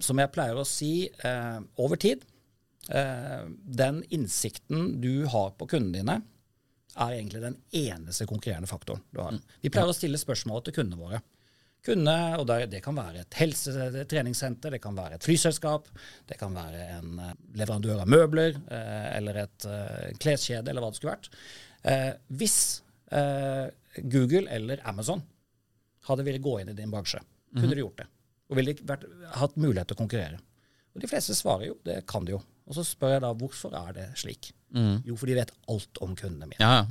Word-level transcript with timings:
Som 0.00 0.20
jeg 0.22 0.32
pleier 0.34 0.58
å 0.58 0.66
si, 0.66 1.08
eh, 1.08 1.60
over 1.80 2.00
tid, 2.00 2.24
eh, 2.88 3.46
den 3.80 4.02
innsikten 4.10 5.00
du 5.00 5.26
har 5.30 5.52
på 5.58 5.68
kundene 5.68 6.00
dine, 6.00 6.22
er 6.96 7.12
egentlig 7.14 7.42
den 7.44 7.56
eneste 7.72 8.26
konkurrerende 8.26 8.68
faktoren 8.68 9.02
du 9.14 9.20
har. 9.22 9.36
Vi 9.62 9.70
pleier 9.70 9.92
å 9.92 9.94
stille 9.94 10.18
spørsmål 10.18 10.64
til 10.66 10.74
kundene 10.80 10.98
våre. 10.98 11.20
Kunde, 11.86 12.14
og 12.36 12.44
det, 12.50 12.66
det 12.74 12.82
kan 12.84 12.96
være 12.98 13.22
et 13.22 13.36
helsetreningssenter, 13.40 14.74
det 14.74 14.82
kan 14.84 14.96
være 14.98 15.16
et 15.16 15.24
flyselskap, 15.24 15.86
det 16.28 16.36
kan 16.36 16.52
være 16.52 16.82
en 16.98 17.14
eh, 17.24 17.30
leverandør 17.56 18.02
av 18.02 18.10
møbler, 18.10 18.58
eh, 18.68 19.06
eller 19.16 19.38
et 19.46 19.64
eh, 19.64 20.10
kleskjede, 20.20 20.68
eller 20.68 20.84
hva 20.84 20.90
det 20.92 21.00
skulle 21.00 21.14
vært. 21.14 21.30
Eh, 21.88 22.10
hvis 22.36 22.58
eh, 23.16 23.70
Google 24.12 24.44
eller 24.52 24.82
Amazon 24.92 25.24
hadde 26.10 26.26
ville 26.26 26.42
gå 26.44 26.58
inn 26.60 26.74
i 26.74 26.76
din 26.76 26.92
bransje, 26.92 27.22
kunne 27.54 27.72
de 27.72 27.80
gjort 27.80 28.02
det? 28.02 28.10
Og 28.50 28.58
ville 28.58 28.74
vært, 28.82 29.04
hatt 29.38 29.58
mulighet 29.60 29.92
til 29.92 29.96
å 29.96 30.00
konkurrere? 30.02 30.40
Og 30.90 31.02
de 31.04 31.10
fleste 31.10 31.36
svarer 31.38 31.68
jo, 31.70 31.76
det 31.86 32.00
kan 32.10 32.24
de 32.26 32.34
jo. 32.34 32.40
Og 32.66 32.74
så 32.74 32.82
spør 32.86 33.14
jeg 33.14 33.22
da, 33.22 33.30
hvorfor 33.38 33.74
er 33.78 33.94
det 33.94 34.08
slik? 34.18 34.50
Jo, 35.06 35.14
for 35.18 35.30
de 35.30 35.38
vet 35.38 35.52
alt 35.70 36.00
om 36.02 36.16
kundene 36.18 36.50
mine. 36.50 36.58
Ja, 36.62 36.84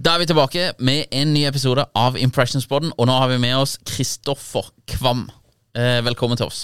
Da 0.00 0.14
er 0.14 0.22
vi 0.22 0.28
tilbake 0.30 0.66
med 0.80 1.10
en 1.12 1.32
ny 1.34 1.42
episode 1.48 1.82
av 1.98 2.14
Impressionspodden, 2.16 2.92
og 2.96 3.08
nå 3.10 3.16
har 3.20 3.28
vi 3.32 3.40
med 3.42 3.56
oss 3.58 3.74
Kristoffer 3.84 4.70
Kvam. 4.88 5.26
Eh, 5.76 5.98
velkommen 6.06 6.38
til 6.40 6.48
oss. 6.48 6.62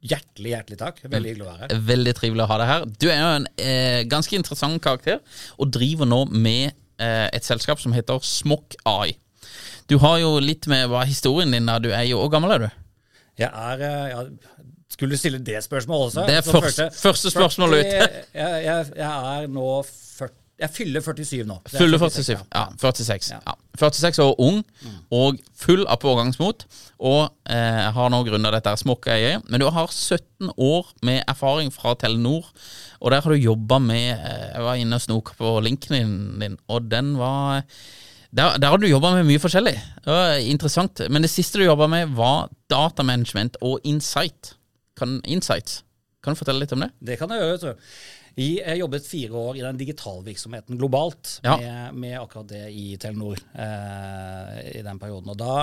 Hjertelig, 0.00 0.52
hjertelig 0.54 0.78
takk. 0.80 1.00
Veldig 1.04 1.32
hyggelig 1.32 1.46
å 1.46 1.48
være 1.50 1.62
her. 1.64 1.80
Veldig 1.90 2.14
trivelig 2.16 2.44
å 2.44 2.48
ha 2.50 2.58
deg 2.60 2.70
her. 2.70 2.84
Du 3.00 3.06
er 3.10 3.18
jo 3.18 3.32
en 3.40 3.48
eh, 3.60 4.02
ganske 4.08 4.36
interessant 4.38 4.80
karakter, 4.84 5.18
og 5.60 5.72
driver 5.74 6.08
nå 6.08 6.22
med 6.30 6.76
et 7.34 7.44
selskap 7.46 7.80
som 7.80 7.92
heter 7.96 8.18
Smokk 8.26 8.76
AI. 8.88 9.14
Du 9.90 9.98
har 9.98 10.18
jo 10.22 10.36
litt 10.38 10.66
med 10.70 10.88
hva 10.90 11.02
er 11.02 11.10
historien 11.10 11.50
din 11.50 11.66
da. 11.66 11.78
Du 11.82 11.88
er 11.90 12.04
jo 12.06 12.20
Hvor 12.22 12.30
gammel 12.30 12.52
er 12.54 12.58
du? 12.66 12.68
Jeg 13.40 13.50
er 13.50 13.80
eh, 13.86 14.10
ja, 14.12 14.20
Skulle 14.90 15.16
du 15.16 15.20
stille 15.20 15.38
det 15.42 15.62
spørsmålet 15.64 16.10
også? 16.12 16.26
Det 16.28 16.36
er 16.36 16.42
Så 16.46 16.60
første- 16.60 16.90
første 17.00 17.30
spørsmål 17.32 17.78
ut. 17.80 17.86
jeg, 17.86 18.24
jeg, 18.34 18.86
jeg 18.96 19.40
er 19.40 19.46
nå 19.48 19.66
40 19.86 20.30
Jeg 20.60 20.72
fyller 20.74 21.00
47 21.00 21.46
nå. 21.48 21.56
Fyller 21.72 21.96
jeg 21.96 22.02
er 22.04 22.12
46, 22.12 22.24
47. 22.26 22.46
Ja, 22.52 22.64
46. 22.82 23.30
Ja. 23.32 23.38
Ja. 23.46 23.54
46 23.80 24.18
år 24.26 24.34
ung 24.44 24.58
og 25.16 25.38
full 25.56 25.86
av 25.88 26.00
pågangsmot. 26.02 26.66
Og 27.00 27.22
eh, 27.48 27.86
har 27.96 28.12
nå 28.12 28.20
grunna 28.26 28.52
dette 28.52 28.74
smokkeiet. 28.82 29.46
Men 29.48 29.62
du 29.62 29.68
har 29.72 29.88
17 29.88 30.52
år 30.60 30.92
med 31.06 31.22
erfaring 31.30 31.72
fra 31.72 31.94
Telenor, 31.96 32.50
og 33.00 33.14
der 33.14 33.24
har 33.24 33.32
du 33.32 33.40
jobba 33.40 33.78
med 33.80 34.12
eh, 34.18 34.46
Jeg 34.52 34.66
var 34.66 34.82
inne 34.82 35.00
og 35.00 35.04
snoka 35.06 35.36
på 35.38 35.56
linken 35.64 36.38
din, 36.42 36.58
og 36.68 36.90
den 36.92 37.14
var 37.20 37.64
der, 38.30 38.58
der 38.62 38.68
har 38.70 38.78
du 38.78 38.86
jobba 38.86 39.14
med 39.16 39.26
mye 39.26 39.40
forskjellig. 39.42 39.74
Det 40.04 40.12
var 40.12 40.36
interessant. 40.38 41.00
Men 41.10 41.24
det 41.24 41.32
siste 41.32 41.58
du 41.58 41.64
jobba 41.64 41.88
med, 41.90 42.12
var 42.14 42.50
datamanagement 42.70 43.56
og 43.60 43.80
insight. 43.84 44.54
Kan, 44.98 45.18
insights. 45.24 45.80
Kan 46.20 46.34
du 46.34 46.38
fortelle 46.40 46.60
litt 46.60 46.72
om 46.76 46.82
det? 46.84 46.90
Det 47.00 47.14
kan 47.20 47.30
jeg 47.32 47.40
gjøre. 47.40 47.58
tror 47.62 47.70
jeg. 47.72 48.78
Jobbet 48.80 49.06
fire 49.08 49.32
år 49.40 49.56
i 49.58 49.62
den 49.64 49.78
digitalvirksomheten 49.80 50.78
globalt 50.78 51.40
Ja. 51.44 51.56
med, 51.58 51.94
med 52.02 52.14
akkurat 52.20 52.46
det 52.52 52.60
i 52.76 52.96
Telenor 53.00 53.40
eh, 53.56 54.78
i 54.78 54.82
den 54.86 55.00
perioden. 55.00 55.32
Og 55.32 55.38
da 55.40 55.54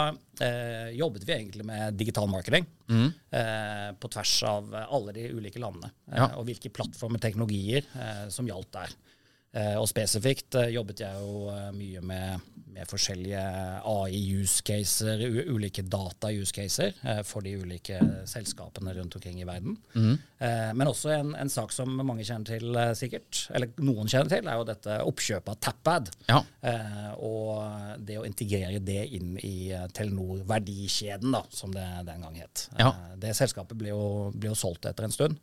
eh, 0.43 0.89
jobbet 0.97 1.23
vi 1.27 1.33
egentlig 1.37 1.65
med 1.65 1.93
digital 1.97 2.27
marketing 2.29 2.65
eh, 2.89 3.91
på 4.01 4.09
tvers 4.13 4.33
av 4.49 4.73
alle 4.83 5.13
de 5.15 5.29
ulike 5.37 5.61
landene. 5.61 5.91
Eh, 6.11 6.17
Ja. 6.17 6.31
Og 6.39 6.45
hvilke 6.49 6.69
plattformer, 6.73 7.21
teknologier 7.23 7.85
eh, 7.95 8.25
som 8.33 8.49
gjaldt 8.49 8.71
der. 8.73 8.97
Eh, 9.57 9.75
og 9.79 9.87
spesifikt 9.89 10.57
eh, 10.59 10.73
jobbet 10.75 11.01
jeg 11.01 11.23
jo 11.23 11.47
eh, 11.49 11.69
mye 11.73 12.01
med, 12.05 12.47
med 12.75 12.89
forskjellige 12.89 13.41
AI-use 13.89 14.61
caser, 14.67 15.23
ulike 15.49 15.81
data-use 15.87 16.53
caser 16.53 16.91
eh, 17.01 17.21
for 17.25 17.45
de 17.45 17.55
ulike 17.57 17.97
selskapene 18.29 18.93
rundt 18.97 19.17
omkring 19.17 19.39
i 19.41 19.47
verden. 19.47 19.77
Mm. 19.97 20.17
men 20.77 20.89
også 20.89 21.09
en, 21.15 21.31
en 21.39 21.49
sak 21.49 21.71
som 21.73 21.95
mange 22.05 22.25
kjenner 22.27 22.45
til 22.45 22.77
sikkert, 22.97 23.47
eller 23.57 23.71
noen 23.81 24.09
kjenner 24.11 24.29
til, 24.29 24.45
er 24.45 24.59
jo 24.59 24.67
dette 24.67 24.97
oppkjøpet 25.09 25.49
av 25.49 25.57
Tapad. 25.65 26.11
Ja. 26.27 26.41
Og 27.25 28.03
det 28.05 28.19
å 28.21 28.25
integrere 28.27 28.77
det 28.83 28.99
inn 29.17 29.33
i 29.41 29.71
Telenor-verdikjeden, 29.97 31.33
da, 31.33 31.41
som 31.49 31.73
det 31.73 31.87
den 32.05 32.27
gang 32.27 32.37
het. 32.37 32.67
Ja. 32.77 32.91
Det 33.17 33.33
selskapet 33.39 33.79
ble 33.79 33.95
jo, 33.95 34.03
ble 34.35 34.53
jo 34.53 34.59
solgt 34.59 34.85
etter 34.85 35.09
en 35.09 35.15
stund. 35.15 35.41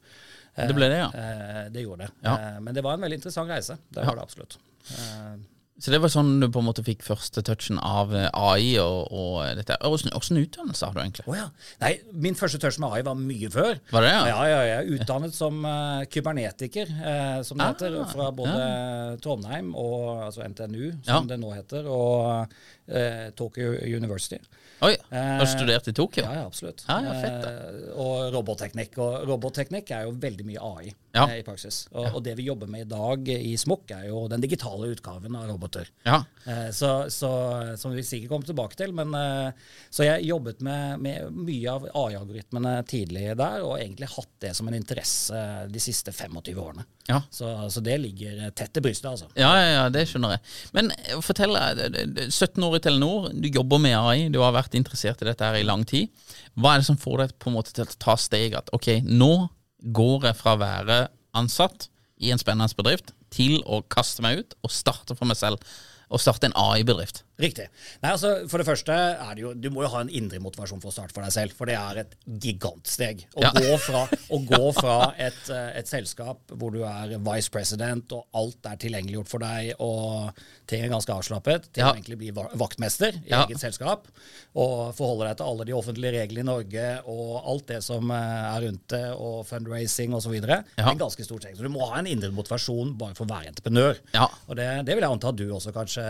Eh, 0.57 0.69
Det 0.69 0.75
ble 0.77 0.89
det, 0.93 1.01
ja. 1.03 1.09
Eh, 1.15 1.65
det 1.75 1.83
gjorde 1.87 2.07
det. 2.07 2.13
Ja. 2.23 2.37
Eh, 2.39 2.61
men 2.61 2.75
det 2.75 2.83
var 2.87 2.95
en 2.95 3.01
veldig 3.09 3.19
interessant 3.23 3.51
reise. 3.51 3.79
Det 3.91 4.05
var 4.07 4.15
det 4.21 4.23
absolutt. 4.23 4.59
Eh, 4.91 5.35
Så 5.83 5.91
det 5.91 5.99
var 5.99 6.09
sånn 6.09 6.37
du 6.39 6.47
på 6.55 6.61
en 6.63 6.69
måte 6.69 6.85
fikk 6.87 7.01
første 7.03 7.43
touchen 7.43 7.81
av 7.83 8.13
eh, 8.15 8.29
AI 8.33 8.77
og, 8.79 9.09
og 9.11 9.57
dette. 9.59 9.75
Åssen 9.83 10.39
utdannelse 10.39 10.87
har 10.87 10.95
du 10.95 11.01
egentlig? 11.03 11.25
Oh, 11.27 11.35
ja. 11.35 11.49
Nei, 11.83 11.97
min 12.15 12.37
første 12.39 12.61
touch 12.63 12.79
med 12.79 12.95
AI 12.95 13.03
var 13.03 13.19
mye 13.19 13.51
før. 13.51 13.81
Var 13.91 14.07
det 14.07 14.13
ja? 14.13 14.21
Ja, 14.31 14.45
ja, 14.53 14.61
er 14.79 14.93
utdannet 14.95 15.35
som 15.35 15.59
uh, 15.67 16.05
kybernetiker, 16.07 16.87
uh, 16.95 17.43
som 17.43 17.59
det 17.59 17.67
Ah, 17.67 17.73
heter, 17.75 17.99
fra 18.15 18.31
både 18.31 19.19
Trondheim 19.27 19.75
og 19.75 20.23
altså 20.29 20.47
NTNU, 20.47 20.93
Ja. 21.03 21.19
som 21.19 21.27
det 21.27 21.41
nå 21.43 21.51
heter, 21.57 21.91
og 21.91 22.47
uh, 22.95 23.31
Tokyo 23.35 23.75
University. 23.83 24.39
Oi, 24.83 24.97
har 25.11 25.41
du 25.41 25.47
studert 25.47 25.87
i 25.89 25.93
Tokyo? 25.97 26.25
Ja, 26.27 26.35
ja, 26.41 26.47
absolutt. 26.47 26.83
Ja, 26.89 26.99
ja, 27.05 27.13
fett, 27.23 27.45
Eh, 27.45 27.93
og 28.01 28.33
robotteknikk. 28.35 28.97
Og 28.99 29.27
robotteknikk 29.29 29.91
er 29.95 30.03
jo 30.09 30.13
veldig 30.21 30.45
mye 30.49 30.61
AI 30.61 30.93
Ja. 31.15 31.29
eh, 31.29 31.39
i 31.39 31.43
praksis. 31.47 31.87
Og, 31.93 32.09
og 32.17 32.23
det 32.25 32.35
vi 32.37 32.49
jobber 32.49 32.67
med 32.67 32.81
i 32.87 32.89
dag 32.91 33.29
i 33.29 33.55
Smokk, 33.57 33.91
er 33.95 34.09
jo 34.09 34.25
den 34.29 34.41
digitale 34.43 34.91
utgaven 34.93 35.37
av 35.39 35.47
roboter. 35.49 35.87
Ja. 36.05 36.25
Eh, 36.47 36.71
Så, 36.75 37.09
så, 37.09 37.77
som 37.79 37.95
vi 37.95 38.03
sikkert 38.03 38.31
kommer 38.33 38.47
tilbake 38.51 38.77
til. 38.77 38.93
Men, 38.93 39.15
eh, 39.15 39.53
så 39.91 40.05
jeg 40.09 40.27
jobbet 40.27 40.61
med, 40.61 40.99
med 41.01 41.31
mye 41.33 41.71
av 41.71 41.87
AI-algoritmene 41.95 42.75
tidlig 42.91 43.37
der, 43.39 43.63
og 43.63 43.79
egentlig 43.79 44.11
hatt 44.17 44.29
det 44.41 44.55
som 44.57 44.69
en 44.69 44.75
interesse 44.75 45.69
de 45.71 45.81
siste 45.81 46.13
25 46.13 46.59
årene. 46.61 46.85
Ja. 47.09 47.21
Så, 47.31 47.47
så 47.71 47.83
det 47.85 47.99
ligger 48.01 48.51
tett 48.57 48.73
til 48.73 48.83
brystet, 48.83 49.11
altså. 49.11 49.27
Ja, 49.37 49.51
ja, 49.61 49.67
ja, 49.77 49.89
det 49.93 50.07
skjønner 50.09 50.35
jeg. 50.37 50.41
Men 50.73 50.91
eh, 50.91 51.21
fortell, 51.23 51.55
eh, 51.57 52.29
17 52.29 52.65
år 52.65 52.77
i 52.77 52.83
Telenor, 52.89 53.31
du 53.33 53.49
jobber 53.49 53.79
med 53.79 53.95
AI, 53.99 54.29
du 54.33 54.41
har 54.41 54.53
vært 54.57 54.64
interessert 54.73 55.21
i 55.21 55.29
dette 55.29 55.45
her 55.45 55.59
i 55.61 55.67
lang 55.67 55.85
tid. 55.85 56.09
Hva 56.57 56.73
er 56.73 56.81
det 56.81 56.89
som 56.89 56.97
får 56.97 57.21
deg 57.21 57.35
på 57.37 57.51
en 57.51 57.59
måte 57.59 57.75
til 57.77 57.85
å 57.85 57.99
ta 58.01 58.17
steg 58.17 58.57
at 58.57 58.73
ok, 58.73 59.05
nå 59.05 59.49
går 59.93 60.31
jeg 60.31 60.39
fra 60.41 60.55
å 60.57 60.63
være 60.63 60.99
ansatt 61.37 61.91
i 62.25 62.33
en 62.33 62.41
spennende 62.41 62.73
bedrift 62.79 63.13
til 63.35 63.59
å 63.69 63.83
kaste 63.93 64.25
meg 64.25 64.41
ut 64.41 64.57
og 64.65 64.73
starte 64.73 65.17
for 65.19 65.29
meg 65.29 65.37
selv, 65.37 65.61
og 66.09 66.23
starte 66.23 66.49
en 66.49 66.57
AI-bedrift? 66.57 67.25
Riktig. 67.41 67.67
Nei, 68.03 68.13
altså, 68.15 68.49
For 68.49 68.59
det 68.63 68.67
første 68.69 68.95
er 68.95 69.35
det 69.35 69.43
jo 69.43 69.55
Du 69.59 69.67
må 69.75 69.83
jo 69.83 69.89
ha 69.91 70.01
en 70.05 70.11
indre 70.15 70.39
motivasjon 70.39 70.81
for 70.81 70.93
å 70.93 70.95
starte 70.95 71.13
for 71.17 71.25
deg 71.27 71.33
selv. 71.35 71.53
For 71.59 71.67
det 71.67 71.75
er 71.75 71.99
et 72.05 72.15
gigantsteg. 72.29 73.25
Å 73.35 73.43
Ja. 73.43 73.51
gå 73.51 73.77
fra, 73.83 74.05
å 74.31 74.39
gå 74.47 74.73
fra 74.75 75.15
et, 75.19 75.41
eh, 75.51 75.79
et 75.81 75.87
selskap 75.91 76.39
hvor 76.55 76.71
du 76.73 76.83
er 76.85 77.19
vice 77.19 77.51
president, 77.51 78.13
og 78.13 78.27
alt 78.35 78.65
er 78.71 78.77
tilgjengeliggjort 78.77 79.29
for 79.29 79.39
deg, 79.41 79.75
og 79.81 80.33
ting 80.67 80.85
er 80.85 80.89
ganske 80.89 81.11
avslappet, 81.13 81.73
til 81.73 81.83
Ja. 81.85 81.93
å 81.93 81.97
egentlig 81.97 82.19
bli 82.19 82.31
vaktmester 82.31 83.13
i 83.25 83.29
Ja. 83.31 83.45
eget 83.47 83.59
selskap, 83.59 84.07
og 84.55 84.95
forholde 84.95 85.27
deg 85.29 85.37
til 85.39 85.47
alle 85.47 85.65
de 85.65 85.73
offentlige 85.73 86.13
reglene 86.15 86.39
i 86.39 86.43
Norge, 86.53 87.03
og 87.07 87.43
alt 87.45 87.67
det 87.67 87.83
som 87.83 88.11
eh, 88.11 88.15
er 88.57 88.61
rundt 88.63 88.89
det, 88.89 89.11
og 89.19 89.47
fundraising 89.47 90.13
osv. 90.15 90.35
Ja. 90.47 90.63
en 90.91 90.99
ganske 90.99 91.25
stor 91.25 91.39
steg. 91.41 91.57
Så 91.57 91.63
du 91.63 91.69
må 91.69 91.89
ha 91.91 91.99
en 91.99 92.07
indre 92.07 92.31
motivasjon 92.31 92.97
bare 92.97 93.15
for 93.15 93.25
å 93.27 93.29
være 93.29 93.49
entreprenør. 93.55 93.99
Ja. 94.15 94.29
Og 94.49 94.57
det, 94.57 94.85
det 94.87 94.95
vil 94.95 95.03
jeg 95.03 95.11
anta 95.11 95.33
du 95.35 95.49
også 95.51 95.73
kanskje 95.73 96.05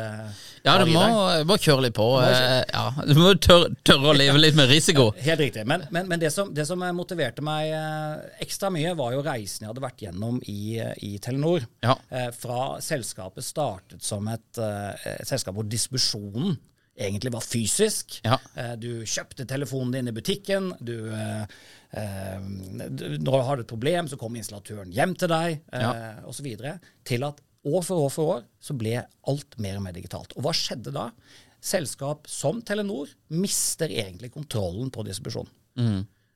Ja, 0.65 0.73
har 0.73 0.85
det 0.85 0.89
i 0.89 0.93
deg. 0.93 1.14
Må 1.49 1.57
kjøre 1.61 1.83
litt 1.87 1.95
på. 1.97 2.07
Må 2.17 2.27
Ja. 2.73 2.85
Du 3.07 3.15
må 3.21 3.33
tørre, 3.39 3.71
tørre 3.87 4.13
å 4.13 4.17
leve 4.17 4.39
litt 4.41 4.57
med 4.59 4.69
risiko. 4.71 5.11
Helt 5.25 5.41
riktig. 5.41 5.65
Men, 5.67 5.87
men, 5.95 6.09
men 6.11 6.21
det, 6.21 6.31
som, 6.35 6.53
det 6.55 6.67
som 6.69 6.83
motiverte 6.97 7.43
meg 7.45 7.71
eh, 7.73 8.43
ekstra 8.45 8.71
mye, 8.75 8.95
var 8.99 9.13
jo 9.17 9.23
reisen 9.27 9.65
jeg 9.67 9.73
hadde 9.73 9.85
vært 9.85 10.05
gjennom 10.07 10.41
i, 10.51 10.79
i 11.07 11.15
Telenor. 11.25 11.67
Ja. 11.85 11.97
Eh, 12.11 12.31
fra 12.37 12.77
selskapet 12.85 13.45
startet 13.47 14.03
som 14.05 14.29
et, 14.33 14.59
eh, 14.59 15.11
et 15.21 15.29
selskap 15.31 15.55
hvor 15.59 15.67
distribusjonen 15.69 16.57
egentlig 16.95 17.33
var 17.35 17.43
fysisk. 17.43 18.21
Ja. 18.23 18.37
Eh, 18.55 18.75
Du 18.79 18.91
kjøpte 19.03 19.47
telefonen 19.51 19.97
din 19.97 20.09
i 20.13 20.15
butikken. 20.15 20.69
Du, 20.79 20.95
eh, 21.11 21.43
eh, 21.91 22.39
du- 22.91 23.19
når 23.19 23.25
du 23.33 23.43
hadde 23.49 23.65
et 23.65 23.73
problem, 23.73 24.07
så 24.09 24.19
kom 24.21 24.37
installatøren 24.39 24.93
hjem 24.95 25.17
til 25.19 25.29
deg, 25.29 25.61
eh, 25.73 25.81
Ja. 25.83 26.15
osv. 26.23 26.47
Til 27.05 27.25
at 27.25 27.41
år 27.65 27.85
for 27.87 28.07
år 28.07 28.13
for 28.13 28.33
år 28.37 28.47
så 28.63 28.77
ble 28.77 28.99
alt 29.01 29.59
mer 29.63 29.79
og 29.79 29.87
mer 29.87 29.97
digitalt. 29.97 30.35
Og 30.37 30.45
hva 30.47 30.53
skjedde 30.57 30.93
da? 30.95 31.09
Selskap 31.65 32.29
som 32.29 32.61
Telenor 32.61 33.09
mister 33.33 33.89
egentlig 33.89 34.33
kontrollen 34.35 34.91
på 34.93 35.05
distribusjon. 35.07 35.49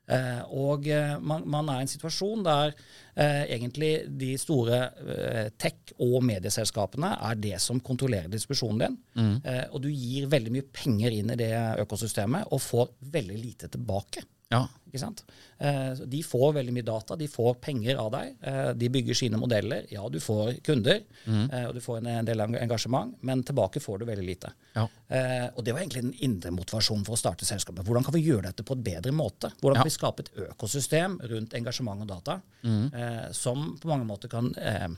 Eh, 0.09 0.39
og 0.57 0.87
eh, 0.89 1.11
man, 1.21 1.43
man 1.45 1.67
er 1.69 1.83
i 1.83 1.85
en 1.85 1.91
situasjon 1.91 2.41
der 2.47 2.71
eh, 3.13 3.43
egentlig 3.53 3.91
de 4.17 4.31
store 4.41 4.79
eh, 5.05 5.51
tech- 5.61 5.93
og 6.01 6.23
medieselskapene 6.25 7.11
er 7.29 7.37
det 7.37 7.59
som 7.61 7.77
kontrollerer 7.85 8.31
distribusjonen 8.33 8.81
din. 8.81 8.97
Eh, 9.45 9.67
og 9.69 9.83
du 9.85 9.91
gir 9.93 10.25
veldig 10.31 10.55
mye 10.55 10.65
penger 10.73 11.13
inn 11.19 11.29
i 11.29 11.37
det 11.37 11.53
økosystemet 11.85 12.49
og 12.49 12.63
får 12.65 12.89
veldig 13.13 13.37
lite 13.37 13.69
tilbake. 13.69 14.25
Ja. 14.49 14.63
Ikke 14.89 15.01
sant? 15.03 15.19
Eh, 15.61 15.99
de 16.09 16.19
får 16.25 16.53
veldig 16.55 16.73
mye 16.73 16.85
data, 16.85 17.13
de 17.17 17.27
får 17.29 17.59
penger 17.61 17.99
av 18.01 18.07
deg. 18.15 18.31
Eh, 18.41 18.69
de 18.81 18.87
bygger 18.89 19.17
sine 19.17 19.37
modeller. 19.37 19.83
Ja, 19.93 20.07
du 20.09 20.17
får 20.23 20.55
kunder, 20.65 21.03
mm. 21.27 21.43
og 21.67 21.75
du 21.77 21.81
får 21.83 21.99
en, 22.01 22.25
del 22.25 22.41
engasjement, 22.47 23.13
men 23.21 23.43
tilbake 23.45 23.81
får 23.83 24.01
du 24.01 24.07
veldig 24.09 24.25
lite. 24.25 24.49
Ja. 24.73 24.87
Eh, 25.07 25.45
og 25.53 25.61
det 25.65 25.75
var 25.75 25.83
egentlig 25.83 26.07
den 26.07 26.15
indre 26.25 26.53
motivasjonen 26.55 27.05
for 27.05 27.13
å 27.13 27.21
starte 27.21 27.45
selskapet. 27.45 27.85
Hvordan 27.85 28.07
kan 28.07 28.17
vi 28.17 28.23
gjøre 28.25 28.47
dette 28.49 28.65
på 28.65 28.79
et 28.79 28.87
bedre 28.89 29.13
måte? 29.13 29.53
Hvordan 29.61 29.77
Ja. 29.77 29.83
kan 29.83 29.91
vi 29.91 29.97
skape 29.99 30.25
et 30.25 30.33
økosystem 30.49 31.19
rundt 31.29 31.53
engasjement 31.53 32.01
og 32.01 32.09
data 32.09 32.41
mm. 32.63 32.89
som 33.37 33.77
på 33.77 33.93
mange 33.93 34.09
måter 34.09 34.31
kan 34.31 34.49
eh, 34.57 34.89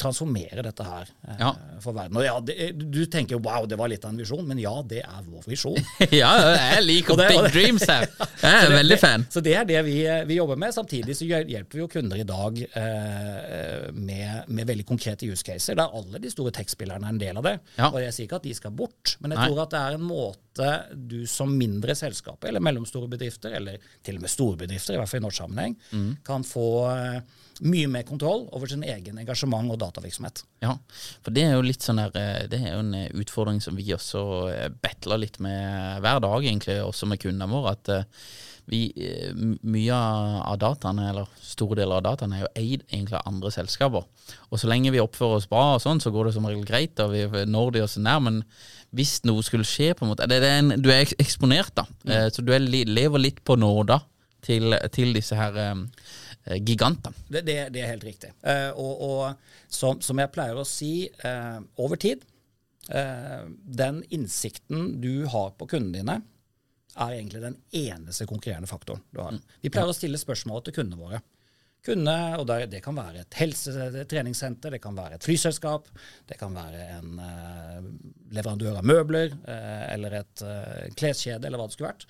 transformere 0.00 0.64
dette 0.64 0.84
her 0.86 1.08
eh, 1.28 1.36
Ja. 1.42 1.50
for 1.84 1.92
verden. 1.96 2.16
Og 2.16 2.24
ja, 2.24 2.34
det, 2.40 2.70
du 2.90 3.02
tenker 3.12 3.38
wow, 3.44 3.66
det 3.68 3.76
var 3.80 3.88
litt 3.92 4.04
av 4.04 4.14
en 4.14 4.20
visjon, 4.20 4.42
men 4.48 4.58
ja, 4.62 4.72
det 4.88 5.02
er 5.04 5.20
vår 5.26 5.44
visjon. 5.52 5.76
ja, 6.22 6.32
jeg 6.56 6.84
liker 6.88 7.16
det- 7.20 7.28
big 7.34 7.50
dreams 7.54 7.86
her. 7.88 8.08
Jeg 8.40 8.66
er 8.66 8.72
veldig 8.72 8.96
fan. 8.98 9.26
Så 9.30 9.42
det 9.44 9.52
er 9.60 9.66
det 9.68 9.80
vi, 9.84 9.98
vi 10.26 10.36
jobber 10.38 10.56
med. 10.56 10.72
Samtidig 10.72 11.12
så 11.18 11.26
hjelper 11.28 11.76
vi 11.76 11.82
jo 11.82 11.88
kunder 11.92 12.16
i 12.22 12.24
dag 12.24 12.56
eh, 12.64 13.90
med, 13.92 14.48
med 14.48 14.66
veldig 14.70 14.86
konkrete 14.88 15.28
use 15.28 15.44
caser, 15.46 15.76
der 15.78 15.92
alle 15.96 16.20
de 16.22 16.30
store 16.32 16.52
tech-spillerne 16.56 17.04
er 17.06 17.14
en 17.14 17.20
del 17.20 17.40
av 17.40 17.46
det. 17.46 17.56
Ja. 17.76 17.90
Og 17.92 18.00
jeg 18.02 18.14
sier 18.16 18.28
ikke 18.28 18.40
at 18.40 18.46
de 18.48 18.54
skal 18.56 18.74
bort, 18.76 19.16
men 19.20 19.34
jeg 19.34 19.42
Nei. 19.42 19.48
tror 19.50 19.62
at 19.66 19.74
det 19.74 19.82
er 19.82 19.98
en 19.98 20.06
måte 20.08 20.70
du 21.10 21.18
som 21.30 21.52
mindre 21.56 21.94
selskap, 21.96 22.42
eller 22.48 22.64
mellomstore 22.64 23.08
bedrifter, 23.12 23.52
eller 23.60 23.76
til 24.04 24.18
og 24.18 24.24
med 24.24 24.32
store 24.32 24.58
bedrifter, 24.64 24.96
i 24.96 25.00
hvert 25.02 25.12
fall 25.12 25.22
i 25.22 25.26
norsk 25.28 25.42
sammenheng, 25.44 25.76
Mm. 25.90 26.10
kan 26.26 26.44
få 26.46 26.64
eh, 26.90 27.20
mye 27.66 27.88
mer 27.92 28.04
kontroll 28.08 28.46
over 28.56 28.70
sin 28.70 28.82
egen 28.86 29.18
engasjement 29.20 29.68
og 29.74 29.78
datavirksomhet. 29.90 30.44
Ja, 30.64 30.76
for 31.24 31.34
det 31.34 31.46
er 31.46 31.56
jo 31.56 31.66
litt 31.66 31.84
sånn 31.84 32.00
der 32.00 32.14
eh, 32.18 32.46
Det 32.50 32.60
er 32.60 32.76
jo 32.76 32.84
en 32.84 32.94
eh, 32.96 33.10
utfordring 33.22 33.60
som 33.62 33.78
vi 33.78 33.88
også 33.94 34.22
eh, 34.52 34.68
battler 34.82 35.20
litt 35.24 35.40
med 35.42 36.00
hver 36.04 36.22
dag, 36.24 36.38
egentlig, 36.44 36.80
også 36.84 37.10
med 37.10 37.20
kundene 37.22 37.50
våre. 37.50 37.74
At 37.76 38.10
vi, 38.70 38.84
mye 39.66 39.96
av 39.96 40.58
dataene, 40.62 41.08
eller 41.10 41.30
store 41.42 41.80
deler 41.80 41.98
av 41.98 42.04
dataene, 42.06 42.36
er 42.36 42.44
jo 42.44 42.50
eid 42.60 42.84
egentlig 42.92 43.16
av 43.18 43.26
andre 43.26 43.50
selskaper. 43.50 44.04
Og 44.52 44.60
så 44.62 44.70
lenge 44.70 44.92
vi 44.94 45.02
oppfører 45.02 45.40
oss 45.40 45.48
bra, 45.50 45.64
og 45.74 45.82
sånn, 45.82 46.02
så 46.02 46.12
går 46.14 46.28
det 46.28 46.36
som 46.36 46.46
regel 46.46 46.68
greit, 46.68 47.02
og 47.02 47.16
vi 47.16 47.24
når 47.50 47.74
de 47.74 47.82
oss 47.82 47.98
nær. 47.98 48.20
Men 48.22 48.44
hvis 48.94 49.16
noe 49.26 49.42
skulle 49.46 49.66
skje, 49.66 49.90
på 49.98 50.06
en 50.06 50.12
måte 50.12 50.28
er 50.28 50.46
en, 50.52 50.76
Du 50.78 50.90
er 50.92 51.02
eksponert, 51.18 51.74
da. 51.74 51.88
Mm. 52.04 52.14
Så 52.30 52.46
du 52.46 52.54
er, 52.54 52.62
lever 52.68 53.24
litt 53.24 53.42
på 53.42 53.58
nåda 53.58 53.98
til, 54.46 54.76
til 54.94 55.16
disse 55.18 55.34
her 55.34 55.58
eh, 56.50 56.60
gigantene. 56.62 57.16
Det, 57.28 57.44
det, 57.46 57.56
det 57.74 57.84
er 57.84 57.92
helt 57.94 58.06
riktig. 58.06 58.32
Eh, 58.42 58.68
og 58.74 59.06
og 59.06 59.70
som, 59.70 60.00
som 60.02 60.18
jeg 60.20 60.32
pleier 60.34 60.58
å 60.58 60.66
si, 60.66 61.06
eh, 61.06 61.58
over 61.78 62.00
tid 62.00 62.24
eh, 62.90 63.46
Den 63.80 64.02
innsikten 64.10 64.96
du 65.00 65.26
har 65.30 65.52
på 65.58 65.68
kundene 65.70 66.00
dine, 66.00 66.20
er 67.00 67.12
egentlig 67.14 67.42
den 67.44 67.58
eneste 67.78 68.26
konkurrerende 68.26 68.68
faktoren 68.68 69.02
du 69.14 69.20
har. 69.22 69.36
Vi 69.62 69.70
pleier 69.70 69.92
å 69.92 69.96
stille 69.96 70.18
spørsmål 70.18 70.64
til 70.66 70.80
kundene 70.80 70.98
våre. 71.00 71.20
Kunde, 71.86 72.14
og 72.36 72.44
det, 72.50 72.66
det 72.74 72.82
kan 72.84 72.96
være 72.98 73.22
et 73.22 73.36
helsetreningssenter, 73.40 74.74
det 74.74 74.82
kan 74.84 74.98
være 74.98 75.16
et 75.16 75.24
flyselskap, 75.24 75.86
det 76.28 76.36
kan 76.36 76.52
være 76.52 76.82
en 76.98 77.22
eh, 77.24 77.86
leverandør 78.36 78.82
av 78.82 78.88
møbler 78.90 79.32
eh, 79.32 79.86
eller 79.94 80.18
et 80.18 80.42
eh, 80.44 80.90
kleskjede, 80.98 81.48
eller 81.48 81.62
hva 81.62 81.70
det 81.70 81.76
skulle 81.78 81.92
vært. 81.94 82.04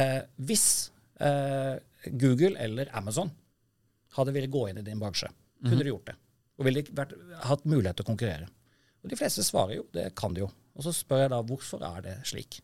Eh, 0.00 0.18
hvis 0.48 0.64
eh, 1.20 1.74
Google 2.22 2.56
eller 2.62 2.88
Amazon 2.96 3.34
hadde 4.16 4.34
villet 4.34 4.52
gå 4.52 4.66
inn 4.70 4.80
i 4.80 4.86
din 4.86 5.00
bransje, 5.00 5.30
kunne 5.62 5.82
de 5.82 5.92
gjort 5.92 6.10
det? 6.10 6.18
Og 6.58 6.68
ville 6.68 6.84
vært, 6.94 7.14
hatt 7.48 7.64
mulighet 7.68 7.98
til 7.98 8.06
å 8.06 8.10
konkurrere? 8.12 8.50
Og 9.02 9.10
De 9.10 9.18
fleste 9.18 9.44
svarer 9.46 9.80
jo, 9.80 9.86
det 9.94 10.12
kan 10.18 10.34
de 10.34 10.44
jo. 10.44 10.50
Og 10.78 10.86
så 10.86 10.92
spør 10.94 11.24
jeg 11.24 11.32
da 11.32 11.40
hvorfor 11.44 11.82
er 11.84 12.04
det 12.04 12.14
slik? 12.28 12.62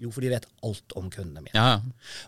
Jo, 0.00 0.08
for 0.14 0.24
de 0.24 0.30
vet 0.32 0.46
alt 0.64 0.94
om 0.96 1.10
kundene 1.12 1.42
mine. 1.44 1.52
Ja. 1.52 1.80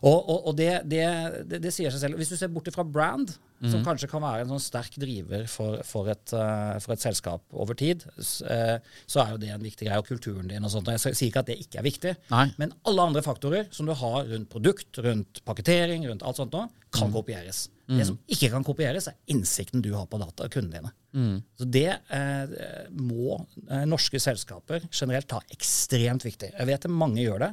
Og, 0.04 0.16
og, 0.18 0.48
og 0.50 0.56
det, 0.58 0.72
det, 0.90 1.04
det, 1.48 1.60
det 1.64 1.72
sier 1.72 1.92
seg 1.92 2.02
selv. 2.02 2.20
Hvis 2.20 2.32
du 2.32 2.36
ser 2.36 2.50
bort 2.52 2.68
fra 2.74 2.84
brand, 2.84 3.32
mm. 3.62 3.70
som 3.72 3.84
kanskje 3.86 4.10
kan 4.10 4.20
være 4.24 4.44
en 4.44 4.52
sånn 4.52 4.64
sterk 4.64 4.98
driver 5.00 5.46
for, 5.48 5.80
for, 5.86 6.10
et, 6.12 6.34
eh, 6.36 6.74
for 6.84 6.94
et 6.94 7.04
selskap 7.04 7.56
over 7.56 7.78
tid, 7.80 8.04
eh, 8.18 8.76
så 9.08 9.22
er 9.24 9.32
jo 9.32 9.40
det 9.40 9.54
en 9.54 9.64
viktig 9.64 9.88
greie, 9.88 10.02
og 10.02 10.10
kulturen 10.10 10.50
din 10.50 10.68
og 10.68 10.74
sånt. 10.74 10.90
Og 10.90 10.98
jeg 10.98 11.16
sier 11.16 11.30
ikke 11.30 11.44
at 11.46 11.52
det 11.52 11.60
ikke 11.64 11.80
er 11.80 11.88
viktig, 11.88 12.14
Nei. 12.34 12.46
men 12.60 12.76
alle 12.90 13.08
andre 13.08 13.24
faktorer 13.24 13.70
som 13.72 13.88
du 13.88 13.96
har 13.96 14.28
rundt 14.34 14.50
produkt, 14.52 15.00
rundt 15.00 15.40
pakketering, 15.48 16.04
rundt 16.10 16.26
alt 16.26 16.42
sånt 16.42 16.56
nå, 16.56 16.66
kan 16.92 17.08
mm. 17.08 17.16
kopieres. 17.16 17.68
Det 17.98 18.06
som 18.06 18.18
ikke 18.30 18.50
kan 18.52 18.66
kopieres, 18.66 19.08
er 19.10 19.34
innsikten 19.34 19.82
du 19.82 19.90
har 19.96 20.06
på 20.10 20.20
data 20.20 20.46
og 20.46 20.52
kundene 20.54 20.78
dine. 20.78 20.92
Mm. 21.16 21.40
Så 21.58 21.66
det 21.74 21.88
eh, 21.90 22.52
må 22.94 23.40
eh, 23.66 23.86
norske 23.88 24.20
selskaper 24.22 24.86
generelt 24.92 25.28
ta 25.30 25.40
ekstremt 25.50 26.26
viktig. 26.26 26.52
Jeg 26.54 26.70
vet 26.70 26.86
det 26.86 26.92
mange 26.92 27.24
gjør 27.24 27.42
det, 27.46 27.50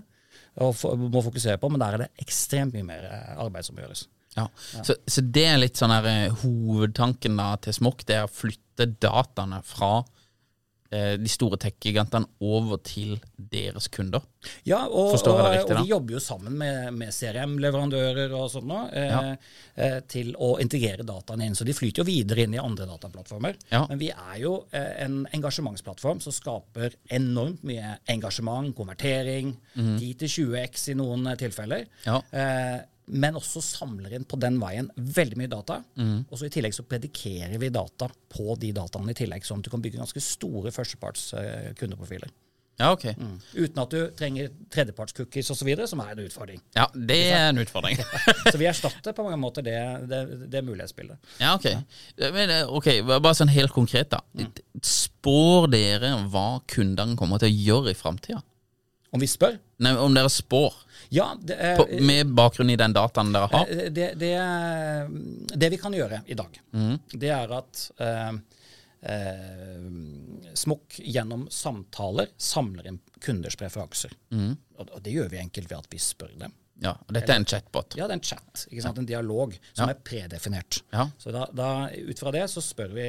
og 0.62 0.78
må 1.07 1.24
fokusere 1.25 1.60
på, 1.62 1.72
men 1.74 1.81
der 1.81 1.98
er 1.98 2.06
det 2.06 2.25
ekstremt 2.25 2.78
mye 2.78 2.86
mer 2.86 3.10
eh, 3.10 3.34
arbeid 3.42 3.66
som 3.66 3.78
må 3.78 3.86
gjøres. 3.86 4.06
Ja. 4.38 4.45
Så, 4.86 4.94
så 5.10 5.24
det 5.25 5.48
er 5.50 5.57
litt 5.57 5.80
sånn 5.80 5.95
her 5.95 6.06
eh, 6.12 6.44
hovedtanken 6.44 7.39
da 7.39 7.56
til 7.62 7.74
Smokk, 7.78 8.06
det 8.06 8.19
er 8.19 8.28
å 8.28 8.31
flytte 8.31 8.92
dataene 9.01 9.63
fra 9.66 10.04
de 10.89 11.28
store 11.31 11.57
tech-gigantene 11.60 12.25
over 12.42 12.78
til 12.86 13.18
deres 13.38 13.88
kunder. 13.92 14.22
Ja, 14.68 14.86
og, 14.88 15.12
Forstår 15.16 15.38
jeg 15.38 15.44
det 15.44 15.48
og, 15.50 15.56
riktig, 15.57 15.75
og 15.75 15.84
vi 15.84 15.92
jobber 15.92 16.13
jo 16.16 16.19
sammen 16.24 16.54
med, 16.60 16.94
med 16.95 17.12
CRM-leverandører 17.16 18.34
og 18.38 18.50
sånn 18.54 18.68
nå, 18.69 18.80
eh, 18.94 19.07
Ja. 19.07 19.22
eh, 19.75 20.00
til 20.07 20.34
å 20.39 20.54
integrere 20.63 21.03
dataene 21.08 21.46
inn. 21.50 21.56
Så 21.56 21.65
de 21.67 21.74
flyter 21.75 22.03
jo 22.03 22.08
videre 22.08 22.46
inn 22.46 22.53
i 22.56 22.62
andre 22.62 22.86
dataplattformer. 22.88 23.58
Ja. 23.72 23.86
Men 23.89 24.00
vi 24.00 24.10
er 24.13 24.38
jo 24.39 24.53
eh, 24.72 25.03
en 25.06 25.25
engasjementsplattform 25.34 26.22
som 26.24 26.32
skaper 26.36 26.96
enormt 27.10 27.63
mye 27.67 27.98
engasjement, 28.08 28.74
konvertering, 28.77 29.56
10-20x 29.75 30.89
i 30.94 30.98
noen 31.00 31.27
eh, 31.32 31.36
tilfeller. 31.39 31.86
Ja. 32.06 32.22
Eh, 32.32 32.77
men 33.08 33.38
også 33.40 33.62
samler 33.64 34.18
inn 34.18 34.26
på 34.28 34.40
den 34.42 34.58
veien 34.60 34.90
veldig 34.96 35.38
mye 35.40 35.52
data. 35.52 35.80
Mm. 35.96 36.26
Og 36.28 36.40
så 36.40 36.48
I 36.48 36.52
tillegg 36.54 36.76
så 36.76 36.84
predikerer 36.88 37.56
vi 37.62 37.72
data 37.74 38.10
på 38.34 38.58
de 38.60 38.74
dataene 38.76 39.14
i 39.14 39.18
tillegg, 39.18 39.48
sånn 39.48 39.64
at 39.64 39.70
du 39.70 39.72
kan 39.74 39.84
bygge 39.84 40.02
ganske 40.02 40.24
store 40.24 40.74
førsteparts 40.76 41.32
eh, 41.40 41.72
kundeprofiler. 41.80 42.34
Ja, 42.78 42.92
ok. 42.94 43.08
Uten 43.58 43.80
at 43.82 43.94
du 43.94 44.02
trenger 44.14 44.52
tredjepartscookies 44.74 45.48
osv., 45.50 45.70
som 45.90 46.02
er 46.04 46.12
en 46.14 46.20
utfordring. 46.28 46.60
Ja, 46.78 46.86
det 46.94 47.18
er 47.32 47.48
en 47.50 47.62
utfordring. 47.64 47.98
Så 48.52 48.54
vi 48.62 48.68
erstatter 48.70 49.16
på 49.18 49.26
mange 49.26 49.40
måter 49.42 49.66
det, 49.66 49.80
det, 50.12 50.20
det 50.54 50.62
mulighetsbildet. 50.68 51.18
ja, 51.42 51.56
ok. 51.58 51.66
Men, 52.36 52.54
eh, 52.54 52.70
ok, 52.70 52.92
Bare 53.08 53.34
sånn 53.40 53.54
helt 53.56 53.74
konkret, 53.74 54.14
da. 54.14 54.22
Spår 54.86 55.72
dere 55.74 56.14
hva 56.30 56.60
kundene 56.70 57.18
kommer 57.18 57.42
til 57.42 57.50
å 57.50 57.58
gjøre 57.72 57.96
i 57.96 57.98
framtida? 57.98 58.44
Om 59.12 59.24
vi 59.24 59.28
spør? 59.30 59.56
Nei, 59.84 59.94
om 60.02 60.14
dere 60.16 60.30
spår, 60.32 60.74
Ja, 61.14 61.30
det, 61.40 61.56
eh, 61.56 61.78
på, 61.78 61.86
med 62.04 62.34
bakgrunn 62.36 62.70
i 62.74 62.76
den 62.76 62.94
dataen 62.96 63.32
dere 63.32 63.48
har? 63.52 63.70
Eh, 63.72 63.88
det, 63.94 64.10
det, 64.20 64.34
det 65.56 65.70
vi 65.72 65.80
kan 65.80 65.96
gjøre 65.96 66.22
i 66.28 66.36
dag, 66.36 66.60
det 67.14 67.32
er 67.32 67.54
at 67.56 67.84
eh, 68.04 68.34
eh, 69.14 69.88
Smokk 70.58 71.00
gjennom 71.06 71.48
samtaler 71.54 72.34
samler 72.38 72.90
inn 72.92 73.00
kunders 73.24 73.56
preferanser. 73.60 74.12
Og, 74.34 74.90
og 74.90 75.02
det 75.06 75.14
gjør 75.16 75.30
vi 75.32 75.40
enkelt 75.46 75.70
ved 75.72 75.78
at 75.78 75.92
vi 75.94 76.02
spør 76.02 76.34
dem. 76.42 76.56
Ja, 76.84 76.91
og 76.93 77.13
Dette 77.15 77.34
er 77.34 77.39
en 77.41 77.46
chatbot. 77.50 77.96
Ja, 77.98 78.05
det 78.05 78.13
er 78.13 78.19
en 78.19 78.25
chat, 78.27 78.65
sant? 78.84 79.00
en 79.01 79.07
dialog 79.10 79.55
som 79.74 79.88
Ja. 79.88 79.96
er 79.96 80.01
predefinert. 80.05 80.81
Ja. 80.93 81.07
Så 81.17 81.31
da, 81.34 81.48
da, 81.51 81.89
ut 81.89 82.19
fra 82.22 82.31
det 82.36 82.43
så 82.51 82.62
spør 82.62 82.93
vi 82.93 83.07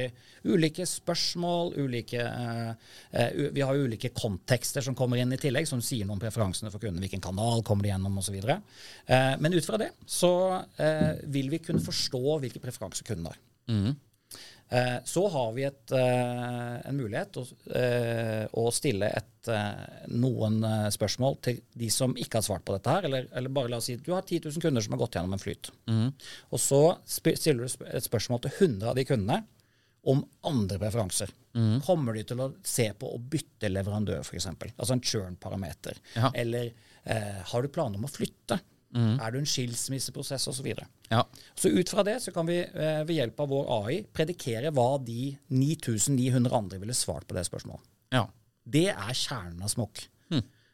ulike 0.49 0.87
spørsmål, 0.89 1.75
ulike 1.77 2.23
uh, 2.23 2.71
uh, 3.13 3.29
Vi 3.53 3.61
har 3.61 3.77
ulike 3.77 4.09
kontekster 4.09 4.81
som 4.81 4.95
kommer 4.97 5.21
inn 5.21 5.33
i 5.33 5.37
tillegg, 5.37 5.67
som 5.69 5.81
sier 5.85 6.07
noe 6.07 6.17
om 6.17 6.23
preferansene 6.23 6.71
for 6.73 6.81
kunden. 6.81 7.03
Hvilken 7.03 7.21
kanal 7.21 7.61
kommer 7.67 7.85
de 7.85 7.93
gjennom, 7.93 8.17
osv. 8.17 8.39
Uh, 8.41 9.35
men 9.39 9.53
ut 9.53 9.65
fra 9.65 9.77
det 9.77 9.91
så 10.09 10.31
eh, 10.81 11.19
vil 11.29 11.49
vi 11.53 11.59
kunne 11.63 11.83
forstå 11.83 12.39
hvilke 12.41 12.61
preferanser 12.63 13.05
kunden 13.05 13.29
har. 13.29 13.37
Eh, 13.69 13.91
så 15.05 15.23
har 15.33 15.53
vi 15.55 15.63
et, 15.65 15.91
eh, 15.97 16.75
en 16.89 16.97
mulighet 16.97 17.37
å, 17.41 17.45
eh, 17.73 18.43
å 18.53 18.67
stille 18.73 19.07
et, 19.09 19.47
eh, 19.49 20.05
noen 20.13 20.59
eh, 20.63 20.89
spørsmål 20.93 21.39
til 21.41 21.61
de 21.73 21.89
som 21.89 22.13
ikke 22.13 22.37
har 22.37 22.45
svart 22.45 22.65
på 22.67 22.75
dette 22.77 22.93
her. 22.93 23.07
Eller, 23.09 23.25
eller 23.33 23.49
bare 23.49 23.71
la 23.73 23.79
oss 23.81 23.89
si 23.89 23.95
du 23.97 24.11
har 24.13 24.21
10 24.21 24.45
000 24.45 24.61
kunder 24.61 24.85
som 24.85 24.93
har 24.93 25.01
gått 25.01 25.17
gjennom 25.17 25.33
en 25.33 25.41
flyt. 25.41 25.71
Og 26.53 26.61
så 26.61 26.83
stiller 27.09 27.65
du 27.65 27.85
et 27.89 28.05
spørsmål 28.05 28.43
til 28.45 28.51
100 28.59 28.91
av 28.91 28.99
de 28.99 29.07
kundene 29.09 29.41
om 30.09 30.21
andre 30.47 30.77
preferanser. 30.79 31.33
Kommer 31.85 32.13
de 32.15 32.23
til 32.29 32.39
å 32.39 32.51
se 32.63 32.91
på 32.93 33.09
å 33.09 33.19
bytte 33.19 33.71
leverandør, 33.71 34.21
f.eks.? 34.21 34.47
Altså 34.77 34.93
en 34.95 35.01
churn-parameter. 35.01 35.97
Ja. 36.15 36.29
Eller 36.37 36.69
eh, 37.03 37.41
har 37.51 37.65
du 37.65 37.73
planer 37.73 37.97
om 37.99 38.05
å 38.05 38.11
flytte? 38.11 38.59
Er 38.95 39.31
du 39.31 39.39
en 39.39 39.49
skilsmisseprosess 39.49 40.47
osv.? 40.49 40.71
Ja. 41.09 41.23
Så 41.55 41.69
ut 41.69 41.89
fra 41.89 42.05
det 42.07 42.17
så 42.23 42.33
kan 42.33 42.47
vi 42.49 42.57
eh, 42.63 43.01
ved 43.05 43.15
hjelp 43.15 43.43
av 43.43 43.51
vår 43.53 43.73
AI 43.75 43.99
predikere 44.13 44.71
hva 44.73 44.91
de 45.03 45.35
9900 45.53 46.55
andre 46.55 46.79
ville 46.81 46.97
svart 46.97 47.27
på 47.29 47.37
det 47.37 47.45
spørsmålet. 47.49 47.85
ja. 48.15 48.27
Det 48.69 48.91
er 48.91 49.13
kjernen 49.17 49.63
av 49.65 49.71
smokk. 49.71 50.03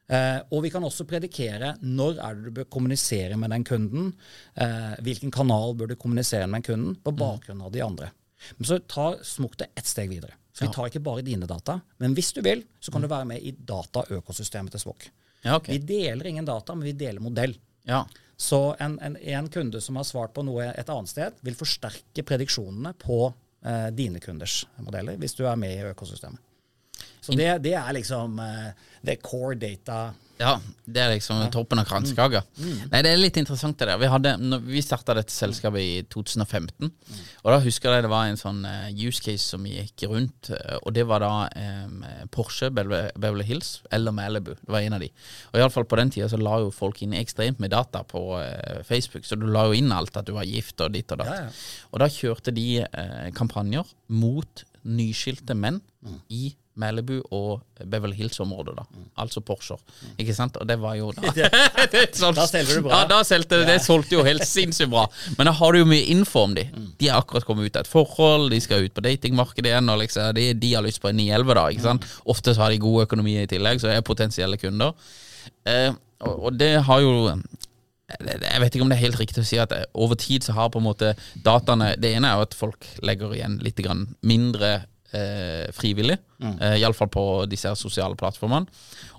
Eh, 0.05 0.39
og 0.53 0.61
vi 0.61 0.69
kan 0.69 0.83
også 0.85 1.07
predikere 1.09 1.71
når 1.81 2.19
er 2.21 2.37
det 2.37 2.45
du 2.45 2.57
bør 2.59 2.67
kommunisere 2.75 3.37
med 3.41 3.49
den 3.53 3.65
kunden. 3.65 4.11
Eh, 4.53 4.93
hvilken 5.05 5.33
kanal 5.33 5.73
bør 5.77 5.89
du 5.89 5.95
kommunisere 5.97 6.45
med 6.45 6.59
den 6.59 6.67
kunden, 6.69 6.95
på 7.01 7.13
bakgrunn 7.17 7.63
av 7.65 7.71
de 7.73 7.81
andre. 7.81 8.11
Men 8.57 8.69
så 8.69 8.77
tar 8.85 9.21
smokk 9.25 9.57
det 9.61 9.71
ett 9.73 9.89
steg 9.89 10.11
videre. 10.11 10.37
Så 10.55 10.67
vi 10.67 10.71
tar 10.71 10.87
ikke 10.87 11.03
bare 11.03 11.23
dine 11.25 11.47
data, 11.49 11.81
men 11.99 12.13
hvis 12.15 12.31
du 12.35 12.39
vil, 12.45 12.61
så 12.79 12.91
kan 12.93 13.03
du 13.03 13.09
være 13.11 13.27
med 13.27 13.43
i 13.43 13.51
dataøkosystemet 13.51 14.71
til 14.71 14.85
smokk. 14.85 15.09
Ja, 15.43 15.57
okay. 15.57 15.75
Vi 15.75 15.97
deler 15.97 16.29
ingen 16.29 16.45
data, 16.47 16.75
men 16.77 16.87
vi 16.87 16.93
deler 16.95 17.19
modell. 17.19 17.57
Ja. 17.89 18.03
Så 18.37 18.75
en, 18.79 18.97
en, 18.99 19.15
en 19.17 19.49
kunde 19.49 19.81
som 19.81 19.95
har 19.95 20.03
svart 20.03 20.33
på 20.35 20.43
noe 20.43 20.67
et 20.73 20.89
annet 20.91 21.11
sted, 21.11 21.37
vil 21.45 21.55
forsterke 21.55 22.25
prediksjonene 22.27 22.91
på 22.99 23.19
eh, 23.29 23.87
dine 23.95 24.19
kunders 24.23 24.65
modeller, 24.83 25.15
hvis 25.21 25.37
du 25.37 25.45
er 25.47 25.55
med 25.59 25.77
i 25.77 25.85
økosystemet. 25.93 26.41
Så 27.23 27.33
det, 27.37 27.47
det 27.63 27.73
er 27.79 27.95
liksom 27.95 28.39
eh, 28.43 28.69
det 29.05 29.21
core 29.23 29.55
data. 29.59 29.99
Ja, 30.35 30.57
det 30.83 30.99
er 30.99 31.13
liksom 31.13 31.39
toppen 31.53 31.79
av 31.79 31.85
kransekaka. 31.87 32.41
Nei, 32.59 32.99
det 33.05 33.11
er 33.11 33.19
litt 33.19 33.37
interessant 33.39 33.77
det 33.79 33.87
der. 33.87 33.99
Vi, 34.01 34.09
hadde, 34.11 34.33
vi 34.67 34.81
starta 34.83 35.15
dette 35.15 35.31
selskapet 35.31 35.79
i 35.79 35.93
2015, 36.11 36.89
og 37.43 37.53
da 37.53 37.59
husker 37.63 37.95
jeg 37.95 38.05
det 38.05 38.11
var 38.11 38.27
en 38.27 38.39
sånn 38.39 38.59
eh, 38.67 38.89
use 38.91 39.23
case 39.23 39.45
som 39.53 39.63
gikk 39.69 40.05
rundt, 40.11 40.51
eh, 40.51 40.75
og 40.81 40.91
det 40.97 41.05
var 41.07 41.23
da 41.23 41.31
um, 41.85 42.03
Porsche, 42.35 42.69
Beverly, 42.75 43.45
Hills 43.47 43.77
eller 43.95 44.15
Malibu. 44.15 44.53
Det 44.59 44.75
var 44.75 44.83
en 44.83 44.97
av 44.97 45.05
de. 45.05 45.09
Og 45.53 45.61
iallfall 45.61 45.87
på 45.87 46.01
den 46.01 46.11
tida 46.13 46.27
så 46.31 46.41
la 46.41 46.59
jo 46.65 46.73
folk 46.75 46.99
inn 47.05 47.15
ekstremt 47.15 47.63
med 47.63 47.71
data 47.73 48.03
på 48.07 48.25
uh, 48.35 48.83
Facebook, 48.87 49.23
så 49.27 49.39
du 49.39 49.47
la 49.47 49.69
jo 49.69 49.79
inn 49.79 49.95
alt 49.95 50.19
at 50.19 50.27
du 50.27 50.35
var 50.35 50.49
gift 50.49 50.83
og 50.83 50.91
ditt 50.97 51.15
og 51.15 51.23
datt. 51.23 51.31
Ja, 51.31 51.47
ja. 51.47 51.87
Og 51.93 52.03
da 52.03 52.11
kjørte 52.11 52.51
de 52.55 52.83
kampanjer 53.35 53.87
mot 54.11 54.65
nyskilte 54.85 55.55
menn 55.57 55.79
i 56.27 56.51
Malibu 56.75 57.21
og 57.31 57.61
Beverly 57.87 58.15
Hills-området, 58.17 58.73
da. 58.77 58.83
Altså 59.23 59.41
Porscher. 59.45 59.79
Ikke 60.19 60.35
sant? 60.35 60.57
Og 60.59 60.67
det 60.67 60.75
var 60.81 60.97
jo 60.99 61.11
da 61.15 61.31
sånn- 61.31 62.35
Da 62.35 62.45
selger 62.49 62.79
du 62.79 62.83
bra. 62.87 62.99
Ja, 63.01 63.07
da 63.09 63.19
solgte 63.27 63.61
det. 63.61 63.67
Det 63.69 63.77
solgte 63.85 64.17
jo 64.17 64.23
helt 64.27 64.43
sinnssykt 64.47 64.91
bra. 64.91 65.05
Men 65.37 65.47
da 65.49 65.55
har 65.55 65.71
du 65.75 65.79
jo 65.81 65.87
mye 65.89 66.03
info 66.11 66.43
om 66.49 66.55
de. 66.57 66.65
De 66.99 67.07
har 67.11 67.21
akkurat 67.23 67.47
kommet 67.47 67.69
ut 67.69 67.79
av 67.79 67.85
et 67.87 67.91
forhold, 67.91 68.49
de 68.51 68.59
skal 68.63 68.87
ut 68.87 68.95
på 68.95 69.03
datingmarkedet 69.05 69.71
igjen, 69.71 69.91
og 69.93 70.01
liksom, 70.03 70.31
de, 70.35 70.49
de 70.59 70.73
har 70.75 70.83
lyst 70.85 71.01
på 71.03 71.11
en 71.11 71.19
911, 71.21 71.53
da. 71.59 71.67
Ikke 71.75 71.87
sant? 71.87 72.09
Ofte 72.35 72.55
så 72.55 72.65
har 72.65 72.75
de 72.75 72.81
god 72.83 73.05
økonomi 73.07 73.37
i 73.43 73.47
tillegg, 73.51 73.79
så 73.83 73.93
er 73.93 74.03
potensielle 74.05 74.59
kunder. 74.61 74.91
Eh, 75.67 75.91
og, 76.25 76.35
og 76.49 76.59
det 76.59 76.73
har 76.87 77.03
jo 77.05 77.15
jeg 78.05 78.59
vet 78.61 78.75
ikke 78.75 78.85
om 78.85 78.91
det 78.91 78.99
er 78.99 79.05
helt 79.07 79.17
riktig 79.17 79.41
å 79.41 79.47
si 79.49 79.57
at 79.57 79.71
eh, 79.73 79.85
over 79.97 80.17
tid 80.21 80.45
så 80.45 80.53
har 80.53 80.69
på 80.69 80.77
en 80.77 80.85
måte 80.85 81.15
dataene 81.41 81.95
Det 81.97 82.11
ene 82.13 82.29
er 82.29 82.37
jo 82.37 82.43
at 82.45 82.53
folk 82.57 82.85
legger 83.01 83.33
igjen 83.33 83.55
litt 83.65 83.81
mindre 84.21 84.75
eh, 85.13 85.71
frivillig. 85.73 86.17
Mm. 86.39 86.55
Eh, 86.59 86.77
Iallfall 86.81 87.09
på 87.09 87.25
disse 87.49 87.75
sosiale 87.79 88.15
plattformene. 88.15 88.65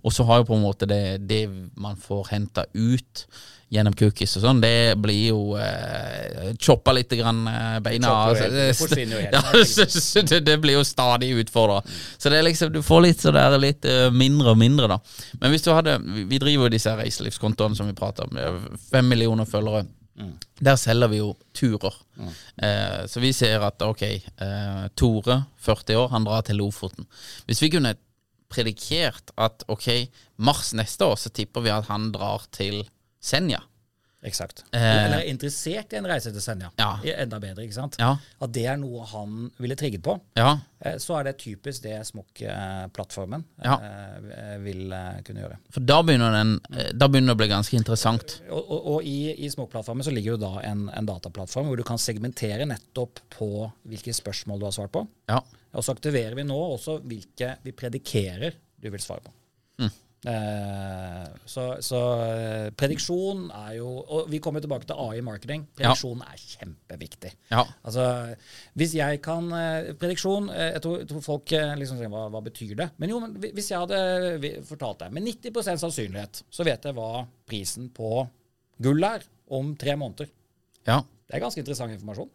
Og 0.03 0.13
så 0.13 0.25
har 0.29 0.43
jo 0.43 0.49
på 0.51 0.57
en 0.59 0.65
måte 0.65 0.89
det, 0.89 1.19
det 1.27 1.47
man 1.77 1.97
får 2.01 2.33
henta 2.33 2.67
ut 2.75 3.27
gjennom 3.69 3.97
cookies 3.99 4.37
og 4.39 4.45
sånn, 4.45 4.61
det 4.63 4.95
blir 5.03 5.33
jo 5.33 5.57
eh, 5.59 6.53
choppa 6.63 6.93
litt 6.95 7.11
grann 7.19 7.41
eh, 7.51 7.79
beina 7.83 8.13
av. 8.13 8.37
altså. 8.37 8.47
Det. 8.95 9.07
Ja, 9.37 10.23
det, 10.23 10.41
det 10.47 10.57
blir 10.63 10.79
jo 10.79 10.85
stadig 10.87 11.33
utfordra. 11.41 11.81
Så 12.17 12.31
det 12.31 12.39
er 12.39 12.47
liksom, 12.47 12.71
du 12.73 12.79
får 12.87 13.03
litt 13.09 13.25
så 13.25 13.33
det 13.35 13.43
er 13.43 13.59
litt 13.59 13.89
eh, 13.91 14.07
mindre 14.15 14.55
og 14.55 14.61
mindre, 14.61 14.87
da. 14.95 15.01
Men 15.41 15.55
hvis 15.55 15.67
du 15.67 15.73
hadde 15.75 15.99
Vi 16.05 16.25
vi 16.31 16.39
driver 16.43 16.69
jo 16.69 16.73
disse 16.77 16.93
reiselivskontoene 16.95 17.79
som 17.79 17.89
vi 17.89 17.97
prater 17.97 18.29
om. 18.29 18.39
Fem 18.91 19.09
millioner 19.09 19.49
følgere. 19.49 19.87
Der 20.65 20.79
selger 20.81 21.11
vi 21.13 21.21
jo 21.21 21.35
turer. 21.57 21.95
Eh, 22.57 23.05
så 23.11 23.21
vi 23.21 23.33
ser 23.37 23.65
at 23.67 23.83
ok, 23.85 24.03
eh, 24.03 24.89
Tore, 24.97 25.43
40 25.61 25.99
år, 26.01 26.09
han 26.15 26.25
drar 26.25 26.47
til 26.47 26.57
Lofoten. 26.57 27.09
Hvis 27.47 27.63
vi 27.63 27.71
kunne 27.75 27.95
predikert 28.53 29.33
at 29.37 29.65
ok, 29.69 29.89
mars 30.39 30.73
neste 30.79 31.05
år 31.05 31.17
så 31.21 31.33
tipper 31.35 31.67
vi 31.67 31.75
at 31.75 31.89
han 31.91 32.13
drar 32.15 32.47
til 32.55 32.85
Senja. 33.21 33.61
Eksakt. 34.27 34.65
Eh. 34.75 34.83
Eller 34.83 35.21
er 35.23 35.29
interessert 35.31 35.93
i 35.95 35.99
en 36.01 36.07
reise 36.11 36.33
til 36.35 36.43
Senja. 36.43 36.73
Ja. 36.81 36.97
Enda 37.23 37.39
bedre, 37.39 37.63
ikke 37.63 37.77
sant? 37.79 37.97
Ja. 38.03 38.17
At 38.43 38.53
det 38.57 38.65
er 38.67 38.77
noe 38.81 39.05
han 39.07 39.51
ville 39.63 39.77
trigget 39.79 40.03
på. 40.07 40.19
Ja, 40.37 40.57
Eh, 40.85 40.99
Så 41.01 41.15
er 41.17 41.25
det 41.25 41.39
typisk 41.41 41.83
det 41.87 42.03
Smokk-plattformen 42.05 43.45
Ja. 43.65 43.79
eh, 43.81 44.59
vil 44.61 44.93
kunne 45.25 45.41
gjøre. 45.41 45.57
for 45.71 45.81
da 45.81 46.03
begynner, 46.03 46.33
den, 46.33 46.61
da 46.99 47.09
begynner 47.09 47.33
det 47.33 47.37
å 47.37 47.41
bli 47.41 47.49
ganske 47.49 47.77
interessant. 47.79 48.43
Og, 48.51 48.61
og, 48.71 48.87
og 48.97 49.03
i, 49.09 49.33
i 49.47 49.49
Smokk-plattformen 49.49 50.05
så 50.05 50.13
ligger 50.13 50.35
jo 50.37 50.37
da 50.43 50.61
en, 50.69 50.89
en 50.93 51.07
dataplattform 51.09 51.67
hvor 51.71 51.77
du 51.81 51.83
kan 51.87 51.97
segmentere 51.99 52.67
nettopp 52.69 53.21
på 53.31 53.49
hvilke 53.89 54.13
spørsmål 54.13 54.61
du 54.61 54.67
har 54.69 54.73
svart 54.77 54.93
på. 54.93 55.07
Ja. 55.31 55.41
Og 55.73 55.83
så 55.85 55.95
aktiverer 55.97 56.35
vi 56.39 56.45
nå 56.45 56.57
også 56.77 56.99
hvilke 57.05 57.57
vi 57.65 57.73
predikerer 57.73 58.53
du 58.81 58.91
vil 58.91 59.01
svare 59.01 59.25
på. 59.25 59.33
Eh, 60.27 61.25
så 61.47 61.65
så 61.85 61.99
eh, 62.25 62.69
prediksjon 62.75 63.45
er 63.53 63.77
jo 63.77 63.87
Og 63.87 64.31
vi 64.33 64.41
kommer 64.43 64.63
tilbake 64.65 64.89
til 64.89 64.99
AI 64.99 65.21
marketing. 65.23 65.67
Prediksjon 65.77 66.23
er 66.25 66.41
kjempeviktig. 66.41 67.31
Ja. 67.53 67.63
Altså, 67.85 68.35
Hvis 68.75 68.97
jeg 68.97 69.21
kan 69.23 69.53
eh, 69.53 69.93
Prediksjon 70.01 70.49
Jeg 70.51 70.83
tror, 70.83 70.99
jeg 71.05 71.11
tror 71.13 71.23
folk 71.23 71.55
liksom 71.79 72.01
sier 72.01 72.11
hva, 72.11 72.25
hva 72.33 72.43
betyr 72.43 72.75
det? 72.81 72.89
Men 72.99 73.13
jo, 73.13 73.21
men 73.23 73.37
hvis 73.45 73.71
jeg 73.71 73.85
hadde 73.85 74.55
fortalt 74.67 75.05
deg 75.05 75.15
med 75.15 75.29
90% 75.29 75.85
sannsynlighet, 75.85 76.43
så 76.51 76.67
vet 76.67 76.89
jeg 76.89 76.97
hva 76.97 77.27
prisen 77.47 77.91
på 77.95 78.27
gull 78.83 79.07
er 79.07 79.23
om 79.53 79.77
tre 79.79 79.95
måneder. 80.01 80.33
Ja. 80.89 81.01
Det 81.27 81.39
er 81.39 81.43
ganske 81.45 81.63
interessant 81.63 81.95
informasjon. 81.95 82.31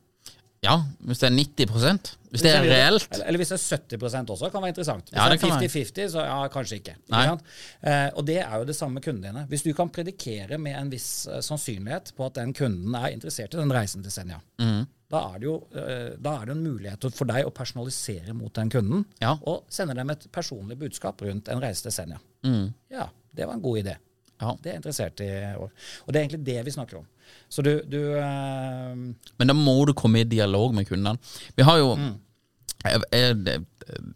Ja, 0.61 0.75
hvis 1.09 1.21
det 1.21 1.25
er 1.25 1.33
90% 1.33 2.09
Hvis 2.29 2.43
det 2.45 2.51
er 2.53 2.61
reelt. 2.61 3.07
Eller, 3.09 3.25
eller 3.27 3.41
hvis 3.41 3.49
det 3.49 3.57
er 3.57 3.97
70% 3.97 4.33
også, 4.35 4.49
kan 4.53 4.61
være 4.61 4.73
interessant. 4.75 5.07
Hvis 5.09 5.17
Ja, 5.17 5.25
det 5.31 5.39
er 5.41 5.55
50-50, 5.57 6.11
så 6.13 6.25
ja, 6.27 6.35
kanskje 6.53 6.77
ikke. 6.77 6.93
ikke? 7.09 7.33
Eh, 7.81 8.09
og 8.13 8.27
det 8.27 8.37
er 8.43 8.53
jo 8.61 8.67
det 8.69 8.75
samme 8.77 8.99
med 8.99 9.05
kundene 9.07 9.31
dine. 9.31 9.45
Hvis 9.49 9.65
du 9.65 9.71
kan 9.73 9.89
predikere 9.89 10.59
med 10.61 10.77
en 10.77 10.91
viss 10.93 11.25
uh, 11.27 11.39
sannsynlighet 11.41 12.13
på 12.15 12.27
at 12.29 12.37
den 12.37 12.53
kunden 12.53 12.95
er 12.95 13.09
interessert 13.09 13.57
i 13.57 13.59
den 13.59 13.73
reisen 13.73 14.05
til 14.05 14.13
Senja, 14.13 14.37
mm. 14.61 14.85
da, 15.09 15.23
er 15.33 15.41
det 15.41 15.49
jo, 15.49 15.57
uh, 15.73 16.13
da 16.21 16.35
er 16.37 16.45
det 16.45 16.55
en 16.55 16.63
mulighet 16.69 17.09
for 17.17 17.33
deg 17.33 17.49
å 17.49 17.55
personalisere 17.57 18.37
mot 18.37 18.53
den 18.61 18.69
kunden 18.69 19.03
Ja. 19.23 19.33
og 19.41 19.65
sende 19.73 19.97
dem 19.97 20.13
et 20.13 20.29
personlig 20.31 20.77
budskap 20.85 21.25
rundt 21.25 21.49
en 21.49 21.65
reise 21.65 21.89
til 21.89 21.97
Senja. 21.97 22.21
Mm. 22.45 22.69
Ja, 22.93 23.09
det 23.33 23.49
var 23.49 23.57
en 23.57 23.65
god 23.65 23.81
idé. 23.81 23.97
Ja. 24.41 24.55
Det 24.57 24.69
er 24.69 24.75
jeg 24.75 24.81
interessert 24.81 25.23
i. 25.23 25.29
Og 25.61 25.69
og 25.69 26.13
det 26.13 26.19
er 26.19 26.25
egentlig 26.25 26.45
det 26.45 26.65
vi 26.65 26.73
snakker 26.73 27.01
om. 27.01 27.07
Så 27.51 27.63
du, 27.63 27.71
du 27.87 27.99
uh... 28.17 28.97
Men 29.39 29.51
da 29.51 29.55
må 29.55 29.77
du 29.87 29.93
komme 29.97 30.23
i 30.23 30.27
dialog 30.27 30.73
med 30.75 30.89
kundene. 30.89 31.17
Vi 31.55 31.63
har 31.67 31.77
jo 31.79 31.95
Jeg, 32.81 33.01
jeg, 33.13 33.61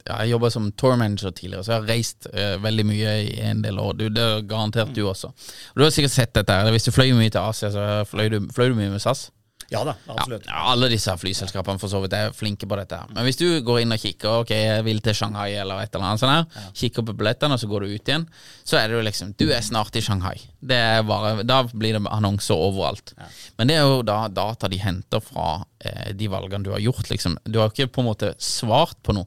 jeg 0.07 0.29
jobba 0.31 0.49
som 0.49 0.71
tour 0.73 0.95
manager 0.97 1.29
tidligere, 1.29 1.63
så 1.63 1.71
jeg 1.71 1.81
har 1.81 1.89
reist 1.91 2.27
uh, 2.33 2.55
veldig 2.63 2.85
mye 2.89 3.11
i 3.27 3.35
en 3.45 3.61
del 3.61 3.77
år. 3.79 3.93
Du, 3.93 4.07
det 4.09 4.23
er 4.23 4.47
garantert 4.49 4.95
du 4.95 5.03
også. 5.05 5.27
Og 5.27 5.77
Du 5.77 5.83
har 5.85 5.93
sikkert 5.93 6.15
sett 6.15 6.33
dette. 6.33 6.57
Hvis 6.73 6.87
du 6.87 6.91
fløy 6.91 7.13
mye 7.13 7.29
til 7.29 7.43
Asia, 7.43 7.69
så 7.71 8.03
fløy 8.09 8.31
du, 8.33 8.39
fløy 8.55 8.71
du 8.73 8.79
mye 8.79 8.89
med 8.89 9.03
SAS. 9.03 9.27
Ja 9.73 9.81
da, 9.87 9.95
absolutt. 10.13 10.45
Ja, 10.45 10.61
alle 10.71 10.89
disse 10.91 11.13
flyselskapene 11.17 11.81
for 11.81 11.89
så 11.91 12.01
vidt 12.03 12.13
er 12.13 12.33
flinke 12.37 12.67
på 12.69 12.77
dette. 12.77 12.99
Men 13.13 13.25
hvis 13.25 13.39
du 13.39 13.47
går 13.65 13.81
inn 13.81 13.95
og 13.95 14.01
kikker 14.01 14.41
Ok, 14.43 14.51
jeg 14.53 14.85
vil 14.85 15.01
til 15.05 15.17
Shanghai 15.17 15.55
eller 15.57 15.81
et 15.81 15.95
eller 15.95 16.11
annet 16.11 16.21
sånt 16.21 16.35
her 16.35 16.69
kikker 16.77 17.05
på 17.07 17.15
billettene, 17.17 17.57
og 17.57 17.61
så 17.63 17.69
går 17.71 17.85
du 17.85 17.95
ut 17.95 18.11
igjen, 18.13 18.27
så 18.63 18.77
er 18.79 18.89
det 18.91 18.99
jo 18.99 19.05
liksom 19.07 19.33
Du 19.39 19.45
er 19.49 19.65
snart 19.65 19.95
i 19.97 20.03
Shanghai. 20.05 20.35
Det 20.61 20.81
bare, 21.09 21.43
Da 21.47 21.63
blir 21.71 21.97
det 21.97 22.03
annonser 22.13 22.55
overalt. 22.57 23.15
Men 23.57 23.71
det 23.71 23.79
er 23.79 23.87
jo 23.87 24.01
da 24.05 24.25
data 24.29 24.69
de 24.71 24.77
henter 24.81 25.23
fra 25.23 25.63
eh, 25.79 26.11
de 26.13 26.27
valgene 26.31 26.65
du 26.65 26.73
har 26.75 26.83
gjort, 26.83 27.09
liksom. 27.09 27.39
Du 27.45 27.59
har 27.61 27.71
ikke 27.73 27.89
på 27.95 28.03
en 28.03 28.11
måte 28.11 28.33
svart 28.41 28.97
på 29.05 29.15
noe. 29.17 29.25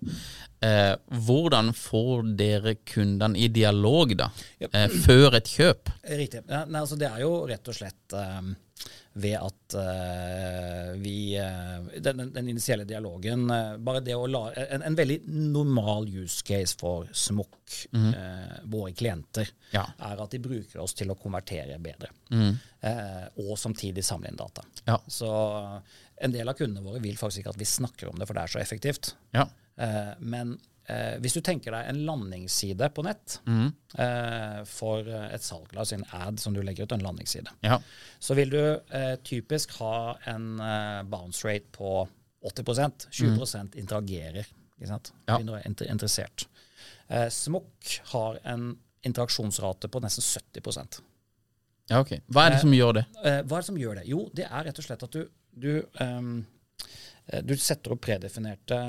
Eh, 0.60 0.94
hvordan 1.26 1.70
får 1.76 2.24
dere 2.38 2.72
kundene 2.88 3.38
i 3.38 3.46
dialog, 3.54 4.14
da? 4.18 4.26
Eh, 4.58 4.88
før 5.06 5.36
et 5.38 5.46
kjøp? 5.46 5.92
Riktig. 6.18 6.42
Ja, 6.50 6.64
nei, 6.66 6.80
altså 6.82 6.98
det 6.98 7.06
er 7.12 7.22
jo 7.22 7.44
rett 7.46 7.70
og 7.70 7.76
slett 7.78 8.16
eh, 8.18 8.40
ved 9.18 9.34
at 9.38 9.74
uh, 9.74 10.92
vi 11.00 11.36
eh, 11.36 12.00
den, 12.00 12.22
den, 12.32 12.48
initielle 12.48 12.84
dialogen 12.88 13.50
eh, 13.50 13.74
Bare 13.82 14.02
det 14.04 14.14
å 14.14 14.28
la 14.30 14.44
en, 14.52 14.84
en, 14.86 14.96
veldig 14.98 15.18
normal 15.26 16.08
use 16.08 16.44
case 16.46 16.76
for 16.78 17.08
Smokk, 17.12 17.56
mm. 17.92 18.12
våre 18.72 18.92
klienter, 18.96 19.50
ja. 19.74 19.84
er 20.08 20.22
at 20.22 20.32
de 20.32 20.40
bruker 20.42 20.80
oss 20.82 20.94
til 20.96 21.10
å 21.12 21.16
konvertere 21.18 21.76
bedre. 21.82 22.10
Mm. 22.32 22.54
og 23.44 23.52
samtidig 23.60 24.04
samle 24.06 24.30
inn 24.30 24.38
data. 24.38 24.64
Ja. 24.86 24.96
Så 25.10 25.28
en 26.16 26.34
del 26.34 26.48
av 26.48 26.56
kundene 26.58 26.84
våre 26.84 27.02
vil 27.04 27.18
faktisk 27.20 27.42
ikke 27.42 27.54
at 27.54 27.60
vi 27.60 27.68
snakker 27.68 28.10
om 28.10 28.18
det, 28.18 28.28
for 28.28 28.38
det 28.38 28.44
er 28.44 28.54
så 28.54 28.62
effektivt. 28.62 29.12
Ja. 29.36 29.46
men 30.18 30.56
Eh, 30.88 31.18
hvis 31.20 31.34
du 31.36 31.42
tenker 31.44 31.74
deg 31.74 31.90
en 31.90 31.98
landingsside 32.08 32.86
på 32.96 33.02
nett 33.04 33.34
mm. 33.44 33.64
eh, 34.00 34.60
for 34.68 35.04
et 35.04 35.44
salg, 35.44 35.68
la 35.76 35.82
oss 35.84 35.92
si 35.92 35.98
en 35.98 36.06
ad 36.16 36.40
som 36.40 36.54
du 36.56 36.62
legger 36.64 36.88
ut, 36.88 36.94
en 36.96 37.04
landingsside, 37.04 37.52
ja. 37.66 37.76
så 38.24 38.36
vil 38.38 38.54
du 38.54 38.62
eh, 38.62 39.16
typisk 39.20 39.74
ha 39.82 40.14
en 40.32 40.54
eh, 40.64 41.02
bounce 41.04 41.44
rate 41.44 41.68
på 41.76 42.06
80% 42.48 43.08
20 43.10 43.34
mm. 43.36 43.68
interagerer. 43.82 44.48
Ikke 44.78 44.88
sant? 44.88 45.12
Ja. 45.28 45.36
Er 45.42 45.68
interessert. 45.68 46.46
Eh, 47.08 47.28
Smokk 47.34 47.98
har 48.14 48.40
en 48.48 48.70
interaksjonsrate 49.04 49.90
på 49.92 50.02
nesten 50.02 50.24
70% 50.24 51.02
Ja, 51.90 52.00
ok. 52.00 52.16
Hva 52.32 52.46
er 52.46 52.56
det 52.56 52.62
som 52.64 52.72
gjør 52.72 52.96
det? 53.00 53.04
Eh, 53.24 53.42
hva 53.44 53.58
er 53.58 53.60
det 53.60 53.68
som 53.68 53.82
gjør 53.82 54.00
det? 54.00 54.06
Jo, 54.08 54.24
det 54.32 54.48
er 54.48 54.66
rett 54.70 54.80
og 54.80 54.88
slett 54.88 55.04
at 55.04 55.20
du, 55.20 55.28
du, 55.52 55.70
um, 56.00 56.40
du 57.44 57.54
setter 57.60 57.92
opp 57.92 58.06
predefinerte 58.08 58.80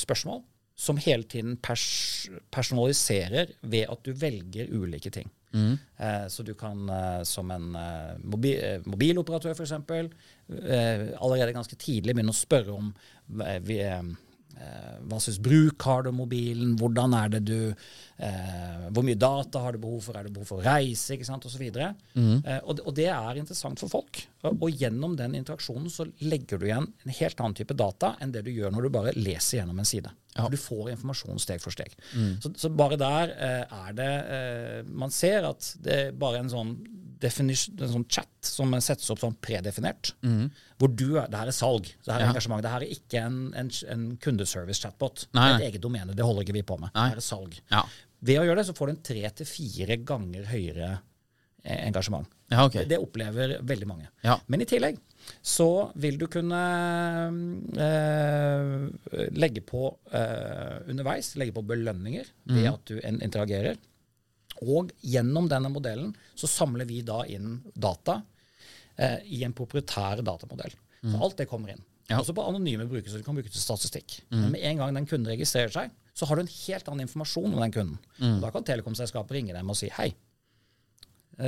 spørsmål 0.00 0.40
som 0.74 0.98
hele 0.98 1.22
tiden 1.30 1.56
pers 1.62 2.28
personaliserer 2.50 3.52
ved 3.62 3.86
at 3.90 4.04
du 4.06 4.12
velger 4.18 4.70
ulike 4.74 5.12
ting. 5.14 5.30
Mm. 5.54 5.76
Eh, 5.96 6.26
så 6.28 6.42
du 6.42 6.54
kan 6.58 6.88
eh, 6.90 7.22
som 7.22 7.50
en 7.54 7.74
eh, 7.78 8.14
mobil, 8.26 8.58
eh, 8.58 8.80
mobiloperatør 8.90 9.54
f.eks. 9.54 9.76
Eh, 9.78 11.04
allerede 11.22 11.54
ganske 11.54 11.78
tidlig 11.78 12.16
begynne 12.16 12.34
å 12.34 12.38
spørre 12.38 12.74
om 12.74 12.90
eh, 13.44 13.60
vi, 13.62 13.78
Eh, 13.84 14.02
hva 15.04 15.18
slags 15.20 15.38
bruk 15.42 15.84
har 15.86 16.04
du 16.04 16.10
mobilen? 16.14 16.74
Hvordan 16.80 17.14
er 17.18 17.32
det 17.34 17.40
du 17.48 17.58
eh, 17.70 18.84
Hvor 18.94 19.04
mye 19.06 19.18
data 19.18 19.62
har 19.64 19.74
du 19.74 19.82
behov 19.82 20.00
for? 20.06 20.16
Er 20.18 20.26
det 20.26 20.34
behov 20.34 20.48
for 20.48 20.62
å 20.62 20.66
reise? 20.66 21.14
ikke 21.14 21.28
sant, 21.28 21.46
Osv. 21.48 21.64
Mm. 22.14 22.40
Eh, 22.40 22.60
og, 22.62 22.82
og 22.84 22.94
det 22.96 23.08
er 23.12 23.40
interessant 23.40 23.80
for 23.82 23.92
folk. 23.92 24.22
Og, 24.44 24.56
og, 24.56 24.68
gjennom 24.70 25.16
den 25.18 25.36
interaksjonen 25.38 25.90
så 25.92 26.06
legger 26.24 26.60
du 26.60 26.68
igjen 26.68 26.88
en 26.88 27.16
helt 27.20 27.40
annen 27.40 27.58
type 27.58 27.76
data 27.78 28.14
enn 28.22 28.34
det 28.34 28.44
du 28.46 28.52
gjør 28.54 28.74
når 28.74 28.86
du 28.86 28.94
bare 28.94 29.16
leser 29.18 29.60
gjennom 29.60 29.80
en 29.80 29.88
side. 29.88 30.12
Ja. 30.34 30.48
Du 30.50 30.58
får 30.58 30.94
informasjon 30.96 31.42
steg 31.42 31.62
for 31.62 31.74
steg. 31.74 31.94
Mm. 32.14 32.36
Så, 32.42 32.54
så, 32.58 32.72
bare 32.74 32.98
der 33.00 33.34
eh, 33.34 33.78
er 33.86 33.94
det 33.94 34.12
eh, 34.36 34.78
Man 34.90 35.12
ser 35.14 35.46
at 35.52 35.74
det 35.84 35.98
er 36.08 36.16
bare 36.18 36.42
en 36.42 36.50
sånn 36.52 36.76
en 37.22 37.92
sånn 37.94 38.06
chat 38.10 38.48
som 38.48 38.74
settes 38.82 39.10
opp 39.12 39.22
sånn 39.22 39.36
predefinert. 39.42 40.14
Mm. 40.26 40.48
Hvor 40.80 40.90
du 40.92 41.06
Det 41.14 41.38
her 41.38 41.50
er 41.50 41.56
salg. 41.56 41.88
Det 42.04 42.12
her 42.12 42.20
er 42.20 42.26
ja. 42.26 42.32
engasjement. 42.32 42.62
Det 42.64 42.72
her 42.72 42.86
er 42.86 42.96
ikke 42.96 43.22
en, 43.22 43.38
en, 43.60 43.70
en 43.94 44.04
kundeservice-chatbot. 44.24 45.28
Det 45.30 45.44
er 45.44 45.56
et 45.56 45.68
eget 45.70 45.84
domene. 45.84 46.16
Det 46.16 46.26
holder 46.26 46.46
ikke 46.46 46.58
vi 46.58 46.66
på 46.66 46.78
med. 46.80 46.92
Nei. 46.94 47.08
Det 47.08 47.16
her 47.16 47.22
er 47.22 47.28
salg. 47.28 47.58
Ja. 47.72 47.84
Ved 48.24 48.40
å 48.40 48.46
gjøre 48.46 48.62
det 48.62 48.68
så 48.70 48.76
får 48.76 48.90
du 48.90 48.94
en 48.94 49.02
tre 49.10 49.24
til 49.40 49.48
fire 49.48 49.98
ganger 50.08 50.46
høyere 50.48 50.90
eh, 51.62 51.80
engasjement. 51.86 52.28
Ja, 52.52 52.66
okay. 52.66 52.84
det, 52.84 52.94
det, 52.94 53.00
opplever 53.02 53.56
veldig 53.64 53.88
mange. 53.88 54.10
Men 54.52 54.62
i 54.62 54.68
tillegg 54.68 55.00
så 55.40 55.88
vil 56.00 56.18
du 56.20 56.26
kunne 56.28 56.60
øh, 57.80 58.74
legge 59.32 59.62
på 59.64 59.86
øh, 59.88 60.76
underveis, 60.92 61.32
legge 61.40 61.54
på 61.56 61.64
belønninger 61.64 62.28
ved 62.50 62.66
mm. 62.66 62.72
at 62.74 62.90
du 62.90 62.98
interagerer. 63.14 63.80
Og 64.62 64.92
gjennom 65.02 65.48
denne 65.50 65.70
modellen 65.72 66.12
så 66.38 66.50
samler 66.50 66.86
vi 66.88 67.00
da 67.06 67.22
inn 67.26 67.58
data 67.74 68.20
eh, 68.96 69.18
i 69.26 69.42
en 69.46 69.54
proprietær 69.56 70.22
datamodell. 70.22 70.76
Mm. 71.02 71.12
Så 71.12 71.22
alt 71.26 71.42
det 71.42 71.48
kommer 71.50 71.74
inn. 71.74 71.82
Ja. 72.10 72.20
Også 72.20 72.34
på 72.36 72.44
anonyme 72.44 72.86
brukere, 72.88 73.10
så 73.10 73.20
du 73.20 73.26
kan 73.26 73.36
bruke 73.36 73.50
til 73.50 73.62
statistikk. 73.62 74.18
Mm. 74.28 74.40
Men 74.40 74.50
med 74.52 74.66
en 74.68 74.82
gang 74.82 74.98
den 74.98 75.08
kunden 75.08 75.32
registrerer 75.32 75.72
seg, 75.72 75.94
så 76.14 76.28
har 76.28 76.38
du 76.38 76.44
en 76.44 76.52
helt 76.52 76.88
annen 76.90 77.08
informasjon 77.08 77.54
om 77.54 77.62
den 77.62 77.74
kunden. 77.74 77.98
Mm. 78.20 78.38
Da 78.44 78.52
kan 78.54 78.66
telekomselskapet 78.66 79.38
ringe 79.38 79.56
dem 79.56 79.72
og 79.72 79.78
si 79.78 79.90
hei, 79.96 80.12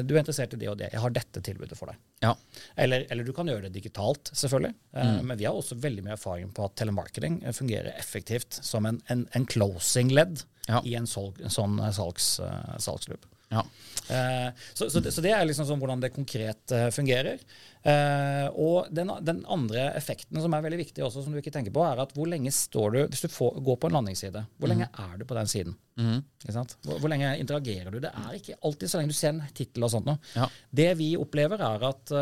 du 0.03 0.15
er 0.15 0.21
interessert 0.23 0.55
i 0.57 0.59
det 0.61 0.69
og 0.71 0.79
det, 0.81 0.91
jeg 0.93 1.03
har 1.03 1.15
dette 1.15 1.43
tilbudet 1.45 1.79
for 1.79 1.93
deg. 1.93 2.01
Ja. 2.25 2.33
Eller, 2.75 3.07
eller, 3.11 3.27
du 3.27 3.33
kan 3.37 3.49
gjøre 3.51 3.69
det 3.69 3.77
digitalt, 3.77 4.33
selvfølgelig. 4.33 4.75
Eh, 4.97 5.13
mm. 5.13 5.31
Men 5.31 5.41
vi 5.41 5.47
har 5.49 5.59
også 5.59 5.79
veldig 5.83 6.07
mye 6.07 6.17
erfaring 6.17 6.51
på 6.57 6.67
at 6.67 6.77
telemarketing 6.81 7.41
fungerer 7.57 7.93
effektivt 7.95 8.59
som 8.67 8.89
en, 8.89 9.01
en, 9.13 9.27
en 9.37 9.47
closing-ledd 9.47 10.43
ja. 10.67 10.83
i 10.83 10.97
en, 10.99 11.09
solg, 11.11 11.39
en 11.43 11.53
sånn 11.53 11.79
eh, 11.81 11.93
salgs, 11.97 12.37
salgsloop. 12.83 13.29
Ja. 13.53 13.63
Eh, 14.09 14.53
så, 14.75 14.91
så, 14.91 15.01
det, 15.01 15.13
så, 15.13 15.23
det, 15.25 15.33
er 15.35 15.47
liksom 15.47 15.67
sånn 15.69 15.81
hvordan 15.83 16.03
det 16.03 16.13
konkret 16.15 16.75
eh, 16.75 16.89
fungerer. 16.95 17.41
Eh, 17.87 18.47
og 18.59 18.91
den, 18.95 19.11
den, 19.27 19.43
andre 19.51 19.89
effekten 19.99 20.41
som 20.43 20.55
er 20.55 20.65
veldig 20.65 20.81
viktig 20.83 21.05
også, 21.07 21.25
som 21.25 21.35
du 21.35 21.41
ikke 21.41 21.55
tenker 21.55 21.75
på, 21.75 21.85
er 21.87 22.03
at 22.03 22.15
hvor 22.17 22.31
lenge 22.31 22.51
står 22.55 22.95
du 22.97 23.01
Hvis 23.05 23.27
du 23.27 23.31
får, 23.31 23.61
går 23.67 23.81
på 23.83 23.91
en 23.91 23.99
landingsside, 23.99 24.45
hvor 24.59 24.73
lenge 24.73 24.91
mm. 24.91 25.01
er 25.07 25.17
du 25.21 25.27
på 25.29 25.39
den 25.39 25.51
siden? 25.51 25.79
Mm. 25.97 26.21
Hvor, 26.45 26.99
hvor, 26.99 27.09
lenge 27.13 27.33
interagerer 27.41 27.95
du? 27.95 28.03
Det 28.03 28.13
er 28.13 28.37
ikke 28.39 28.61
alltid 28.67 28.93
så 28.93 29.01
lenge 29.01 29.15
du 29.15 29.19
ser 29.19 29.35
en 29.35 29.43
tittel 29.57 29.87
og 29.87 29.95
sånt 29.95 30.11
noe. 30.11 30.23
Ja. 30.37 30.51
Det 30.83 30.93
vi 31.01 31.15
opplever, 31.19 31.63
er 31.63 31.91
at 31.91 32.15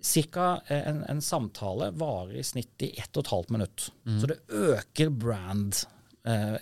Cirka 0.00 0.62
en, 0.72 1.02
en, 1.04 1.18
samtale 1.20 1.90
varer 2.00 2.38
i 2.40 2.44
snitt 2.44 2.82
i 2.86 2.94
1 2.96 3.18
12 3.20 3.50
minutt. 3.52 3.90
Mm. 4.08 4.20
Så 4.20 4.30
det 4.30 4.38
øker 4.48 5.10
brand 5.12 5.76
eh, 5.76 5.99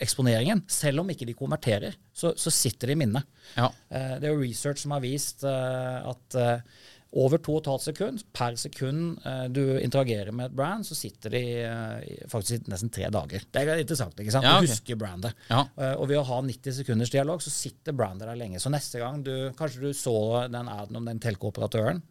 eksponeringen. 0.04 0.62
Selv 0.70 1.02
om 1.02 1.10
ikke 1.10 1.26
de 1.28 1.34
konverterer, 1.38 1.96
så, 2.14 2.34
så 2.38 2.52
sitter 2.54 2.90
det 2.92 2.94
i 2.98 3.00
minnet. 3.00 3.26
Ja. 3.56 3.70
Eh, 3.90 4.14
det 4.20 4.28
er 4.28 4.34
jo 4.36 4.44
research 4.44 4.84
som 4.84 4.94
har 4.94 5.02
vist 5.04 5.42
eh, 5.48 6.08
at 6.12 6.36
eh, 6.38 6.78
over 7.18 7.40
2,5 7.40 7.78
sekund 7.86 8.22
per 8.36 8.58
sekund 8.60 9.18
eh, 9.26 9.46
du 9.48 9.62
interagerer 9.80 10.30
med 10.30 10.50
et 10.50 10.56
brand, 10.58 10.84
så 10.86 10.94
sitter 10.98 11.32
de 11.32 11.42
eh, 11.64 12.26
faktisk 12.30 12.68
nesten 12.68 12.92
tre 12.92 13.08
dager. 13.14 13.46
Det 13.50 13.64
er 13.64 13.80
interessant. 13.80 14.18
ikke 14.20 14.34
sant? 14.34 14.44
Ja, 14.46 14.58
okay. 14.58 14.68
Du 14.68 14.74
husker 14.76 15.00
brandet. 15.00 15.34
Ja. 15.48 15.64
og 15.96 16.06
ved 16.10 16.20
å 16.20 16.26
ha 16.28 16.42
90 16.44 16.78
sekunders 16.82 17.14
dialog, 17.14 17.42
så 17.42 17.50
sitter 17.54 17.96
brandet 17.96 18.28
der 18.28 18.38
lenge. 18.38 18.60
Så 18.62 18.70
neste 18.72 19.00
gang 19.02 19.24
du 19.26 19.34
kanskje 19.58 19.88
du 19.88 19.90
så 19.96 20.46
den 20.52 20.68
aden 20.70 21.00
om 21.00 21.08
den 21.08 21.22
telkooperatøren, 21.24 22.04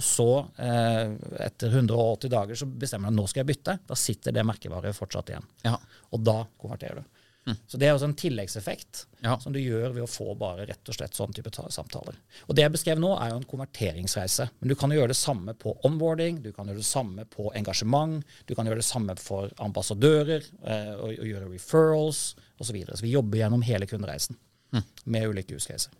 og 0.00 0.04
så, 0.04 0.48
eh, 0.56 1.10
etter 1.44 1.68
180 1.68 2.30
dager, 2.32 2.56
så 2.56 2.64
bestemmer 2.64 3.10
du 3.10 3.12
at 3.12 3.18
nå 3.18 3.26
skal 3.28 3.42
jeg 3.42 3.50
bytte. 3.52 3.78
Da 3.84 3.96
sitter 3.98 4.32
det 4.32 4.46
merkevaret 4.48 4.96
fortsatt 4.96 5.28
igjen. 5.28 5.48
Ja. 5.66 5.74
Og 6.14 6.22
da 6.24 6.38
konverterer 6.56 7.02
du. 7.02 7.18
Mm. 7.46 7.56
Så 7.66 7.78
det 7.80 7.88
er 7.88 7.94
også 7.94 8.08
en 8.08 8.16
tilleggseffekt 8.16 9.02
ja. 9.24 9.34
som 9.40 9.52
du 9.52 9.58
gjør 9.60 9.94
ved 9.94 10.04
å 10.04 10.08
få 10.08 10.34
bare 10.38 10.64
rett 10.68 10.88
og 10.88 10.96
slett 10.96 11.16
sånn 11.16 11.32
type 11.36 11.52
samtaler. 11.52 12.16
Og 12.46 12.56
det 12.56 12.64
jeg 12.64 12.74
beskrev 12.74 13.00
nå, 13.00 13.10
er 13.16 13.32
jo 13.32 13.40
en 13.40 13.48
konverteringsreise. 13.48 14.48
Men 14.60 14.72
du 14.72 14.76
kan 14.78 14.92
jo 14.92 15.00
gjøre 15.00 15.12
det 15.12 15.18
samme 15.20 15.56
på 15.60 15.74
onboarding, 15.88 16.40
du 16.44 16.52
kan 16.56 16.68
gjøre 16.68 16.80
det 16.80 16.88
samme 16.88 17.26
på 17.32 17.50
engasjement, 17.60 18.24
du 18.48 18.54
kan 18.56 18.68
gjøre 18.68 18.80
det 18.80 18.88
samme 18.88 19.16
for 19.20 19.52
ambassadører, 19.60 20.48
eh, 20.64 20.94
og, 20.96 21.12
og, 21.16 21.28
gjøre 21.28 21.52
referrals 21.52 22.24
osv. 22.56 22.70
Så, 22.70 22.76
videre. 22.76 22.96
så 22.96 23.08
vi 23.08 23.14
jobber 23.16 23.40
gjennom 23.40 23.64
hele 23.68 23.88
kundereisen 23.88 24.36
mm. 24.76 24.88
med 25.12 25.32
ulike 25.32 25.56
use 25.56 25.72
caser. 25.72 25.92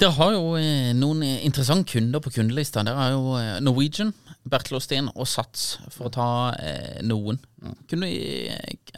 Dere 0.00 0.14
har 0.16 0.32
jo 0.32 0.54
eh, 0.56 0.92
noen 0.96 1.22
interessante 1.22 1.92
kunder 1.92 2.22
på 2.24 2.32
kundelista. 2.32 2.84
Dere 2.86 2.96
har 2.98 3.12
jo 3.12 3.36
eh, 3.38 3.58
Norwegian, 3.64 4.14
Bertil 4.44 4.78
Osten 4.78 5.08
og 5.14 5.28
Sats, 5.28 5.76
for 5.92 6.10
å 6.10 6.14
ta 6.14 6.28
eh, 6.58 7.00
noen. 7.06 7.38
Kunne, 7.86 8.08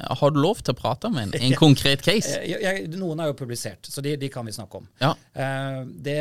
har 0.00 0.30
du 0.33 0.38
lov 0.40 0.61
til 0.64 0.72
å 0.72 0.78
prate 0.78 1.09
om 1.11 1.18
en, 1.20 1.33
en 1.46 1.57
konkret 1.59 2.02
case? 2.04 2.38
Jeg, 2.46 2.61
jeg, 2.64 2.87
noen 2.96 3.20
er 3.20 3.28
jo 3.30 3.37
publisert, 3.37 3.85
så 3.90 4.02
de, 4.04 4.14
de 4.20 4.30
kan 4.33 4.46
vi 4.46 4.54
snakke 4.57 4.80
om. 4.80 4.87
Ja. 5.02 5.11
Eh, 5.37 5.80
det, 6.07 6.16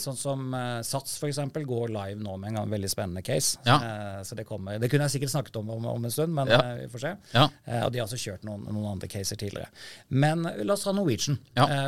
sånn 0.00 0.16
som 0.18 0.46
eh, 0.56 0.78
Sats 0.86 1.18
f.eks. 1.20 1.42
går 1.68 1.92
live 1.92 2.20
nå 2.22 2.38
med 2.40 2.52
en 2.52 2.60
gang 2.60 2.72
veldig 2.72 2.90
spennende 2.90 3.24
case. 3.26 3.60
Ja. 3.68 3.76
Eh, 3.76 4.22
så 4.26 4.38
det, 4.38 4.46
kommer, 4.48 4.80
det 4.80 4.88
kunne 4.92 5.08
jeg 5.08 5.18
sikkert 5.18 5.34
snakket 5.34 5.60
om 5.60 5.74
om, 5.76 5.88
om 5.92 6.08
en 6.08 6.14
stund, 6.14 6.32
men 6.36 6.52
ja. 6.52 6.60
vi 6.80 6.88
får 6.92 7.04
se. 7.04 7.12
Ja. 7.32 7.44
og 7.82 7.92
de 7.92 8.00
har 8.00 8.06
også 8.06 8.20
kjørt 8.20 8.46
noen, 8.48 8.64
noen 8.70 8.94
andre 8.94 9.10
caser 9.12 9.40
tidligere. 9.40 9.68
Men 10.08 10.46
la 10.64 10.76
oss 10.76 10.86
ta 10.86 10.94
Norwegian. 10.96 11.38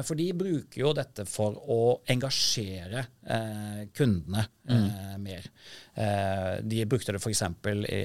for 0.05 0.19
de 0.19 0.29
bruker 0.37 0.81
jo 0.81 0.93
dette 0.97 1.25
for 1.29 1.57
å 1.71 1.81
engasjere 2.11 3.07
kundene 3.97 4.45
mm. 4.69 5.23
mer. 5.23 5.49
De 5.95 6.85
brukte 6.91 7.13
det 7.15 7.21
f.eks. 7.23 7.43
I, 7.71 8.01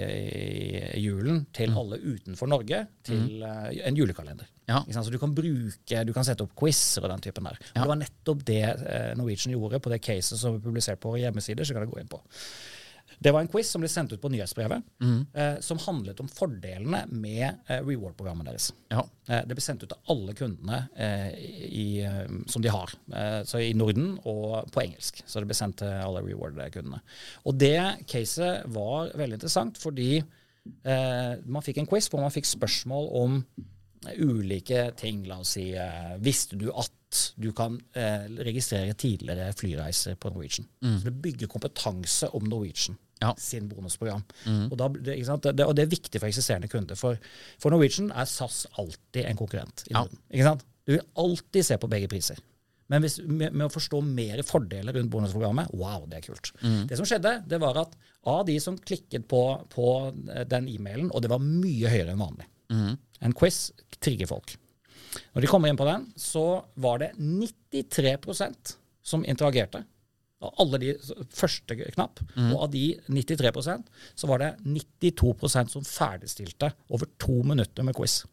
i 0.94 1.02
julen 1.02 1.40
til 1.56 1.72
mm. 1.74 1.78
alle 1.82 1.98
utenfor 2.04 2.50
Norge 2.52 2.84
til 3.08 3.42
uh, 3.42 3.70
en 3.74 3.98
julekalender. 3.98 4.50
Ja. 4.70 4.84
Så 4.94 5.10
du 5.10 5.18
kan 5.18 5.34
bruke, 5.34 6.04
du 6.06 6.12
kan 6.14 6.28
sette 6.28 6.46
opp 6.46 6.54
quizer 6.60 7.08
og 7.08 7.14
den 7.16 7.24
typen 7.26 7.50
der. 7.50 7.58
Og 7.72 7.80
Det 7.82 7.88
var 7.90 8.02
nettopp 8.04 8.44
det 8.46 8.62
uh, 8.84 9.14
Norwegian 9.18 9.56
gjorde 9.56 9.82
på 9.82 9.94
det 9.94 10.02
caset 10.06 10.38
som 10.38 10.60
er 10.60 10.64
publisert 10.64 11.02
på 11.02 11.16
hjemmesider. 11.18 11.66
så 11.66 11.74
kan 11.74 11.88
du 11.88 11.94
gå 11.96 12.04
inn 12.04 12.12
på. 12.12 12.22
Det 13.20 13.34
var 13.36 13.44
en 13.44 13.52
quiz 13.52 13.70
som 13.72 13.84
ble 13.84 13.90
sendt 13.92 14.14
ut 14.16 14.22
på 14.24 14.32
nyhetsbrevet, 14.32 14.86
mm. 15.04 15.20
eh, 15.34 15.58
som 15.66 15.82
handlet 15.84 16.22
om 16.24 16.30
fordelene 16.32 17.02
med 17.12 17.46
eh, 17.68 17.82
reward-programmet 17.84 18.48
deres. 18.48 18.70
Ja. 18.94 19.04
Eh, 19.28 19.44
det 19.48 19.58
ble 19.58 19.66
sendt 19.66 19.84
ut 19.84 19.92
til 19.92 20.14
alle 20.14 20.36
kundene 20.40 20.82
i, 21.70 22.02
som 22.50 22.64
de 22.64 22.72
har, 22.72 22.92
så 23.48 23.60
i 23.62 23.74
Norden 23.78 24.14
og 24.28 24.72
på 24.74 24.84
engelsk. 24.86 25.22
Så 25.28 25.42
det 25.42 25.50
ble 25.50 25.58
sendt 25.58 25.82
til 25.84 25.92
alle 25.92 26.24
reward-kundene. 26.26 27.02
Og 27.48 27.60
det 27.60 27.78
caset 28.10 28.68
var 28.72 29.12
veldig 29.20 29.40
interessant 29.40 29.80
fordi 29.80 30.20
Eh, 30.84 31.34
man 31.46 31.66
fikk 31.66 31.82
en 31.82 31.90
quiz 31.90 32.10
hvor 32.12 32.24
man 32.24 32.34
fikk 32.34 32.48
spørsmål 32.50 33.12
om 33.20 33.42
ulike 34.16 34.90
ting. 35.00 35.26
La 35.28 35.42
oss 35.44 35.56
si 35.58 35.70
eh, 35.76 36.16
Visste 36.24 36.60
du 36.60 36.70
at 36.72 36.96
du 37.42 37.50
kan 37.58 37.80
eh, 37.98 38.28
registrere 38.46 38.94
tidligere 38.94 39.54
flyreiser 39.58 40.18
på 40.20 40.32
Norwegian? 40.34 40.68
Så 40.82 41.10
det 41.10 41.22
bygger 41.24 41.52
kompetanse 41.52 42.30
om 42.38 42.46
Norwegian. 42.46 43.00
Ja. 43.20 43.34
sin 43.38 43.68
bonusprogram. 43.68 44.22
Og, 44.72 44.78
da, 44.80 44.88
det? 44.96 45.18
Det, 45.20 45.66
og 45.66 45.74
det 45.76 45.84
er 45.84 45.92
viktig 45.92 46.22
for 46.22 46.30
eksisterende 46.30 46.70
kunder. 46.72 46.96
For, 46.96 47.20
for 47.60 47.74
Norwegian 47.76 48.14
er 48.16 48.30
SAS 48.32 48.62
alltid 48.80 49.26
en 49.26 49.40
konkurrent 49.40 49.84
i 49.90 49.96
Ja. 49.98 50.06
Sant? 50.48 50.64
Du 50.88 50.94
vil 50.96 51.04
alltid 51.20 51.66
se 51.68 51.78
på 51.78 51.90
begge 51.92 52.08
priser. 52.10 52.40
Men 52.90 53.04
hvis, 53.04 53.20
med, 53.22 53.54
med 53.54 53.68
å 53.68 53.74
forstå 53.74 54.00
mer 54.02 54.42
fordeler 54.48 54.96
rundt 54.98 55.12
bonusprogrammet, 55.14 55.70
wow, 55.78 56.08
det 56.10 56.18
er 56.22 56.26
kult. 56.26 56.50
Det 56.90 56.98
som 56.98 57.06
skjedde, 57.06 57.36
det 57.46 57.60
var 57.62 57.78
at 57.84 57.92
av 58.26 58.46
de 58.48 58.56
som 58.64 58.78
klikket 58.78 59.28
på, 59.30 59.44
på 59.70 59.86
eh, 60.34 60.46
den 60.50 60.66
e-mailen, 60.72 61.12
og 61.14 61.22
det 61.22 61.30
var 61.30 61.44
mye 61.44 61.92
høyere 61.92 62.16
enn 62.16 62.24
vanlig 62.24 62.48
En 63.22 63.34
quiz 63.38 63.72
trigger 64.00 64.28
folk. 64.32 64.56
Når 65.36 65.42
de 65.42 65.48
kommer 65.50 65.70
inn 65.70 65.78
på 65.78 65.86
den, 65.88 66.08
så 66.18 66.64
var 66.82 67.00
det 67.02 67.12
93% 67.18 68.76
som 69.04 69.26
interagerte. 69.26 69.84
Alle 70.40 70.80
de 70.80 70.94
første 71.36 71.76
knapp. 71.76 72.22
Og 72.54 72.64
av 72.64 72.72
de 72.72 72.96
93 73.08 73.52
så 74.16 74.28
var 74.28 74.40
det 74.40 74.54
92 74.64 75.34
som 75.74 75.84
ferdigstilte 75.86 76.72
over 76.90 77.06
to 77.20 77.42
minutter 77.44 77.84
med 77.84 77.96
quiz. 77.96 78.24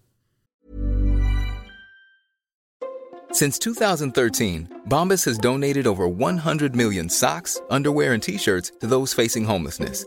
Since 3.33 3.59
2013, 3.59 4.69
Bombas 4.89 5.25
has 5.25 5.37
donated 5.37 5.87
over 5.87 6.09
100 6.09 6.75
million 6.75 7.11
socks, 7.11 7.61
underwear, 7.69 8.15
and 8.15 8.23
t 8.23 8.39
shirts 8.39 8.73
to 8.81 8.87
those 8.87 9.13
facing 9.13 9.45
homelessness. 9.45 10.07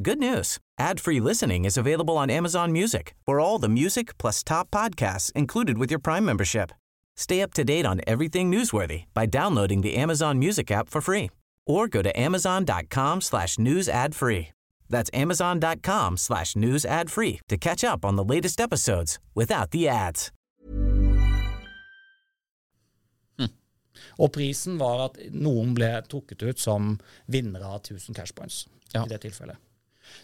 Good 0.00 0.20
news. 0.20 0.58
Ad-free 0.78 1.18
listening 1.18 1.64
is 1.64 1.76
available 1.76 2.16
on 2.16 2.30
Amazon 2.30 2.70
Music 2.70 3.14
for 3.26 3.40
all 3.40 3.58
the 3.58 3.68
music 3.68 4.16
plus 4.16 4.44
top 4.44 4.70
podcasts 4.70 5.32
included 5.32 5.76
with 5.76 5.90
your 5.90 5.98
Prime 5.98 6.24
membership. 6.24 6.70
Stay 7.16 7.42
up 7.42 7.52
to 7.54 7.64
date 7.64 7.84
on 7.84 8.00
everything 8.06 8.48
newsworthy 8.48 9.06
by 9.12 9.26
downloading 9.26 9.80
the 9.80 9.96
Amazon 9.96 10.38
Music 10.38 10.70
app 10.70 10.88
for 10.88 11.00
free 11.00 11.30
or 11.66 11.88
go 11.88 12.00
to 12.02 12.16
amazon.com 12.16 13.20
slash 13.20 13.58
news 13.58 13.88
ad 13.88 14.14
free. 14.14 14.50
That's 14.88 15.10
amazon.com 15.12 16.16
slash 16.16 16.54
news 16.54 16.84
ad 16.84 17.10
free 17.10 17.40
to 17.48 17.56
catch 17.56 17.82
up 17.82 18.04
on 18.04 18.14
the 18.14 18.24
latest 18.24 18.60
episodes 18.60 19.18
without 19.34 19.72
the 19.72 19.88
ads. 19.88 20.30
Hmm. 23.36 23.50
Og 24.18 24.30
prisen 24.32 24.78
var 24.78 25.08
at 25.10 25.18
noen 25.34 25.74
ble 25.74 25.90
trukket 26.08 26.46
ut 26.46 26.58
som 26.62 27.00
vinnere 27.26 27.66
av 27.66 27.80
1000 27.82 28.14
cash 28.14 28.32
points 28.34 28.68
Ja. 28.94 29.02
i 29.04 29.08
det 29.08 29.18
tilfellet. 29.26 29.58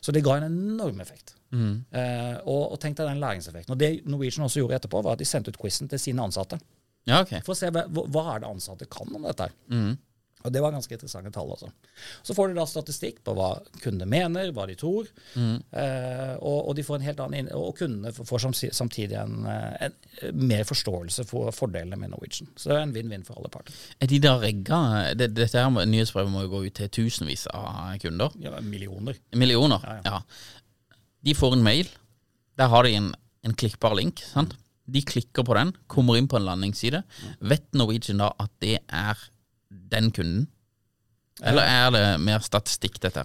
Så 0.01 0.13
det 0.13 0.25
ga 0.25 0.37
en 0.39 0.49
enorm 0.49 1.01
effekt. 1.05 1.35
Eh, 1.55 2.37
og, 2.45 2.73
og 2.75 2.81
tenk 2.83 2.97
deg 2.99 3.11
den 3.13 3.21
læringseffekten. 3.23 3.75
Og 3.75 3.79
det 3.79 3.91
Norwegian 4.11 4.47
også 4.47 4.63
gjorde 4.63 4.81
etterpå, 4.81 5.03
var 5.07 5.15
at 5.19 5.23
de 5.23 5.29
sendte 5.29 5.55
ut 5.55 5.61
quizen 5.61 5.89
til 5.91 6.01
sine 6.03 6.23
ansatte. 6.25 6.59
Ja, 7.07 7.21
ok. 7.21 7.37
For 7.45 7.53
å 7.55 7.59
se 7.59 7.71
hva, 7.75 7.85
hva 7.89 8.25
er 8.35 8.43
det 8.43 8.51
ansatte 8.51 8.89
kan 8.91 9.13
om 9.15 9.27
dette. 9.29 9.51
her. 9.51 9.97
Og 10.45 10.53
Det 10.53 10.61
var 10.61 10.75
ganske 10.75 10.93
interessante 10.93 11.31
tall. 11.33 11.51
også. 11.55 11.71
Så 12.23 12.35
får 12.37 12.51
de 12.51 12.59
da 12.59 12.67
statistikk 12.69 13.23
på 13.25 13.33
hva 13.37 13.49
kundene 13.81 14.09
mener, 14.11 14.51
hva 14.53 14.67
de 14.69 14.77
tror. 14.77 15.09
Eh, 15.41 16.35
og, 16.37 16.59
og 16.69 16.75
de 16.77 16.85
får 16.85 16.99
en 16.99 17.07
helt 17.07 17.23
annen 17.25 17.49
og 17.57 17.79
kundene 17.79 18.13
får 18.13 18.45
samtidig 18.77 19.17
en, 19.23 19.47
eh, 19.49 19.87
en, 19.89 19.97
mer 20.37 20.67
forståelse 20.69 21.25
for 21.31 21.49
fordelene 21.57 21.97
med 21.97 22.13
Norwegian. 22.13 22.51
Så 22.61 22.71
det 22.71 22.77
er 22.77 22.85
en 22.85 22.95
vinn-vinn 22.97 23.25
for 23.25 23.41
alle 23.41 23.53
parter. 23.53 23.77
Er 24.05 24.13
de 24.13 24.21
da 24.21 24.37
rigga 24.43 24.81
det, 25.17 25.33
Dette 25.35 25.65
her 25.65 25.73
nyhetsbrevet 25.89 26.33
må 26.33 26.45
jo 26.45 26.53
gå 26.53 26.65
ut 26.67 26.77
til 26.77 26.93
tusenvis 26.93 27.47
av 27.55 27.97
kunder. 28.05 28.37
Ja, 28.45 28.61
millioner. 28.61 29.17
Millioner. 29.33 29.81
Ja, 29.81 30.01
Ja, 30.05 30.21
De 31.25 31.33
får 31.35 31.57
en 31.57 31.65
mail. 31.65 31.89
Der 32.61 32.69
har 32.69 32.85
de 32.85 32.93
en, 32.99 33.15
en 33.49 33.57
klikkbar 33.57 33.97
link. 33.97 34.21
sant? 34.29 34.59
De 34.85 35.01
klikker 35.01 35.47
på 35.47 35.57
den, 35.57 35.73
kommer 35.89 36.19
inn 36.21 36.29
på 36.29 36.37
en 36.37 36.45
landingsside. 36.45 37.01
Vet 37.41 37.71
Norwegian 37.73 38.21
da 38.21 38.35
at 38.39 38.53
det 38.61 38.83
er 38.85 39.17
den 39.93 40.11
kunden? 40.15 40.47
Eller 41.43 41.67
er 41.67 41.95
det 41.95 42.05
mer 42.23 42.45
statistikk, 42.45 43.01
dette? 43.03 43.25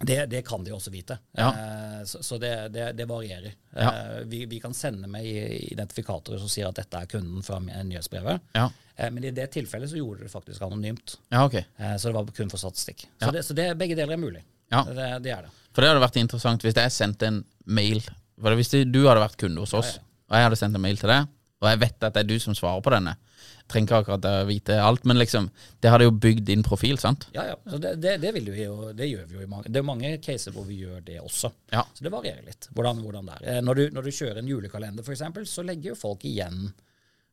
Det, 0.00 0.24
det 0.26 0.40
kan 0.46 0.64
de 0.66 0.72
også 0.74 0.90
vite. 0.90 1.20
Ja. 1.38 1.52
Eh, 1.54 2.00
så 2.10 2.22
så 2.26 2.38
det, 2.42 2.54
det, 2.74 2.88
det 2.98 3.06
varierer. 3.08 3.54
Ja. 3.70 3.90
Eh, 3.92 4.24
vi, 4.30 4.44
vi 4.50 4.58
kan 4.60 4.74
sende 4.74 5.08
med 5.08 5.26
identifikatorer 5.26 6.42
som 6.42 6.50
sier 6.50 6.68
at 6.68 6.80
dette 6.82 6.98
er 6.98 7.10
kunden 7.10 7.46
fra 7.46 7.60
nyhetsbrevet. 7.62 8.42
Ja, 8.58 8.70
Eh, 8.96 9.10
men 9.10 9.24
i 9.24 9.30
det 9.30 9.46
tilfellet 9.46 9.90
så 9.90 9.96
gjorde 9.98 10.22
det 10.22 10.28
faktisk 10.28 10.62
anonymt. 10.62 11.18
ja 11.28 11.44
ok. 11.44 11.54
Eh, 11.54 11.96
så 11.96 12.08
det 12.08 12.14
var 12.14 12.26
kun 12.26 12.50
for 12.50 12.58
statistikk. 12.58 13.08
Ja. 13.18 13.26
Så, 13.26 13.32
det, 13.32 13.42
så 13.42 13.54
det, 13.54 13.74
begge 13.78 13.96
deler 13.98 14.14
er 14.14 14.22
mulig. 14.22 14.44
Ja. 14.70 14.84
Det, 14.84 15.08
det 15.24 15.32
er 15.34 15.46
det. 15.46 15.54
For 15.74 15.82
det 15.82 15.90
hadde 15.90 16.04
vært 16.04 16.20
interessant 16.20 16.64
hvis 16.64 16.76
jeg 16.78 16.92
sendte 16.94 17.28
en 17.28 17.42
mail 17.66 18.00
Hvis 18.38 18.70
du 18.70 19.00
hadde 19.06 19.22
vært 19.22 19.36
kunde 19.38 19.62
hos 19.62 19.74
oss, 19.76 19.96
og 20.30 20.36
jeg 20.36 20.46
hadde 20.46 20.58
sendt 20.58 20.76
en 20.78 20.82
mail 20.82 20.98
til 20.98 21.10
deg, 21.10 21.28
og 21.64 21.70
jeg 21.72 21.80
vet 21.82 22.04
at 22.06 22.14
det 22.14 22.22
er 22.22 22.28
du 22.28 22.36
som 22.42 22.54
svarer 22.56 22.82
på 22.84 22.92
denne 22.94 23.16
Jeg 23.16 23.66
trenger 23.72 23.88
ikke 23.88 23.98
akkurat 24.02 24.26
å 24.28 24.46
vite 24.48 24.76
alt, 24.84 25.04
men 25.08 25.16
liksom 25.18 25.48
Det 25.80 25.90
hadde 25.92 26.06
jo 26.06 26.14
bygd 26.26 26.44
din 26.50 26.62
profil, 26.66 26.98
sant? 27.00 27.26
Ja, 27.34 27.46
ja. 27.50 27.56
Så 27.70 27.80
det, 27.80 27.94
det, 28.04 28.18
det, 28.22 28.32
vil 28.36 28.50
vi 28.52 28.66
jo, 28.66 28.92
det 28.92 29.08
gjør 29.08 29.26
vi 29.30 29.38
jo 29.40 29.44
i 29.46 29.50
mange 29.50 29.72
Det 29.72 29.80
er 29.80 29.88
mange 29.88 30.14
caser 30.24 30.52
hvor 30.54 30.68
vi 30.68 30.82
gjør 30.84 31.00
det 31.06 31.18
også. 31.24 31.50
Ja. 31.72 31.86
Så 31.96 32.04
det 32.04 32.12
varierer 32.14 32.44
litt 32.46 32.68
hvordan, 32.76 33.00
hvordan 33.04 33.30
det 33.30 33.36
er. 33.40 33.46
Eh, 33.56 33.60
Når 33.64 33.80
du, 33.80 33.84
når 33.96 34.08
du 34.08 34.14
kjører 34.20 34.42
en 34.42 34.50
julekalender 34.52 35.06
f.eks., 35.06 35.24
så 35.50 35.64
legger 35.66 35.94
jo 35.94 35.98
folk 35.98 36.24
igjen 36.28 36.66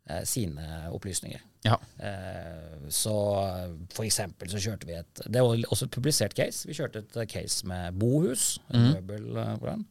eh, 0.10 0.24
sine 0.28 0.68
opplysninger. 0.96 1.44
Ja. 1.68 1.76
Eh, 2.02 2.88
så 2.90 3.14
for 3.94 4.08
eksempel 4.08 4.50
så 4.50 4.62
kjørte 4.64 4.88
vi 4.90 4.96
et 4.98 5.22
Det 5.28 5.44
var 5.44 5.60
også 5.68 5.86
et 5.86 5.94
publisert 5.94 6.34
case. 6.38 6.64
Vi 6.70 6.74
kjørte 6.80 7.04
et 7.06 7.20
case 7.30 7.68
med 7.70 8.00
bohus, 8.02 8.56
en 8.74 8.88
møbel 8.96 9.36
eh, 9.38 9.58
på 9.62 9.68
den. 9.74 9.84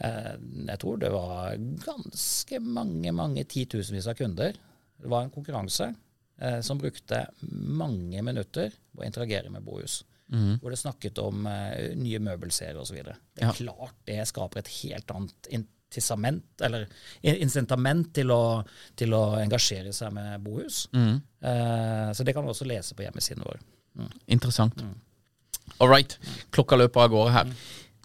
Eh, 0.00 0.32
jeg 0.68 0.78
tror 0.82 0.98
det 0.98 1.10
var 1.14 1.54
ganske 1.84 2.60
mange, 2.60 3.12
mange 3.14 3.44
titusenvis 3.44 4.08
av 4.10 4.14
kunder. 4.18 4.56
Det 5.00 5.10
var 5.10 5.22
en 5.26 5.30
konkurranse 5.34 5.92
eh, 6.40 6.60
som 6.66 6.78
brukte 6.80 7.26
mange 7.42 8.22
minutter 8.26 8.72
på 8.94 9.02
å 9.02 9.06
interagere 9.06 9.50
med 9.54 9.62
bohus. 9.66 10.02
Hvor 10.34 10.72
det 10.72 10.78
snakket 10.80 11.18
om 11.22 11.44
eh, 11.46 11.92
nye 12.00 12.18
møbelserier 12.18 12.78
osv. 12.80 12.96
Det 13.04 13.12
er 13.14 13.44
Ja. 13.44 13.52
klart 13.54 13.94
det 14.08 14.16
skaper 14.26 14.58
et 14.64 14.70
helt 14.80 15.10
annet 15.14 15.46
incitament, 15.52 16.48
eller 16.64 16.88
incitament 17.22 18.08
til 18.16 18.32
å, 18.34 18.64
til 18.98 19.14
å 19.14 19.36
engasjere 19.38 19.92
seg 19.94 20.10
med 20.16 20.40
bohus. 20.42 20.88
Eh, 20.94 22.08
så 22.16 22.24
det 22.26 22.34
kan 22.34 22.42
du 22.42 22.50
også 22.50 22.66
lese 22.66 22.96
på 22.98 23.04
hjemmesiden 23.06 23.44
vår. 23.46 23.60
Interessant. 24.26 24.82
All 25.78 25.88
right. 25.92 26.18
Klokka 26.50 26.76
løper 26.80 27.04
av 27.06 27.10
gårde 27.14 27.32
her. 27.36 27.52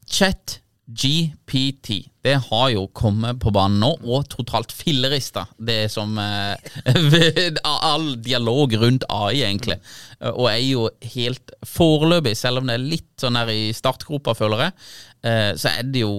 Chat 0.06 0.60
GPT. 0.89 1.99
Det 2.25 2.34
har 2.49 2.69
jo 2.73 2.88
kommet 2.97 3.38
på 3.43 3.52
banen 3.54 3.80
nå, 3.84 3.89
og 4.10 4.25
totalt 4.32 4.73
fillerista 4.73 5.45
det 5.62 5.84
som 5.93 6.17
eh, 6.17 6.58
All 7.69 8.15
dialog 8.25 8.73
rundt 8.82 9.06
AI, 9.13 9.43
egentlig. 9.45 9.78
Eh, 10.19 10.32
Og 10.34 10.49
er 10.52 10.62
jo 10.65 10.88
helt 11.13 11.54
foreløpig, 11.67 12.36
selv 12.38 12.62
om 12.63 12.69
det 12.69 12.78
er 12.80 12.88
litt 12.95 13.10
sånn 13.21 13.38
her 13.39 13.52
i 13.54 13.69
startgropa, 13.75 14.34
føler 14.38 14.65
jeg, 14.67 14.78
eh, 15.30 15.52
så 15.60 15.75
er 15.78 15.91
det 15.93 16.06
jo 16.06 16.13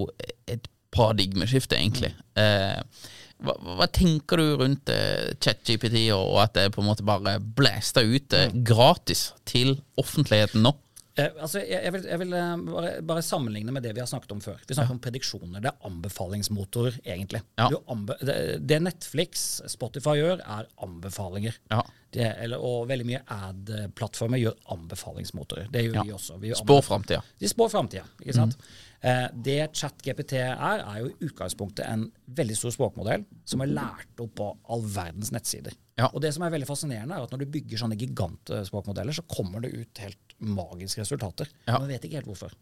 et 0.47 0.69
paradigmeskifte, 0.95 1.79
egentlig. 1.79 2.13
Eh, 2.39 3.09
hva, 3.41 3.55
hva 3.79 3.87
tenker 3.91 4.41
du 4.41 4.47
rundt 4.61 4.91
eh, 4.93 5.31
ChatGPT, 5.41 6.07
og 6.17 6.39
at 6.45 6.55
det 6.59 6.69
på 6.75 6.83
en 6.83 6.91
måte 6.91 7.07
bare 7.07 7.39
blæsta 7.41 8.03
ut 8.05 8.35
eh, 8.37 8.51
gratis 8.67 9.31
til 9.49 9.77
offentligheten 10.01 10.63
nå? 10.67 10.75
Eh, 11.21 11.37
altså, 11.45 11.61
jeg, 11.67 11.93
vil, 11.95 12.05
jeg 12.09 12.21
vil 12.23 12.35
eh, 12.39 12.53
bare, 12.71 12.93
bare 13.13 13.23
sammenligne 13.27 13.75
med 13.75 13.85
det 13.87 13.93
vi 13.97 14.03
har 14.03 14.09
snakket 14.11 14.33
om 14.37 14.43
før. 14.45 14.59
Vi 14.67 14.77
snakket 14.77 14.97
om 14.97 15.01
prediksjoner. 15.05 15.63
Det 15.65 15.71
er 15.73 15.89
anbefalingsmotor, 15.91 17.01
egentlig. 17.05 17.43
Ja. 17.61 17.69
Anbe 17.93 18.17
det, 18.25 18.81
Netflix, 18.85 19.47
Spotify 19.73 20.17
gjør, 20.21 20.43
er 20.45 20.69
anbefalinger. 20.87 21.59
Ja. 21.73 21.83
Det, 22.11 22.27
eller, 22.43 22.59
og 22.67 22.89
veldig 22.91 23.07
mye 23.07 23.21
ad-plattformer 23.31 24.41
gjør 24.43 24.57
anbefalingsmotorer. 24.75 25.69
Det 25.71 25.85
gjør 25.87 25.99
Ja. 26.01 26.03
vi 26.09 26.15
også. 26.17 26.39
Vi 26.43 26.55
Spår 26.59 26.83
framtida. 26.83 27.21
De 27.39 27.49
spår 27.49 27.69
framtida, 27.71 28.05
ikke 28.23 28.35
sant. 28.35 28.57
Eh, 29.01 29.29
det 29.33 29.61
ChatGPT 29.79 30.35
er, 30.43 30.83
er 30.83 30.99
jo 31.01 31.07
i 31.13 31.29
utgangspunktet 31.31 31.87
en 31.89 32.09
veldig 32.37 32.57
stor 32.59 32.75
språkmodell 32.75 33.25
som 33.49 33.63
er 33.65 33.71
lært 33.73 34.21
opp 34.21 34.35
på 34.37 34.51
all 34.69 34.83
verdens 34.85 35.31
nettsider. 35.33 35.73
Ja. 36.01 36.09
Og 36.15 36.23
det 36.25 36.33
som 36.37 36.47
er 36.47 36.55
veldig 36.55 36.69
fascinerende, 36.69 37.17
er 37.17 37.27
at 37.27 37.35
når 37.35 37.45
du 37.45 37.53
bygger 37.59 37.83
sånne 37.83 37.99
gigantspråkmodeller, 38.01 39.17
så 39.17 39.27
kommer 39.29 39.65
det 39.65 39.75
ut 39.77 40.03
helt 40.05 40.35
magiske 40.41 41.03
resultater. 41.05 41.51
Ja. 41.67 41.79
Man 41.79 41.91
vet 41.91 42.05
ikke 42.07 42.21
helt 42.21 42.31
hvorfor. 42.31 42.55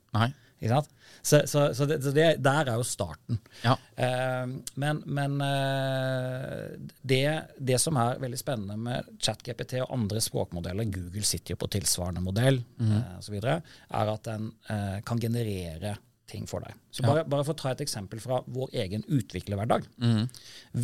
Ikke? 0.59 0.81
Så, 1.23 1.45
så, 1.47 1.69
så, 1.75 1.87
det, 1.87 2.01
det, 2.17 2.27
der 2.43 2.71
er 2.73 2.81
jo 2.81 2.87
starten. 2.87 3.39
Ja. 3.63 3.77
Eh, 3.95 4.51
men 4.83 5.03
men 5.07 5.39
eh, 5.45 6.75
det, 7.03 7.23
det 7.59 7.79
som 7.83 7.99
er 8.01 8.19
veldig 8.23 8.41
spennende 8.41 8.79
med 8.89 9.13
ChatGPT 9.23 9.79
og 9.85 9.95
andre 9.95 10.23
språkmodeller, 10.25 10.91
Google 10.91 11.23
sitter 11.27 11.55
jo 11.55 11.63
på 11.63 11.71
tilsvarende 11.79 12.25
modell 12.25 12.59
mm. 12.81 12.93
eh, 12.99 13.15
osv., 13.21 13.39
er 13.39 14.13
at 14.17 14.27
den 14.27 14.51
eh, 14.67 14.99
kan 15.07 15.23
generere 15.23 15.95
ting 16.29 16.47
for 16.51 16.61
deg. 16.65 16.77
Så 16.95 17.03
bare, 17.07 17.25
bare 17.29 17.45
for 17.47 17.57
å 17.57 17.61
ta 17.63 17.73
et 17.75 17.83
eksempel 17.85 18.21
fra 18.23 18.43
vår 18.47 18.75
egen 18.85 19.03
utviklerhverdag. 19.09 19.89
Mm. 20.03 20.29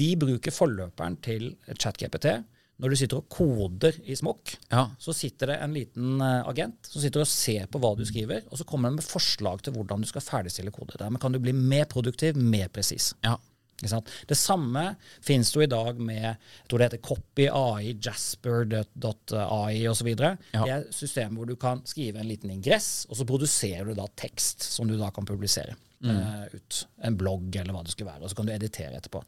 Vi 0.01 0.11
bruker 0.21 0.55
forløperen 0.55 1.17
til 1.25 1.53
ChatGPT. 1.77 2.43
Når 2.83 2.91
du 2.91 2.97
sitter 2.99 3.21
og 3.21 3.29
koder 3.31 3.95
i 4.11 4.17
Smokk, 4.19 4.57
Ja. 4.73 4.89
så 4.99 5.13
sitter 5.15 5.53
det 5.53 5.59
en 5.63 5.75
liten 5.77 6.21
eh, 6.21 6.41
agent 6.51 6.89
som 6.91 7.01
sitter 7.05 7.23
og 7.23 7.29
ser 7.31 7.69
på 7.71 7.79
hva 7.79 7.93
du 7.97 8.03
skriver, 8.09 8.43
og 8.51 8.59
så 8.59 8.67
kommer 8.67 8.91
den 8.91 8.97
med 8.99 9.07
forslag 9.07 9.63
til 9.63 9.77
hvordan 9.77 10.03
du 10.03 10.09
skal 10.11 10.25
ferdigstille 10.27 10.73
kode. 10.75 10.97
Dermed 10.99 11.23
kan 11.23 11.31
du 11.31 11.39
bli 11.39 11.53
mer 11.55 11.85
produktiv, 11.87 12.35
mer 12.35 12.67
presis. 12.75 13.13
Ja. 13.23 13.37
Det 13.83 14.37
samme 14.39 14.97
finnes 15.21 15.51
jo 15.55 15.61
i 15.65 15.67
dag 15.67 15.99
med 15.99 16.23
jeg 16.23 16.37
tror 16.69 16.79
det 16.79 16.87
heter 16.93 17.03
Copy 17.05 17.49
AI, 17.51 17.95
Jasper.ai 18.01 19.87
osv. 19.91 20.11
Ja. 20.15 20.35
Det 20.65 20.71
er 20.75 20.85
system 20.95 21.37
hvor 21.39 21.49
du 21.49 21.57
kan 21.61 21.83
skrive 21.89 22.21
en 22.23 22.29
liten 22.31 22.51
ingress, 22.55 23.07
og 23.11 23.19
så 23.19 23.27
produserer 23.29 23.89
du 23.91 23.95
da 23.99 24.07
tekst 24.17 24.63
som 24.63 24.89
du 24.89 24.97
da 25.01 25.11
kan 25.15 25.27
publisere. 25.29 25.75
eh, 26.05 26.45
ut 26.53 26.87
En 27.03 27.17
blogg 27.17 27.55
eller 27.57 27.73
hva 27.73 27.83
det 27.85 27.93
skulle 27.95 28.11
være, 28.13 28.23
og 28.25 28.29
så 28.31 28.37
kan 28.37 28.47
du 28.47 28.53
editere 28.53 28.99
etterpå. 28.99 29.23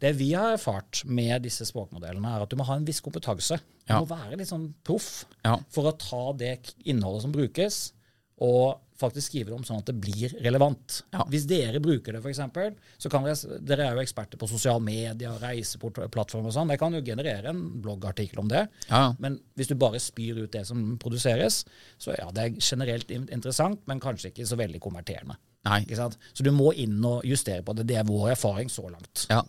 Det 0.00 0.12
vi 0.16 0.32
har 0.32 0.54
erfart 0.54 1.02
med 1.04 1.42
disse 1.44 1.66
språkmodellene, 1.68 2.30
er 2.36 2.42
at 2.46 2.48
du 2.50 2.56
må 2.56 2.64
ha 2.64 2.76
en 2.78 2.84
viss 2.86 3.00
kompetanse. 3.04 3.58
Du 3.86 3.92
Ja. 3.92 4.00
må 4.00 4.06
være 4.08 4.36
litt 4.38 4.48
sånn 4.48 4.72
proff 4.84 5.26
Ja. 5.44 5.58
for 5.68 5.84
å 5.92 5.98
ta 5.98 6.32
det 6.32 6.72
innholdet 6.86 7.22
som 7.22 7.32
brukes, 7.32 7.92
og 8.42 8.80
faktisk 8.98 9.28
skrive 9.28 9.50
det 9.50 9.56
om 9.56 9.64
sånn 9.66 9.80
at 9.82 9.88
det 9.90 9.96
blir 9.98 10.32
relevant. 10.44 11.00
Ja. 11.14 11.24
Hvis 11.30 11.46
dere 11.50 11.80
bruker 11.82 12.14
det, 12.14 12.20
f.eks., 12.22 12.40
så 13.02 13.10
kan 13.10 13.26
dere, 13.26 13.58
dere 13.66 13.88
er 13.88 13.98
jo 13.98 14.04
eksperter 14.04 14.40
på 14.40 14.48
sosiale 14.50 14.82
medier, 14.82 15.34
reiseplattformer 15.42 16.50
og 16.50 16.54
sånn, 16.54 16.70
dere 16.70 16.80
kan 16.80 16.94
jo 16.94 17.02
generere 17.04 17.50
en 17.50 17.64
bloggartikkel 17.82 18.44
om 18.44 18.50
det. 18.50 18.66
Ja. 18.88 19.08
Men 19.22 19.40
hvis 19.58 19.70
du 19.70 19.76
bare 19.78 20.02
spyr 20.02 20.44
ut 20.44 20.54
det 20.54 20.64
som 20.70 20.94
produseres, 21.02 21.64
så 21.98 22.14
ja, 22.14 22.30
det 22.34 22.44
er 22.44 22.60
generelt 22.60 23.10
interessant, 23.14 23.82
men 23.90 24.02
kanskje 24.02 24.30
ikke 24.30 24.46
så 24.50 24.58
veldig 24.60 24.82
konverterende. 24.82 25.38
Så 26.36 26.44
du 26.44 26.50
må 26.52 26.74
inn 26.76 26.98
og 27.08 27.24
justere 27.24 27.64
på 27.64 27.72
det. 27.72 27.86
Det 27.88 27.96
er 27.96 28.04
vår 28.04 28.34
erfaring 28.34 28.68
så 28.68 28.84
langt. 28.90 29.24
Ja. 29.30 29.40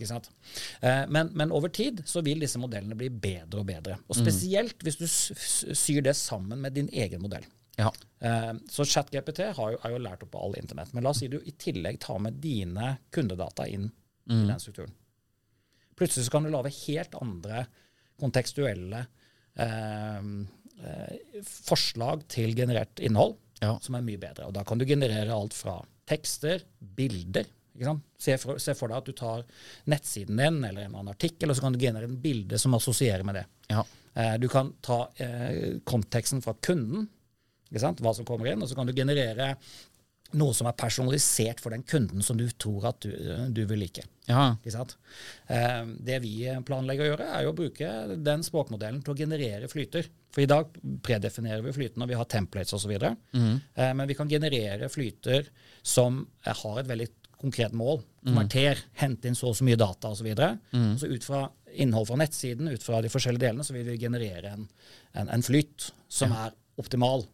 Eh, 0.80 1.04
men, 1.12 1.34
men 1.36 1.52
over 1.52 1.68
tid 1.68 2.00
så 2.08 2.24
vil 2.24 2.40
disse 2.40 2.62
modellene 2.62 2.96
bli 2.96 3.10
bedre 3.12 3.60
og 3.60 3.68
bedre. 3.68 3.98
Og 4.08 4.16
spesielt 4.16 4.80
hvis 4.86 5.00
du 5.02 5.06
syr 5.12 6.06
det 6.08 6.16
sammen 6.16 6.64
med 6.64 6.78
din 6.80 6.88
egen 6.94 7.22
modell. 7.26 7.44
Ja. 7.78 7.92
Eh, 8.20 8.54
Så 8.72 8.86
ChatGPT 8.86 9.40
har 9.58 9.72
jo, 9.76 9.80
er 9.84 9.92
jo 9.96 9.98
lært 10.04 10.24
opp 10.24 10.32
på 10.32 10.42
all 10.46 10.56
internett. 10.60 10.94
Men 10.94 11.04
la 11.04 11.10
oss 11.12 11.20
si 11.24 11.28
du 11.32 11.40
i 11.44 11.52
tillegg 11.60 12.00
tar 12.00 12.20
med 12.24 12.38
dine 12.44 12.98
kundedata 13.12 13.68
inn 13.68 13.90
i 14.30 14.40
den 14.48 14.60
strukturen. 14.60 14.94
Plutselig 15.96 16.26
så 16.26 16.32
kan 16.34 16.44
du 16.44 16.50
lage 16.52 16.72
helt 16.88 17.14
andre 17.22 17.66
kontekstuelle 18.20 19.06
eh, 19.60 20.22
eh, 20.84 21.42
forslag 21.44 22.26
til 22.32 22.56
generert 22.58 23.00
innhold 23.04 23.38
Ja. 23.62 23.78
som 23.82 23.96
er 23.96 24.02
mye 24.04 24.20
bedre. 24.20 24.48
Og 24.50 24.54
da 24.54 24.64
kan 24.68 24.78
du 24.78 24.86
generere 24.86 25.32
alt 25.36 25.54
fra 25.56 25.78
tekster, 26.08 26.64
bilder. 26.80 27.46
Se, 28.18 28.38
for, 28.40 28.58
se 28.60 28.74
for 28.78 28.88
deg 28.92 28.98
at 29.02 29.06
du 29.10 29.12
tar 29.16 29.44
nettsiden 29.92 30.38
din 30.40 30.62
eller 30.64 30.86
en 30.86 30.94
annen 30.96 31.12
artikkel, 31.12 31.50
og 31.52 31.58
så 31.58 31.66
kan 31.66 31.74
du 31.76 31.80
generere 31.82 32.08
en 32.08 32.20
bilde 32.24 32.60
som 32.62 32.74
assosierer 32.78 33.24
med 33.28 33.36
det. 33.36 33.46
Ja. 33.72 33.84
Eh, 34.16 34.36
du 34.40 34.48
kan 34.52 34.74
ta 34.86 35.10
eh, 35.20 35.78
konteksten 35.84 36.42
fra 36.44 36.54
kunden? 36.64 37.08
Hva 37.74 38.14
som 38.16 38.28
kommer 38.28 38.52
inn, 38.52 38.62
og 38.62 38.70
så 38.70 38.78
kan 38.78 38.88
du 38.88 38.96
generere 38.96 39.56
noe 40.36 40.56
som 40.58 40.68
er 40.68 40.76
personalisert 40.78 41.62
for 41.62 41.74
den 41.76 41.84
kunden 41.88 42.24
som 42.26 42.38
du 42.38 42.48
tror 42.60 42.90
at 42.90 43.06
du, 43.06 43.12
du 43.54 43.62
vil 43.70 43.84
like. 43.86 44.04
Ja. 44.26 44.56
Eh, 45.54 45.84
det 46.08 46.18
vi 46.24 46.34
planlegger 46.66 47.06
å 47.06 47.10
gjøre, 47.12 47.28
er 47.38 47.46
jo 47.46 47.52
å 47.54 47.58
bruke 47.58 47.92
den 48.26 48.44
språkmodellen 48.46 49.04
til 49.06 49.14
å 49.14 49.20
generere 49.20 49.70
flyter. 49.72 50.10
For 50.34 50.44
i 50.44 50.50
dag 50.50 50.74
predefinerer 51.06 51.64
vi 51.64 51.76
flytene, 51.76 52.08
og 52.08 52.12
vi 52.12 52.18
har 52.20 52.28
templates 52.32 52.74
osv. 52.76 52.90
videre. 52.92 53.14
Eh, 53.76 53.94
men 53.94 54.10
vi 54.10 54.18
kan 54.18 54.32
generere 54.32 54.90
flyter 54.92 55.48
som 55.86 56.26
har 56.44 56.82
et 56.82 56.90
veldig 56.90 57.08
konkret 57.38 57.76
mål. 57.78 58.02
Konverter, 58.26 58.82
hente 58.98 59.30
inn 59.30 59.38
så 59.38 59.52
og 59.52 59.60
så 59.60 59.68
mye 59.68 59.80
data 59.80 60.10
osv. 60.10 60.24
Så, 60.24 60.26
videre. 60.26 60.56
Så 61.00 61.12
ut 61.12 61.28
fra 61.28 61.46
innhold 61.76 62.10
fra 62.10 62.18
nettsiden, 62.18 62.72
ut 62.72 62.84
fra 62.84 63.02
de 63.04 63.12
forskjellige 63.12 63.46
delene, 63.46 63.64
så 63.68 63.76
vil 63.76 63.86
vi 63.92 64.00
generere 64.02 64.56
en, 64.56 64.68
en, 65.14 65.30
en 65.30 65.44
flyt 65.46 65.92
som 66.10 66.34
er 66.34 66.56
optimal. 66.82 67.28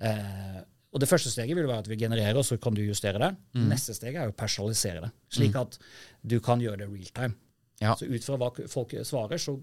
Eh, 0.00 0.60
og 0.94 1.02
Det 1.02 1.08
første 1.10 1.30
steget 1.30 1.56
vil 1.56 1.68
være 1.68 1.84
at 1.84 1.90
vi 1.90 1.98
genererer, 2.00 2.36
og 2.38 2.46
så 2.46 2.56
kan 2.56 2.74
du 2.74 2.80
justere 2.80 3.20
det. 3.20 3.34
Neste 3.68 3.94
steg 3.94 4.16
er 4.16 4.30
å 4.30 4.36
personalisere 4.36 5.02
det, 5.04 5.10
slik 5.36 5.56
at 5.60 5.76
du 6.24 6.38
kan 6.40 6.62
gjøre 6.64 6.80
det 6.80 6.88
real 6.88 7.12
time. 7.12 7.36
Ja. 7.78 7.92
Så 7.94 8.08
ut 8.08 8.24
fra 8.24 8.38
hva 8.40 8.48
folk 8.72 8.94
svarer, 9.06 9.38
så 9.38 9.54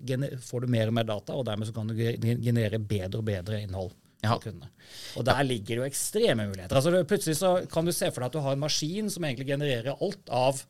får 0.45 0.61
du 0.63 0.67
mer 0.71 0.87
og 0.91 0.95
mer 0.95 1.07
data, 1.09 1.35
og 1.35 1.47
dermed 1.49 1.67
så 1.67 1.73
kan 1.75 1.89
du 1.89 1.95
generere 1.97 2.79
bedre 2.79 3.19
og 3.19 3.25
bedre 3.27 3.59
innhold. 3.65 3.91
Ja. 4.23 4.37
Og 5.17 5.25
der 5.27 5.43
ligger 5.45 5.75
det 5.75 5.81
jo 5.81 5.87
ekstreme 5.89 6.47
muligheter. 6.47 6.77
Altså 6.77 7.03
Plutselig 7.05 7.37
så 7.41 7.55
kan 7.69 7.85
du 7.85 7.91
se 7.93 8.09
for 8.11 8.21
deg 8.23 8.29
at 8.31 8.37
du 8.37 8.41
har 8.45 8.55
en 8.55 8.63
maskin 8.63 9.09
som 9.11 9.25
egentlig 9.27 9.49
genererer 9.51 9.97
alt 9.99 10.31
av, 10.33 10.61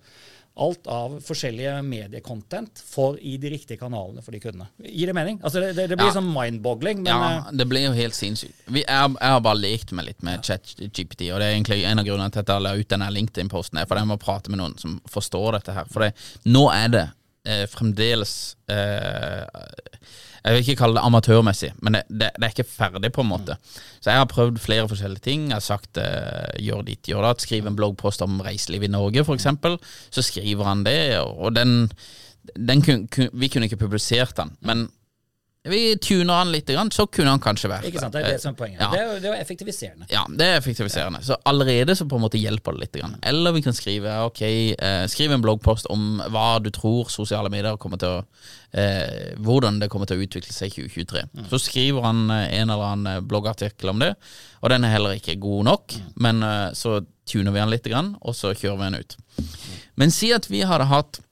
alt 0.58 0.88
av 0.88 1.18
forskjellige 1.26 1.82
mediecontent 1.84 2.80
for 2.88 3.18
i 3.20 3.34
de 3.42 3.50
riktige 3.52 3.78
kanalene 3.82 4.22
for 4.24 4.32
de 4.32 4.40
kundene. 4.40 4.68
Gir 4.80 5.08
det 5.12 5.16
mening? 5.18 5.40
Altså 5.44 5.60
Det, 5.60 5.74
det, 5.76 5.88
det 5.92 5.98
blir 6.00 6.08
Ja. 6.08 6.14
sånn 6.16 6.30
mind-boggling, 6.32 7.06
ja, 7.06 7.18
eh, 7.38 7.52
det 7.60 7.66
blir 7.68 7.86
jo 7.90 7.92
helt 7.98 8.16
sinnssykt. 8.16 8.54
Vi, 8.68 8.84
jeg, 8.88 9.16
har- 9.20 9.42
bare 9.42 9.60
lekt 9.60 9.92
meg 9.92 10.06
litt 10.06 10.24
med 10.24 10.44
ChatGPT, 10.48 11.28
og 11.34 11.40
det 11.42 11.50
er 11.50 11.56
egentlig 11.58 11.84
en 11.86 12.00
av 12.00 12.06
grunnene 12.08 12.32
til 12.32 12.40
at 12.40 12.48
jeg 12.54 12.62
la 12.62 12.74
ut 12.80 12.88
denne 12.88 13.12
LinkedIn-posten, 13.12 13.84
fordi 13.86 14.00
jeg 14.06 14.08
må 14.14 14.18
prate 14.22 14.50
med 14.50 14.60
noen 14.64 14.78
som 14.80 15.02
forstår 15.12 15.52
dette 15.60 15.74
her. 15.76 15.86
For 15.92 16.00
det, 16.08 16.14
nå 16.46 16.70
er 16.72 16.88
det 16.96 17.06
eh, 17.46 17.66
fremdeles 17.68 18.56
eh, 18.72 19.44
Jeg 20.46 20.54
vil 20.54 20.62
ikke 20.62 20.78
kalle 20.84 21.00
det 21.00 21.06
amatørmessig, 21.08 21.72
men 21.82 21.98
det, 21.98 22.04
det, 22.10 22.28
det 22.38 22.46
er 22.46 22.52
ikke 22.54 22.68
ferdig, 22.70 23.10
på 23.16 23.24
en 23.24 23.32
måte. 23.32 23.56
Så 23.98 24.12
jeg 24.12 24.22
har 24.22 24.28
prøvd 24.30 24.60
flere 24.62 24.90
forskjellige 24.92 25.26
ting. 25.26 25.48
Jeg 25.50 25.58
har 25.58 25.66
sagt 25.66 25.98
uh, 25.98 26.52
gjør 26.62 26.84
ditt, 26.86 27.10
gjør 27.10 27.26
datt. 27.26 27.42
Skriv 27.42 27.66
en 27.66 27.78
bloggpost 27.78 28.22
om 28.22 28.38
reiseliv 28.46 28.86
i 28.86 28.92
Norge, 28.94 29.26
f.eks. 29.26 29.50
Så 30.14 30.26
skriver 30.28 30.70
han 30.70 30.86
det, 30.86 31.00
og 31.18 31.56
den, 31.58 31.90
den 32.54 32.86
kun, 32.86 33.08
kun, 33.10 33.34
Vi 33.34 33.50
kunne 33.50 33.66
ikke 33.66 33.82
publisert 33.82 34.38
den, 34.38 34.54
men 34.62 34.86
vi 35.66 35.98
tuner 35.98 36.34
han 36.34 36.52
litt, 36.54 36.70
så 36.94 37.08
kunne 37.08 37.32
han 37.34 37.42
kanskje 37.42 37.70
vært 37.72 37.88
ikke 37.90 38.02
sant? 38.04 38.14
Det 38.14 38.22
er 38.22 38.36
det 38.36 38.42
som 38.44 38.54
er 38.54 38.58
poenget. 38.60 38.82
Ja. 38.84 38.90
Det, 38.92 39.00
er 39.02 39.22
det 39.24 39.32
er 39.32 39.40
effektiviserende. 39.42 40.08
Ja, 40.12 40.22
det 40.30 40.50
er 40.50 40.60
effektiviserende. 40.60 41.22
Så 41.26 41.38
allerede 41.50 41.96
så 41.98 42.06
på 42.10 42.20
en 42.20 42.26
måte 42.26 42.42
hjelper 42.42 42.76
det 42.76 42.86
litt. 42.86 43.00
Eller 43.26 43.56
vi 43.56 43.64
kan 43.66 43.74
skrive 43.74 44.14
ok, 44.28 44.44
eh, 44.46 45.06
skriv 45.10 45.34
en 45.34 45.42
bloggpost 45.42 45.90
om 45.94 46.22
hva 46.34 46.60
du 46.62 46.70
tror 46.76 47.10
sosiale 47.14 47.50
medier 47.54 47.80
kommer 47.82 48.02
til 48.02 48.20
å 48.20 48.22
eh, 48.78 49.34
Hvordan 49.42 49.82
det 49.82 49.90
kommer 49.90 50.10
til 50.10 50.20
å 50.20 50.28
utvikle 50.28 50.54
seg 50.54 50.70
i 50.70 50.86
2023. 50.86 51.26
Så 51.50 51.62
skriver 51.66 52.06
han 52.06 52.24
eh, 52.30 52.48
en 52.60 52.70
eller 52.70 52.92
annen 52.92 53.28
bloggartikkel 53.28 53.94
om 53.96 54.06
det, 54.06 54.14
og 54.62 54.74
den 54.74 54.86
er 54.86 54.96
heller 54.96 55.18
ikke 55.18 55.40
god 55.42 55.70
nok. 55.72 56.00
Men 56.22 56.46
eh, 56.46 56.70
så 56.78 57.00
tuner 57.26 57.56
vi 57.56 57.64
han 57.64 57.74
litt, 57.74 57.90
og 57.90 58.38
så 58.38 58.54
kjører 58.54 58.78
vi 58.78 58.90
han 58.92 59.00
ut. 59.02 59.18
Men 59.98 60.14
si 60.14 60.30
at 60.36 60.50
vi 60.52 60.62
hadde 60.68 60.92
hatt 60.92 61.25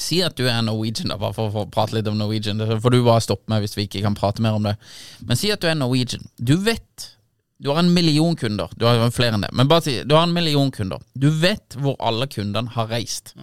Si 0.00 0.22
at 0.24 0.36
du 0.38 0.46
er 0.48 0.62
Norwegian, 0.64 1.10
da, 1.12 1.18
bare 1.20 1.36
for, 1.36 1.50
for 1.52 1.66
å 1.66 1.72
prate 1.72 1.96
litt 1.96 2.08
om 2.08 2.16
Norwegian. 2.20 2.60
Får 2.80 2.94
du 2.94 3.02
bare 3.04 3.24
stopper 3.24 3.52
meg 3.52 3.66
hvis 3.66 3.76
vi 3.76 3.88
ikke 3.88 4.04
kan 4.06 4.16
prate 4.16 4.44
mer 4.44 4.56
om 4.56 4.64
det. 4.70 4.76
Men 5.28 5.40
si 5.40 5.52
at 5.52 5.60
du 5.60 5.68
er 5.68 5.76
Norwegian. 5.76 6.24
Du 6.40 6.56
vet 6.64 7.10
Du 7.62 7.68
har 7.70 7.78
en 7.78 7.92
million 7.94 8.34
kunder. 8.36 8.70
Du 8.74 8.84
har 8.88 8.98
flere 9.14 9.36
enn 9.36 9.44
det. 9.44 9.52
Men 9.54 9.68
bare 9.70 9.84
si 9.84 9.92
du 10.02 10.16
har 10.16 10.26
en 10.26 10.34
million 10.34 10.70
kunder. 10.74 10.98
Du 11.14 11.28
vet 11.30 11.76
hvor 11.78 11.94
alle 12.02 12.26
kundene 12.26 12.72
har 12.74 12.88
reist. 12.90 13.36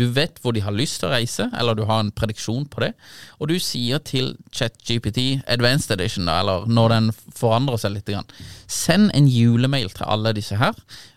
Du 0.00 0.06
vet 0.16 0.40
hvor 0.40 0.56
de 0.56 0.62
har 0.64 0.72
lyst 0.72 1.02
til 1.02 1.10
å 1.10 1.12
reise, 1.12 1.50
eller 1.52 1.76
du 1.76 1.84
har 1.84 2.00
en 2.00 2.12
prediksjon 2.16 2.64
på 2.72 2.80
det. 2.86 2.94
Og 3.36 3.50
du 3.50 3.58
sier 3.60 4.00
til 4.00 4.32
ChatGPT 4.48 5.42
Advanced 5.44 5.92
Edition, 5.92 6.24
da, 6.24 6.38
eller 6.40 6.64
når 6.72 6.94
den 6.94 7.10
forandrer 7.36 7.82
seg 7.82 7.98
litt, 7.98 8.08
send 8.70 9.12
en 9.12 9.28
julemail 9.28 9.92
til 9.92 10.08
alle 10.08 10.32
disse 10.36 10.56
her, 10.56 10.72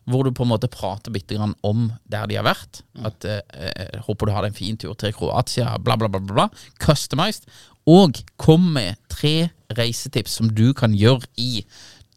hvor 0.09 0.25
du 0.27 0.33
på 0.35 0.43
en 0.43 0.51
måte 0.51 0.67
prater 0.73 1.13
bitte 1.15 1.37
grann 1.37 1.55
om 1.63 1.93
der 2.11 2.27
de 2.27 2.41
har 2.41 2.47
vært. 2.49 2.81
At 3.07 3.23
eh, 3.23 3.39
eh, 3.55 3.99
Håper 4.03 4.27
du 4.27 4.35
hadde 4.35 4.51
en 4.51 4.57
fin 4.57 4.75
tur 4.79 4.97
til 4.99 5.13
Kroatia, 5.15 5.77
bla, 5.79 5.95
bla, 5.95 6.11
bla. 6.11 6.19
bla, 6.19 6.35
bla. 6.41 6.49
Customized. 6.81 7.47
Og 7.89 8.19
kom 8.41 8.73
med 8.75 8.99
tre 9.09 9.49
reisetips 9.77 10.35
som 10.39 10.49
du 10.53 10.73
kan 10.77 10.93
gjøre 10.97 11.29
i 11.39 11.63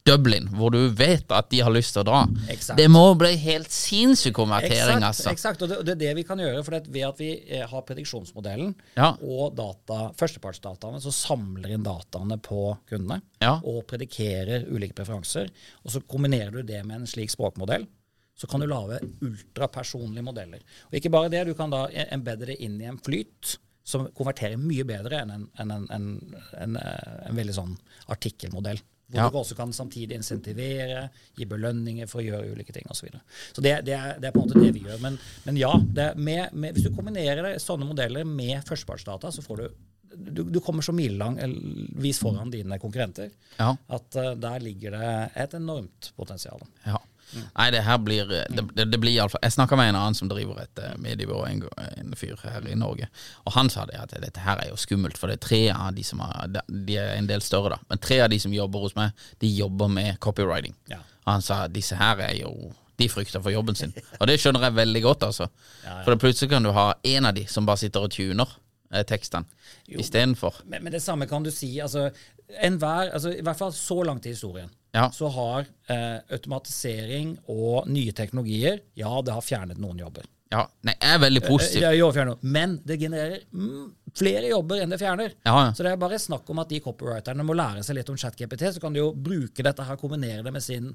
Dublin, 0.04 0.48
hvor 0.58 0.72
du 0.74 0.80
vet 0.98 1.30
at 1.30 1.46
de 1.52 1.60
har 1.62 1.70
lyst 1.70 1.94
til 1.94 2.02
å 2.02 2.06
dra. 2.08 2.20
Exakt. 2.50 2.74
Det 2.80 2.88
må 2.90 3.04
bli 3.18 3.30
helt 3.38 3.70
sinnssyk 3.70 4.34
konvertering, 4.34 4.98
Exakt, 4.98 5.06
altså. 5.06 5.30
Exakt. 5.30 5.62
og 5.62 5.70
det, 5.70 5.78
det 5.86 5.92
er 5.94 6.00
det 6.00 6.14
vi 6.18 6.24
kan 6.26 6.42
gjøre. 6.42 6.64
For 6.66 6.74
ved 6.90 7.06
at 7.06 7.22
vi 7.22 7.28
eh, 7.46 7.62
har 7.70 7.84
prediksjonsmodellen 7.86 8.74
Ja. 8.98 9.12
og 9.22 9.54
data, 9.58 10.08
førstepartsdataene, 10.18 10.98
så 11.04 11.14
samler 11.14 11.76
inn 11.76 11.86
dataene 11.86 12.40
på 12.42 12.64
kundene 12.90 13.20
Ja. 13.42 13.60
og 13.62 13.84
predikerer 13.86 14.66
ulike 14.74 14.98
preferanser. 14.98 15.50
Og 15.86 15.94
så 15.94 16.02
kombinerer 16.02 16.50
du 16.50 16.62
det 16.66 16.82
med 16.84 17.00
en 17.02 17.06
slik 17.06 17.30
språkmodell, 17.30 17.86
så 18.34 18.48
kan 18.50 18.60
du 18.60 18.66
lage 18.66 18.98
ultrapersonlige 19.22 20.24
modeller. 20.24 20.62
Og 20.90 20.98
ikke 20.98 21.10
bare 21.14 21.30
det, 21.30 21.44
du 21.46 21.54
kan 21.54 21.70
da 21.70 21.84
embedde 22.10 22.48
det 22.50 22.58
inn 22.64 22.80
i 22.82 22.88
en 22.90 22.98
flyt 22.98 23.56
som 23.86 24.06
konverterer 24.14 24.58
mye 24.58 24.84
bedre 24.86 25.20
enn 25.24 25.30
en, 25.34 25.46
en, 25.62 25.72
en, 25.90 26.08
en, 26.58 26.76
en 26.78 27.38
veldig 27.38 27.54
sånn 27.56 27.72
artikkelmodell. 28.14 28.78
Hvor 29.12 29.20
Ja. 29.20 29.28
du 29.30 29.36
også 29.42 29.54
kan 29.58 29.72
samtidig 29.76 30.16
insentivere, 30.16 31.10
gi 31.36 31.44
belønninger 31.44 32.08
for 32.08 32.22
å 32.22 32.24
gjøre 32.24 32.54
ulike 32.56 32.72
ting 32.72 32.86
osv. 32.88 33.02
Så, 33.02 33.06
videre. 33.06 33.20
så 33.52 33.60
det, 33.64 33.74
det, 33.84 33.92
er, 33.98 34.18
det 34.22 34.30
er 34.30 34.32
på 34.34 34.40
en 34.42 34.48
måte 34.48 34.62
det 34.62 34.72
vi 34.72 34.84
gjør. 34.86 34.98
Men, 35.04 35.18
men 35.44 35.58
ja, 35.60 35.72
det 36.00 36.06
med, 36.16 36.52
med, 36.56 36.72
hvis 36.76 36.88
du 36.88 36.94
kombinerer 36.96 37.42
det, 37.44 37.54
sånne 37.62 37.84
modeller 37.88 38.24
med 38.24 38.64
førstepartsdata, 38.68 39.30
så 39.36 39.44
får 39.44 39.62
du 39.64 39.68
du, 40.12 40.42
du 40.44 40.58
kommer 40.60 40.84
så 40.84 40.92
milevis 40.92 42.18
foran 42.20 42.50
dine 42.52 42.76
konkurrenter 42.78 43.30
Ja. 43.56 43.70
at 43.88 44.16
uh, 44.20 44.34
der 44.36 44.60
ligger 44.60 44.92
det 44.92 45.12
et 45.40 45.54
enormt 45.56 46.10
potensial. 46.16 46.60
Ja. 46.84 46.98
Nei, 47.32 47.70
det 47.74 47.82
her 47.86 47.98
blir 47.98 48.26
det, 48.28 48.42
det, 48.76 48.84
det 48.92 48.98
blir 49.00 49.12
i 49.14 49.18
alle 49.22 49.32
fall 49.32 49.40
Jeg 49.42 49.54
snakka 49.54 49.76
med 49.80 49.88
en 49.92 49.98
annen 50.00 50.14
som 50.18 50.28
driver 50.28 50.58
et 50.62 50.78
eh, 50.82 50.94
mediebyrå, 51.00 51.44
en, 51.48 51.62
en 52.02 52.14
fyr 52.18 52.36
her 52.44 52.66
i 52.68 52.74
Norge. 52.78 53.08
Og 53.46 53.52
han 53.56 53.70
sa 53.72 53.86
det 53.88 53.96
at 54.00 54.12
dette 54.20 54.40
her 54.44 54.60
er 54.64 54.68
jo 54.72 54.76
skummelt, 54.80 55.16
for 55.20 55.28
det 55.32 55.38
er 55.40 55.46
tre 55.46 55.62
av 55.74 55.94
de 55.96 56.04
som 56.04 56.20
har 56.20 56.48
de- 56.52 56.96
er 56.98 57.16
en 57.16 57.26
del 57.30 57.40
større, 57.40 57.76
da. 57.76 57.78
Men 57.88 57.98
tre 57.98 58.20
av 58.20 58.30
de 58.30 58.38
som 58.42 58.52
jobber 58.52 58.84
hos 58.84 58.94
meg, 58.98 59.12
de 59.40 59.48
jobber 59.48 59.88
med 59.88 60.18
copywriting. 60.20 60.74
Ja. 60.92 60.98
Og 61.26 61.32
han 61.36 61.42
sa 61.42 61.66
disse 61.68 61.96
her 61.96 62.20
er 62.20 62.34
jo 62.42 62.52
De 62.98 63.06
frykter 63.08 63.40
for 63.42 63.50
jobben 63.50 63.74
sin. 63.74 63.92
Og 64.20 64.26
det 64.28 64.36
skjønner 64.38 64.62
jeg 64.68 64.74
veldig 64.76 65.00
godt, 65.02 65.22
altså. 65.26 65.46
For 66.04 66.14
plutselig 66.20 66.50
kan 66.52 66.62
du 66.62 66.70
ha 66.76 66.92
en 67.02 67.26
av 67.26 67.34
de 67.34 67.46
som 67.50 67.64
bare 67.66 67.80
sitter 67.80 68.04
og 68.04 68.12
tuner 68.12 68.46
eh, 68.92 69.02
tekstene 69.08 69.48
istedenfor. 69.88 70.60
Men, 70.68 70.84
men 70.84 70.92
det 70.92 71.00
samme 71.02 71.26
kan 71.26 71.42
du 71.42 71.50
si. 71.50 71.80
altså 71.80 72.10
enhver, 72.62 73.12
altså 73.14 73.32
I 73.36 73.42
hvert 73.42 73.58
fall 73.58 73.72
så 73.72 74.02
langt 74.04 74.26
i 74.26 74.34
historien 74.34 74.70
Ja. 74.94 75.06
så 75.10 75.28
har 75.32 75.66
eh, 75.88 76.18
automatisering 76.36 77.38
og 77.48 77.88
nye 77.88 78.12
teknologier 78.12 78.80
Ja, 78.94 79.20
det 79.22 79.32
har 79.32 79.40
fjernet 79.42 79.78
noen 79.80 79.98
jobber. 79.98 80.24
Ja, 80.52 80.66
nei, 80.84 80.92
jeg 81.00 81.14
er 81.14 81.18
veldig 81.22 81.40
Eh, 81.42 81.48
positiv. 81.48 81.80
det 81.80 81.96
gjør. 81.96 82.36
Men 82.42 82.74
det 82.84 82.98
genererer 83.00 83.38
mm, 83.56 83.86
flere 84.14 84.50
jobber 84.50 84.82
enn 84.82 84.90
det 84.92 84.98
fjerner. 85.00 85.32
Ja, 85.46 85.54
ja. 85.64 85.70
Så 85.72 85.80
det 85.86 85.92
er 85.94 85.96
bare 85.96 86.18
snakk 86.20 86.50
om 86.52 86.58
at 86.60 86.68
de 86.68 86.80
copywriterne 86.84 87.42
må 87.48 87.54
lære 87.56 87.80
seg 87.82 87.96
litt 87.96 88.10
om 88.12 88.18
ChatGPT. 88.20 88.66
Så 88.74 88.82
kan 88.82 88.92
de 88.92 89.00
jo 89.00 89.14
bruke 89.16 89.64
dette 89.64 89.82
her, 89.88 89.96
kombinere 89.96 90.44
det 90.44 90.52
med 90.52 90.60
sin 90.62 90.90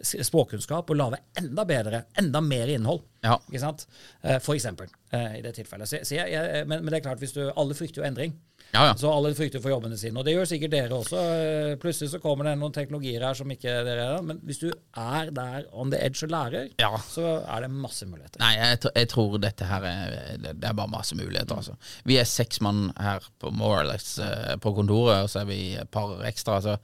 språkkunnskap 0.00 0.88
og 0.88 0.96
lage 0.96 1.18
enda 1.38 1.64
bedre, 1.68 2.04
enda 2.18 2.40
mer 2.40 2.72
innhold. 2.72 3.02
Ja. 3.22 3.36
Ikke 3.50 3.60
sant? 3.60 3.84
Eh, 4.24 4.38
For 4.42 4.54
eksempel, 4.56 4.88
eh, 5.12 5.38
i 5.38 5.42
det 5.44 5.54
tilfellet. 5.60 5.88
Så, 5.92 6.00
så 6.08 6.16
jeg, 6.16 6.32
jeg, 6.32 6.66
men, 6.66 6.80
men 6.82 6.90
det 6.94 7.02
er 7.02 7.06
klart, 7.10 7.20
hvis 7.22 7.36
du, 7.36 7.42
alle 7.54 7.76
frykter 7.76 8.02
jo 8.02 8.08
endring. 8.08 8.32
Ja, 8.72 8.86
ja. 8.88 8.92
Så 8.96 9.10
alle 9.12 9.34
frykter 9.36 9.60
for 9.60 9.68
jobbene 9.68 9.98
sine. 10.00 10.16
Og 10.16 10.24
det 10.24 10.32
gjør 10.32 10.46
sikkert 10.48 10.72
dere 10.72 10.96
også. 10.96 11.18
Eh, 11.20 11.72
Plutselig 11.82 12.08
så 12.14 12.20
kommer 12.22 12.46
det 12.48 12.54
noen 12.56 12.72
teknologier 12.72 13.20
her 13.20 13.36
som 13.36 13.50
ikke 13.52 13.74
dere 13.84 14.06
er. 14.14 14.22
Men 14.24 14.38
hvis 14.48 14.62
du 14.62 14.70
er 14.96 15.28
der 15.36 15.66
on 15.76 15.90
the 15.92 16.00
edge 16.00 16.24
og 16.24 16.32
lærer, 16.32 16.70
Ja. 16.80 16.88
så 17.04 17.42
er 17.44 17.66
det 17.66 17.70
masse 17.70 18.06
muligheter. 18.08 18.40
Nei, 18.40 18.54
jeg, 18.56 18.78
jeg 18.96 19.10
tror 19.12 19.36
dette 19.42 19.68
her 19.68 19.84
er 19.90 20.38
Det 20.40 20.64
er 20.70 20.72
bare 20.78 20.88
masse 20.88 21.14
muligheter, 21.18 21.54
altså. 21.60 21.76
Vi 22.08 22.16
er 22.16 22.24
seks 22.24 22.62
mann 22.64 22.92
her 22.98 23.20
på 23.38 23.52
more 23.52 23.82
or 23.82 23.90
less 23.92 24.16
eh, 24.18 24.56
på 24.56 24.72
kontoret, 24.74 25.26
og 25.26 25.28
så 25.28 25.42
er 25.44 25.50
vi 25.52 25.60
et 25.76 25.90
par 25.92 26.16
ekstra, 26.24 26.56
altså 26.62 26.78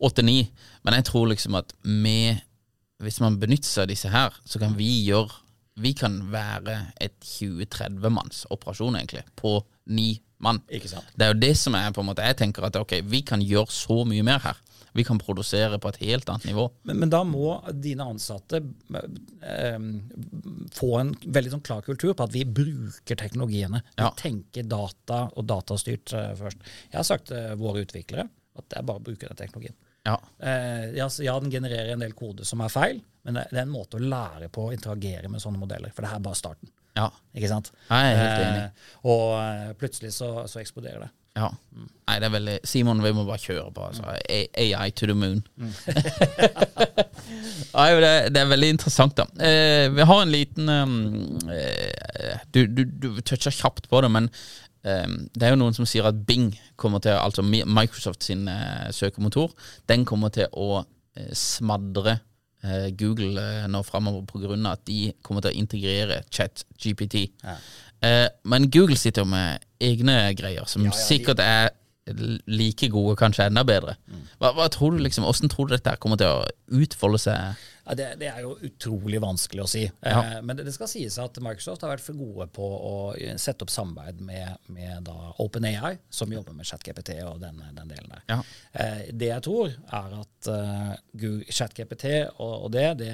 åtte-ni. 0.00 0.38
Men 0.82 0.94
jeg 0.94 1.04
tror 1.12 1.28
liksom 1.28 1.54
at 1.60 1.76
med 1.84 2.40
Hvis 3.04 3.20
man 3.20 3.36
benytter 3.42 3.68
seg 3.68 3.82
av 3.84 3.88
disse 3.90 4.08
her, 4.08 4.32
så 4.48 4.58
kan 4.62 4.76
vi 4.78 4.88
gjøre 5.04 5.42
Vi 5.76 5.92
kan 5.92 6.20
være 6.32 6.86
et 7.02 7.18
20-30 7.20 8.08
manns 8.08 8.46
operasjon, 8.54 8.94
egentlig, 8.96 9.24
på 9.36 9.58
ni 9.92 10.22
mann. 10.44 10.60
Det 10.68 11.24
er 11.26 11.32
jo 11.32 11.40
det 11.40 11.54
som 11.58 11.74
er 11.78 11.90
på 11.96 12.02
en 12.04 12.08
måte 12.12 12.24
Jeg 12.26 12.36
tenker 12.42 12.66
at 12.68 12.76
ok, 12.80 12.98
vi 13.08 13.22
kan 13.26 13.42
gjøre 13.44 13.72
så 13.72 14.02
mye 14.08 14.22
mer 14.26 14.38
her. 14.44 14.60
Vi 14.94 15.02
kan 15.02 15.18
produsere 15.18 15.80
på 15.82 15.90
et 15.90 15.96
helt 16.04 16.28
annet 16.30 16.44
nivå. 16.46 16.68
Men, 16.86 17.00
men 17.02 17.10
da 17.10 17.24
må 17.26 17.56
dine 17.82 18.04
ansatte 18.06 18.60
eh, 18.94 19.78
få 20.78 20.90
en 21.00 21.10
veldig 21.34 21.54
sånn 21.56 21.64
klar 21.66 21.82
kultur 21.86 22.12
på 22.14 22.26
at 22.28 22.34
vi 22.34 22.44
bruker 22.46 23.18
teknologiene. 23.18 23.80
Vi 23.96 24.02
Ja. 24.04 24.12
tenker 24.18 24.62
data 24.70 25.24
og 25.34 25.46
datastyrt 25.50 26.12
eh, 26.14 26.34
først. 26.38 26.62
Jeg 26.92 26.98
har 27.00 27.08
sagt 27.08 27.26
til 27.32 27.56
våre 27.58 27.82
utviklere 27.84 28.28
at 28.54 28.68
det 28.70 28.78
er 28.78 28.86
bare 28.86 29.02
å 29.02 29.06
bruke 29.08 29.26
den 29.26 29.36
teknologien. 29.40 29.74
Ja. 30.06 30.18
Eh, 30.38 30.92
ja, 30.98 31.08
ja, 31.24 31.34
den 31.40 31.50
genererer 31.50 31.94
en 31.94 32.04
del 32.04 32.12
kode 32.14 32.44
som 32.46 32.60
er 32.60 32.68
feil, 32.70 33.00
men 33.24 33.34
det 33.38 33.46
det 33.50 33.58
er 33.58 33.66
en 33.66 33.72
måte 33.74 33.96
å 33.98 34.04
lære 34.04 34.50
på 34.52 34.68
å 34.68 34.72
interagere 34.76 35.28
med 35.32 35.40
sånne 35.42 35.58
modeller. 35.58 35.90
For 35.96 36.02
det 36.04 36.10
her 36.12 36.20
er 36.20 36.26
bare 36.28 36.38
starten. 36.38 36.70
Ja. 36.94 37.08
Ikke 37.34 37.48
sant? 37.50 37.72
Jeg 37.90 38.12
er 38.12 38.16
helt 38.20 38.46
enig. 38.46 38.64
Eh, 38.64 38.70
og 39.10 39.24
eh, 39.40 39.70
plutselig 39.78 40.12
så, 40.14 40.28
så 40.50 40.60
eksploderer 40.62 41.00
det. 41.06 41.10
Ja. 41.34 41.48
Nei, 42.06 42.18
det 42.22 42.28
er 42.28 42.34
veldig 42.36 42.56
Simon, 42.68 43.00
vi 43.02 43.10
må 43.16 43.24
bare 43.26 43.42
kjøre 43.42 43.72
på. 43.74 43.88
Altså. 43.88 44.04
AI 44.30 44.90
to 44.94 45.08
the 45.10 45.16
moon. 45.18 45.40
Nei, 47.74 47.88
det, 47.98 48.12
det 48.34 48.40
er 48.42 48.50
veldig 48.52 48.68
interessant, 48.76 49.16
da. 49.18 49.24
Eh, 49.42 49.88
vi 49.90 50.06
har 50.06 50.20
en 50.22 50.30
liten 50.30 50.68
um, 50.70 51.40
eh, 51.50 52.38
Du, 52.54 52.60
du, 52.70 52.84
du 52.86 53.08
toucha 53.26 53.50
kjapt 53.50 53.88
på 53.90 54.00
det, 54.04 54.10
men 54.14 54.28
eh, 54.86 55.08
det 55.34 55.48
er 55.48 55.54
jo 55.56 55.60
noen 55.64 55.74
som 55.74 55.88
sier 55.88 56.06
at 56.06 56.20
Bing 56.28 56.52
kommer 56.78 57.02
til 57.02 57.16
Altså 57.18 57.42
Microsoft 57.42 58.22
sin 58.28 58.46
eh, 58.50 58.92
søkemotor, 58.94 59.50
den 59.90 60.04
kommer 60.06 60.30
til 60.34 60.46
å 60.52 60.84
eh, 60.84 61.32
smadre 61.34 62.18
eh, 62.20 62.24
Google 62.96 63.40
eh, 63.40 63.68
nå 63.70 63.82
framover 63.86 64.24
pga. 64.28 64.56
at 64.72 64.84
de 64.86 65.12
kommer 65.22 65.44
til 65.44 65.52
å 65.52 65.60
integrere 65.62 66.22
chat-GPT. 66.30 67.26
Eh, 68.04 68.28
men 68.44 68.70
Google 68.70 68.96
sitter 69.00 69.24
jo 69.24 69.30
med 69.30 69.64
egne 69.80 70.34
greier 70.36 70.68
som 70.70 70.86
sikkert 70.92 71.42
er 71.44 71.72
like 72.46 72.88
gode, 72.92 73.16
kanskje 73.16 73.46
enda 73.48 73.64
bedre. 73.64 73.96
Hva, 74.40 74.52
hva 74.56 74.66
tror 74.72 74.92
du 74.92 75.04
liksom, 75.04 75.24
Hvordan 75.24 75.52
tror 75.52 75.68
du 75.68 75.76
dette 75.76 75.94
kommer 76.02 76.20
til 76.20 76.28
å 76.28 76.82
utfolde 76.82 77.20
seg? 77.22 77.62
Ja, 77.84 77.94
det, 77.96 78.06
det 78.20 78.28
er 78.30 78.40
jo 78.44 78.54
utrolig 78.64 79.20
vanskelig 79.20 79.64
å 79.64 79.68
si. 79.68 79.82
Ja. 79.84 80.20
Eh, 80.20 80.38
men 80.44 80.56
det, 80.56 80.64
det 80.68 80.74
skal 80.76 80.88
sies 80.88 81.18
at 81.20 81.36
Microsoft 81.44 81.84
har 81.84 81.92
vært 81.92 82.04
for 82.04 82.16
gode 82.16 82.46
på 82.56 82.64
å 82.64 82.94
sette 83.40 83.66
opp 83.66 83.72
samarbeid 83.72 84.22
med, 84.24 84.56
med 84.72 85.10
OpenAI, 85.42 85.98
som 86.08 86.32
jobber 86.32 86.56
med 86.56 86.68
ChatGPT 86.68 87.18
og 87.28 87.42
den, 87.44 87.60
den 87.76 87.92
delen 87.92 88.12
der. 88.14 88.24
Ja. 88.32 88.40
Eh, 88.72 89.06
det 89.12 89.30
jeg 89.32 89.44
tror, 89.44 89.72
er 90.00 90.18
at 90.22 90.50
uh, 90.52 91.40
ChatGPT 91.52 92.08
og, 92.38 92.54
og 92.66 92.72
det, 92.72 92.88
det 93.04 93.12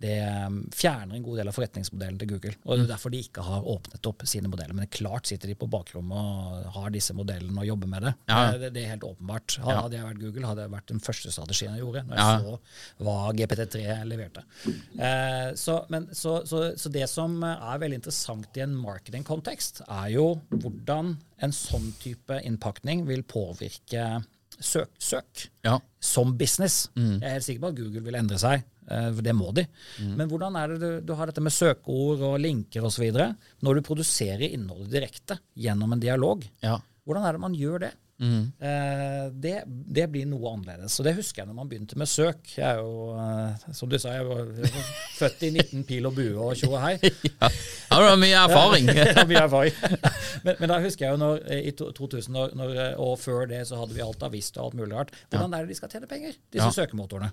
det 0.00 0.16
um, 0.46 0.56
fjerner 0.74 1.14
en 1.16 1.22
god 1.22 1.36
del 1.38 1.48
av 1.50 1.54
forretningsmodellen 1.54 2.16
til 2.18 2.28
Google. 2.32 2.54
og 2.64 2.78
Det 2.80 2.84
er 2.86 2.90
derfor 2.90 3.12
de 3.14 3.20
ikke 3.22 3.44
har 3.46 3.62
åpnet 3.70 4.08
opp 4.10 4.24
sine 4.26 4.48
modeller. 4.50 4.74
Men 4.74 4.88
klart 4.90 5.28
sitter 5.30 5.48
de 5.52 5.54
på 5.60 5.68
bakrommet 5.70 6.18
og 6.18 6.72
har 6.74 6.90
disse 6.94 7.14
modellene 7.14 7.62
og 7.62 7.68
jobber 7.68 7.90
med 7.92 8.02
det. 8.08 8.12
Ja. 8.28 8.40
Det, 8.58 8.72
det 8.74 8.82
er 8.84 8.92
helt 8.96 9.06
åpenbart. 9.06 9.56
Hadde 9.62 9.96
jeg 10.00 10.08
vært 10.08 10.20
Google, 10.24 10.46
hadde 10.50 10.64
det 10.66 10.72
vært 10.74 10.90
den 10.90 11.00
første 11.04 11.30
strategien 11.34 11.76
jeg 11.76 11.84
gjorde. 11.84 12.04
Når 12.10 12.18
Ja. 12.18 12.26
jeg 12.32 12.44
så 12.44 13.04
hva 13.06 13.16
GPT3 13.38 13.84
leverte. 14.10 14.44
Eh, 14.98 15.54
så, 15.62 15.78
men, 15.94 16.08
så, 16.12 16.40
så, 16.48 16.64
så 16.80 16.92
det 16.94 17.06
som 17.10 17.38
er 17.46 17.80
veldig 17.82 18.00
interessant 18.02 18.58
i 18.58 18.64
en 18.66 18.74
marketingkontekst, 18.82 19.84
er 19.88 20.12
jo 20.16 20.28
hvordan 20.50 21.14
en 21.44 21.52
sånn 21.54 21.90
type 22.02 22.40
innpakning 22.46 23.06
vil 23.08 23.22
påvirke 23.22 24.22
søk. 24.60 24.90
søk 25.02 25.48
Ja. 25.66 25.78
som 26.00 26.36
business. 26.38 26.88
Mm. 26.94 27.20
Jeg 27.20 27.24
er 27.28 27.32
helt 27.38 27.44
sikker 27.46 27.60
på 27.64 27.70
at 27.72 27.78
Google 27.80 28.02
vil 28.06 28.14
endre 28.18 28.38
seg, 28.38 28.62
for 28.88 29.22
det 29.24 29.34
må 29.36 29.50
de. 29.56 29.66
Men 30.04 30.28
hvordan 30.30 30.56
er 30.60 30.74
det 30.74 30.78
du, 30.82 30.88
du 31.08 31.14
har 31.18 31.30
dette 31.30 31.42
med 31.44 31.54
søkeord 31.54 32.22
og 32.28 32.38
linker 32.42 32.84
osv. 32.84 33.06
når 33.64 33.80
du 33.80 33.84
produserer 33.86 34.46
innholdet 34.50 34.92
direkte 34.92 35.38
gjennom 35.56 35.92
en 35.96 36.02
dialog? 36.02 36.44
Ja. 36.64 36.78
Hvordan 37.04 37.26
er 37.28 37.36
det 37.36 37.44
man 37.44 37.56
gjør 37.58 37.86
det? 37.88 37.92
Eh, 38.24 39.24
det, 39.42 39.54
det 39.66 40.04
blir 40.12 40.26
noe 40.30 40.52
annerledes. 40.54 40.94
Og 41.00 41.06
det 41.08 41.16
husker 41.18 41.42
jeg 41.42 41.48
når 41.50 41.56
man 41.58 41.68
begynte 41.70 41.98
med 42.00 42.08
søk. 42.08 42.46
Jeg 42.56 42.64
er 42.64 42.78
jo, 42.80 43.08
eh, 43.18 43.64
som 43.74 43.90
du 43.90 43.96
sa, 44.00 44.12
jeg 44.14 44.28
var 44.28 44.52
født 45.18 45.42
i 45.48 45.50
19 45.50 45.82
pil 45.88 46.06
og 46.08 46.14
bue 46.16 46.32
og 46.46 46.54
tjo 46.60 46.70
og 46.72 46.80
hei. 46.84 46.94
ja. 47.02 47.50
Ja, 47.50 47.98
du 48.00 48.06
har 48.08 48.16
mye 48.22 48.38
erfaring. 48.46 48.88
Ja, 48.94 49.26
mye 49.28 49.42
erfaring. 49.44 49.76
men, 50.46 50.56
men 50.62 50.70
da 50.72 50.78
husker 50.82 51.06
jeg 51.08 51.16
jo 51.16 51.20
når, 51.24 51.42
eh, 51.50 51.66
i 51.68 51.74
2000, 51.76 52.38
når, 52.56 52.72
eh, 52.86 52.94
og 53.02 53.18
før 53.22 53.48
det 53.50 53.64
så 53.68 53.78
hadde 53.82 53.96
vi 53.98 54.04
alt 54.06 54.24
Vista 54.32 54.62
og 54.62 54.70
alt 54.70 54.78
mulig 54.80 54.94
rart. 54.96 55.12
Hvordan 55.34 55.52
er 55.58 55.66
det 55.66 55.74
de 55.74 55.78
skal 55.82 55.92
tjene 55.92 56.08
penger, 56.10 56.38
disse 56.54 56.70
Ja. 56.70 56.72
søkemotorene? 56.78 57.32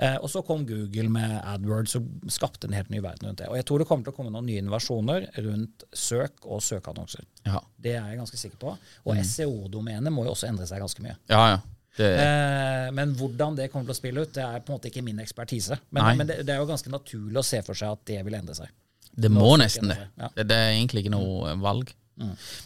Eh, 0.00 0.16
og 0.16 0.30
så 0.32 0.40
kom 0.46 0.62
Google 0.68 1.10
med 1.12 1.34
AdWords 1.44 1.98
og 1.98 2.30
skapte 2.32 2.68
en 2.68 2.76
helt 2.76 2.88
ny 2.92 3.02
verden 3.04 3.28
rundt 3.28 3.42
det. 3.42 3.50
Og 3.52 3.58
jeg 3.58 3.66
tror 3.68 3.82
det 3.82 3.88
kommer 3.90 4.06
til 4.06 4.14
å 4.14 4.16
komme 4.16 4.32
noen 4.32 4.48
nye 4.48 4.62
innovasjoner 4.62 5.26
rundt 5.44 5.84
søk 5.92 6.46
og 6.46 6.62
søkeannonser. 6.64 7.26
Ja. 7.44 7.60
Det 7.76 7.92
er 7.98 8.08
jeg 8.08 8.22
ganske 8.22 8.40
sikker 8.40 8.62
på. 8.62 8.72
Og 9.04 9.20
SEO-domenet 9.28 10.14
må 10.14 10.24
jo 10.24 10.32
også 10.32 10.48
endre 10.48 10.68
seg 10.70 10.80
ganske 10.80 11.04
mye. 11.04 11.18
ja, 11.32 11.44
ja. 11.56 11.60
Det, 11.98 12.06
Eh, 12.22 12.90
men 12.94 13.12
hvordan 13.18 13.56
det 13.58 13.66
kommer 13.68 13.88
til 13.88 13.92
å 13.92 13.98
spille 13.98 14.22
ut, 14.22 14.30
det 14.32 14.44
er 14.44 14.62
på 14.62 14.70
en 14.70 14.78
måte 14.78 14.88
ikke 14.88 15.02
min 15.04 15.18
ekspertise. 15.20 15.76
Men, 15.90 16.16
men 16.20 16.28
det, 16.28 16.36
det 16.46 16.54
er 16.54 16.62
jo 16.62 16.68
ganske 16.70 16.92
naturlig 16.92 17.40
å 17.40 17.44
se 17.44 17.60
for 17.66 17.76
seg 17.76 17.96
at 17.96 18.04
det 18.08 18.20
vil 18.24 18.36
endre 18.38 18.54
seg. 18.56 18.70
det 19.10 19.28
må 19.34 19.56
nesten 19.60 19.90
det. 19.90 19.98
ja. 20.16 20.30
det. 20.36 20.46
Det 20.48 20.56
er 20.56 20.70
egentlig 20.76 21.02
ikke 21.04 21.12
noe 21.16 21.50
eh, 21.50 21.58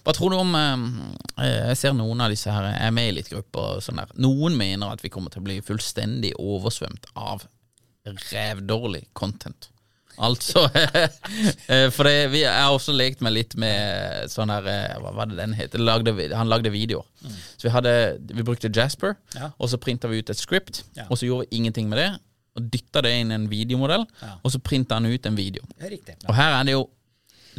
Hva 0.05 0.12
tror 0.17 0.31
du 0.31 0.37
om 0.37 0.55
eh, 0.59 1.67
Jeg 1.69 1.77
ser 1.81 1.93
noen 1.97 2.21
av 2.25 2.31
disse 2.33 2.51
her 2.51 2.71
er 2.75 2.90
med 2.95 3.09
i 3.12 3.17
litt 3.21 3.31
grupper. 3.31 3.77
Og 3.79 3.83
sånn 3.87 4.01
der. 4.03 4.11
Noen 4.19 4.57
mener 4.59 4.93
at 4.93 5.05
vi 5.05 5.09
kommer 5.14 5.31
til 5.31 5.43
å 5.43 5.49
bli 5.49 5.61
fullstendig 5.64 6.35
oversvømt 6.38 7.07
av 7.14 7.47
rævdårlig 8.33 9.07
content. 9.12 9.71
Altså 10.23 10.61
eh, 11.73 11.88
For 11.90 12.07
det, 12.07 12.29
vi 12.31 12.45
jeg 12.45 12.53
har 12.55 12.71
også 12.71 12.93
lekt 12.95 13.23
meg 13.25 13.33
litt 13.35 13.57
med 13.59 14.29
sånn 14.31 14.53
her 14.53 14.69
eh, 14.71 14.93
Hva 15.03 15.11
var 15.17 15.27
det 15.27 15.40
den 15.40 15.57
het? 15.59 15.75
Lagde, 15.81 16.12
han 16.38 16.47
lagde 16.53 16.71
videoer. 16.71 17.03
Så 17.57 17.67
vi 17.67 17.73
hadde 17.75 17.95
Vi 18.31 18.45
brukte 18.47 18.71
Jasper, 18.71 19.17
Ja. 19.35 19.49
og 19.59 19.73
så 19.73 19.81
printa 19.83 20.07
vi 20.12 20.21
ut 20.23 20.31
et 20.31 20.38
script, 20.38 20.85
Ja. 20.95 21.09
og 21.09 21.19
så 21.19 21.27
gjorde 21.27 21.49
vi 21.49 21.59
ingenting 21.62 21.88
med 21.90 21.99
det. 22.03 22.12
og 22.55 22.69
dytta 22.71 23.01
det 23.03 23.11
inn 23.19 23.33
i 23.33 23.35
en 23.35 23.49
videomodell, 23.51 24.05
Ja. 24.23 24.37
og 24.45 24.53
så 24.55 24.61
printa 24.62 24.95
han 24.95 25.07
ut 25.11 25.27
en 25.27 25.35
video. 25.35 25.64
Riktig. 25.83 26.14
Og 26.29 26.37
her 26.38 26.53
er 26.61 26.62
det 26.69 26.77
jo 26.77 26.85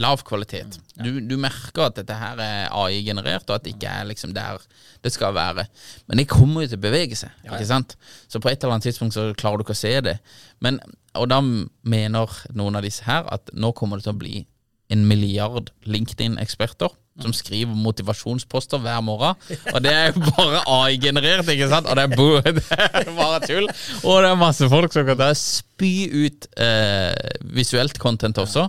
lav 0.02 0.24
kvalitet. 0.28 0.80
Du, 1.00 1.20
du 1.24 1.36
merker 1.40 1.88
at 1.88 2.00
dette 2.00 2.18
her 2.18 2.40
er 2.42 2.74
AI-generert, 2.76 3.48
og 3.50 3.58
at 3.58 3.66
det 3.66 3.76
ikke 3.76 3.92
er 3.92 4.10
liksom 4.10 4.34
der 4.36 4.64
det 5.06 5.14
skal 5.14 5.36
være. 5.36 5.68
Men 6.10 6.20
det 6.20 6.28
kommer 6.32 6.66
jo 6.66 6.72
til 6.72 6.80
å 6.80 6.86
bevege 6.88 7.18
seg, 7.20 7.34
ikke 7.46 7.68
sant? 7.70 7.96
Så 8.32 8.42
på 8.42 8.50
et 8.50 8.58
eller 8.58 8.78
annet 8.78 8.90
tidspunkt 8.90 9.16
så 9.18 9.30
klarer 9.38 9.62
du 9.62 9.66
ikke 9.66 9.78
å 9.78 9.84
se 9.86 9.93
det. 10.06 10.18
Men, 10.66 10.80
og 11.14 11.30
da 11.30 11.39
mener 11.43 12.38
noen 12.58 12.80
av 12.80 12.86
disse 12.86 13.06
her 13.06 13.28
at 13.34 13.54
nå 13.54 13.72
kommer 13.78 14.02
det 14.02 14.08
til 14.08 14.16
å 14.16 14.22
bli 14.24 14.46
en 14.93 15.06
milliard 15.10 15.72
LinkedIn-eksperter 15.89 16.93
som 17.22 17.32
skriver 17.34 17.78
motivasjonsposter 17.80 18.82
hver 18.84 19.00
morgen. 19.06 19.38
Og 19.74 19.80
det 19.84 19.93
er 19.93 20.10
jo 20.12 20.26
bare 20.36 20.64
AI-generert, 20.68 21.48
ikke 21.52 21.70
sant? 21.72 21.88
Og 21.88 21.96
det 21.96 22.04
er, 22.04 22.52
det 22.58 22.66
er 22.76 23.14
bare 23.16 23.39
tull. 23.46 23.70
Og 24.04 24.20
det 24.24 24.32
er 24.32 24.41
masse 24.41 24.70
folk 24.72 24.96
som 24.96 25.08
kan 25.08 25.24
spy 25.39 25.93
ut 26.12 26.50
eh, 26.60 27.14
visuelt 27.56 28.00
content 28.02 28.41
også. 28.43 28.68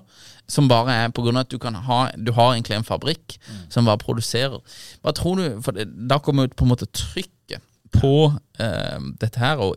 Som 0.49 0.69
bare 0.71 0.95
er 0.95 1.09
av 1.11 1.37
at 1.41 1.51
du 1.51 1.59
kan 1.59 1.75
ha 1.75 2.11
Du 2.15 2.31
har 2.33 2.53
egentlig 2.55 2.77
en 2.77 2.87
fabrikk 2.87 3.39
som 3.69 3.89
bare 3.89 3.99
produserer. 3.99 4.61
Hva 5.03 5.13
tror 5.13 5.41
du 5.41 5.63
For 5.63 5.75
det, 5.75 5.89
da 6.09 6.21
kommer 6.23 6.47
ut 6.47 6.57
på 6.57 6.65
en 6.65 6.71
måte 6.75 6.87
trykket 6.87 7.63
på 7.97 8.33
eh, 8.61 8.99
dette 9.23 9.41
her, 9.41 9.61
og 9.63 9.77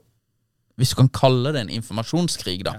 hvis 0.79 0.93
du 0.93 0.95
kan 1.01 1.09
kalle 1.11 1.51
det 1.53 1.61
en 1.61 1.71
informasjonskrig, 1.75 2.61
da. 2.65 2.73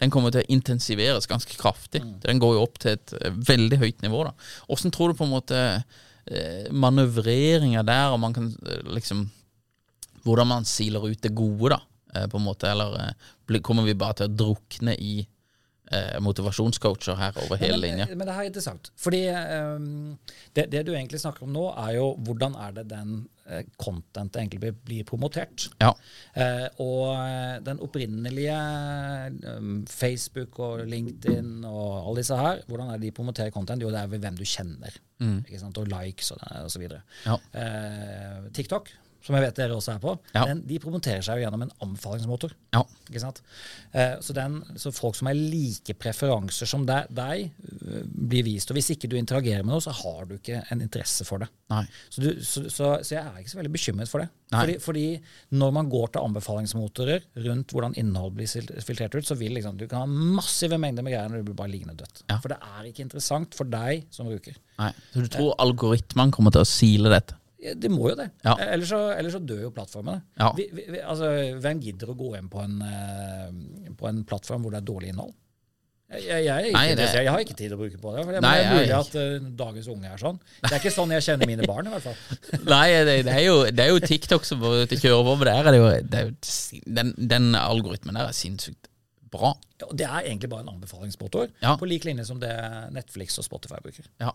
Den 0.00 0.12
kommer 0.12 0.32
til 0.32 0.44
å 0.44 0.52
intensiveres 0.52 1.28
ganske 1.28 1.56
kraftig. 1.56 2.02
Den 2.22 2.40
går 2.40 2.54
jo 2.56 2.64
opp 2.66 2.78
til 2.82 2.94
et 2.94 3.14
eh, 3.18 3.38
veldig 3.48 3.78
høyt 3.80 4.04
nivå. 4.04 4.26
da. 4.28 4.34
Åssen 4.72 4.92
tror 4.94 5.12
du 5.12 5.18
på 5.18 5.24
en 5.24 5.32
måte 5.32 5.60
eh, 5.72 6.68
manøvreringa 6.70 7.84
der, 7.86 8.12
og 8.12 8.20
man 8.24 8.36
kan 8.36 8.52
eh, 8.66 8.86
liksom 8.98 9.28
Hvordan 10.26 10.48
man 10.50 10.64
siler 10.66 11.04
ut 11.06 11.20
det 11.22 11.30
gode, 11.38 11.76
da, 11.76 11.76
eh, 12.10 12.24
på 12.26 12.40
en 12.40 12.42
måte. 12.48 12.66
Eller 12.66 12.96
eh, 12.98 13.60
kommer 13.62 13.84
vi 13.86 13.94
bare 13.94 14.16
til 14.18 14.26
å 14.26 14.34
drukne 14.34 14.96
i 14.98 15.20
eh, 15.92 16.18
motivasjonscoacher 16.22 17.16
her 17.18 17.38
over 17.44 17.60
hele 17.60 17.78
linja? 17.80 18.06
Men, 18.10 18.18
men 18.18 18.28
det 18.28 18.34
her 18.36 18.44
er 18.44 18.50
interessant. 18.50 18.90
Fordi 19.00 19.22
um, 19.30 20.18
det, 20.56 20.68
det 20.72 20.84
du 20.86 20.92
egentlig 20.94 21.20
snakker 21.22 21.46
om 21.46 21.54
nå, 21.54 21.64
er 21.86 21.96
jo 21.98 22.10
hvordan 22.26 22.56
er 22.66 22.76
det 22.78 22.86
den 22.90 23.14
uh, 23.46 23.62
contentet 23.80 24.40
egentlig 24.42 24.62
blir, 24.64 24.76
blir 24.88 25.08
promotert. 25.08 25.68
Ja. 25.82 25.92
Uh, 26.36 26.66
og 26.82 27.02
eh, 27.14 27.56
den 27.66 27.80
opprinnelige 27.84 28.58
um, 29.56 29.80
Facebook 29.90 30.60
og 30.60 30.84
LinkedIn 30.90 31.64
og 31.64 31.90
alle 32.02 32.22
disse 32.22 32.38
her, 32.40 32.62
hvordan 32.68 32.92
er 32.92 33.00
det 33.00 33.08
de 33.08 33.16
promoterer 33.16 33.54
content? 33.54 33.82
Jo, 33.82 33.92
det 33.94 34.02
er 34.02 34.12
ved 34.12 34.24
hvem 34.24 34.38
du 34.38 34.46
kjenner. 34.46 35.00
Sant? 35.56 35.78
Og 35.80 35.88
likes 35.88 36.30
og, 36.34 36.42
og 36.60 36.70
så 36.72 36.80
videre. 36.82 37.02
Mm. 37.24 37.32
Ja. 37.32 37.36
Uh, 37.56 38.48
TikTok, 38.56 38.90
som 39.26 39.34
jeg 39.36 39.42
vet 39.42 39.58
dere 39.58 39.74
også 39.76 39.96
er 39.96 40.00
på, 40.02 40.12
Ja. 40.36 40.44
den, 40.46 40.60
de 40.68 40.78
promoterer 40.82 41.24
seg 41.26 41.40
jo 41.40 41.44
gjennom 41.46 41.64
en 41.66 41.72
anbefalingsmotor. 41.82 42.54
Ja. 42.76 42.84
Ikke 43.10 43.22
sant? 43.22 43.40
Eh, 43.92 44.14
så, 44.22 44.34
den, 44.36 44.60
så 44.78 44.92
folk 44.94 45.18
som 45.18 45.26
har 45.30 45.34
like 45.38 45.96
preferanser 45.98 46.68
som 46.70 46.86
deg, 46.86 47.10
deg 47.14 47.48
øh, 47.50 48.02
blir 48.06 48.46
vist. 48.46 48.70
Og 48.70 48.78
hvis 48.78 48.92
ikke 48.94 49.10
du 49.10 49.16
interagerer 49.18 49.66
med 49.66 49.74
noe, 49.74 49.82
så 49.84 49.94
har 49.94 50.26
du 50.30 50.36
ikke 50.38 50.62
en 50.72 50.82
interesse 50.84 51.26
for 51.26 51.42
det. 51.42 51.50
Så, 51.66 52.22
du, 52.22 52.28
så, 52.46 52.64
så, 52.70 52.90
så 53.02 53.16
jeg 53.16 53.22
er 53.24 53.40
ikke 53.42 53.52
så 53.56 53.58
veldig 53.60 53.74
bekymret 53.74 54.10
for 54.10 54.22
det. 54.22 54.28
Fordi, 54.54 54.76
fordi 54.78 55.06
når 55.58 55.72
man 55.74 55.88
går 55.90 56.12
til 56.14 56.22
anbefalingsmotorer 56.22 57.24
rundt 57.48 57.72
hvordan 57.74 57.96
innhold 57.98 58.36
blir 58.36 58.46
filtrert 58.86 59.16
ut, 59.18 59.26
så 59.26 59.34
vil 59.38 59.56
liksom, 59.58 59.74
du 59.80 59.88
kan 59.90 60.04
ha 60.04 60.36
massive 60.38 60.78
mengder 60.78 61.02
med 61.02 61.16
greier 61.16 61.32
når 61.32 61.42
du 61.42 61.48
blir 61.50 61.58
bare 61.58 61.72
liggende 61.72 61.96
dødt. 61.98 62.22
Ja. 62.30 62.38
For 62.44 62.54
det 62.54 62.60
er 62.62 62.86
ikke 62.92 63.02
interessant 63.08 63.56
for 63.58 63.66
deg 63.70 64.06
som 64.14 64.30
bruker. 64.30 64.54
Nei. 64.78 64.92
Så 65.10 65.24
du 65.26 65.32
tror 65.34 65.56
algoritmene 65.64 66.30
kommer 66.36 66.54
til 66.54 66.62
å 66.62 66.68
sile 66.70 67.10
dette? 67.10 67.34
Det 67.56 67.88
må 67.90 68.10
jo 68.12 68.16
det. 68.18 68.28
Ja. 68.44 68.52
Eh, 68.60 68.74
Ellers, 68.74 68.90
så, 68.92 68.98
ellers 69.16 69.32
så 69.38 69.40
dør 69.48 69.62
jo 69.66 69.72
plattformene. 69.74 70.20
Ja. 70.38 70.50
Vi, 70.58 70.68
vi, 70.76 71.00
altså, 71.00 71.30
hvem 71.62 71.80
gidder 71.80 72.12
å 72.12 72.16
gå 72.18 72.34
inn 72.38 72.50
på 72.52 72.60
en, 72.62 72.76
eh, 72.84 73.90
på 73.96 74.08
en 74.10 74.22
plattform 74.28 74.66
hvor 74.66 74.74
det 74.74 74.82
er 74.82 74.88
dårlig 74.92 75.12
innhold? 75.14 75.32
Jeg, 76.06 76.22
jeg, 76.22 76.44
jeg, 76.46 76.70
Nei, 76.70 76.82
det- 76.94 77.06
jeg 77.16 77.30
har 77.34 77.40
ikke 77.42 77.54
tid 77.58 77.64
til 77.66 77.74
å 77.74 77.78
bruke 77.80 77.98
på 77.98 78.12
det. 78.14 78.24
For 78.24 78.36
det, 78.36 78.40
Nei, 78.44 78.52
er 78.62 78.74
mulig 78.76 78.92
at 78.94 79.16
uh, 79.18 79.46
dagens 79.58 79.88
unge 79.90 80.06
er 80.12 80.20
sånn. 80.20 80.36
Det 80.62 80.70
er 80.70 80.78
ikke 80.78 80.92
sånn 80.94 81.14
jeg 81.16 81.24
kjenner 81.26 81.50
mine 81.50 81.66
barn, 81.66 81.88
i 81.88 81.94
hvert 81.96 82.04
fall. 82.04 82.20
Nei, 82.76 82.84
det, 83.08 83.16
det, 83.26 83.32
er 83.34 83.42
jo, 83.42 83.56
det 83.74 83.82
er 83.82 83.90
jo 83.90 83.98
TikTok 84.04 84.46
som 84.46 84.62
kjører 84.62 85.16
over, 85.18 85.40
med 85.40 85.50
er 85.50 85.70
det 85.72 85.80
jo, 85.80 85.88
det 86.06 86.20
er 86.20 86.28
jo 86.28 86.84
den, 87.00 87.10
den 87.34 87.48
algoritmen 87.58 88.14
der 88.20 88.30
er 88.30 88.36
sinnssykt 88.38 88.86
bra. 89.34 89.50
Ja, 89.82 89.88
Det 89.98 90.06
er 90.06 90.20
egentlig 90.28 90.52
bare 90.52 90.62
en 90.62 90.70
anbefalingsmotor, 90.76 91.50
Ja. 91.64 91.74
på 91.80 91.88
lik 91.90 92.06
linje 92.06 92.28
som 92.28 92.38
det 92.38 92.54
Netflix 92.94 93.40
og 93.42 93.48
Spotify 93.48 93.82
bruker. 93.82 94.06
Ja. 94.22 94.30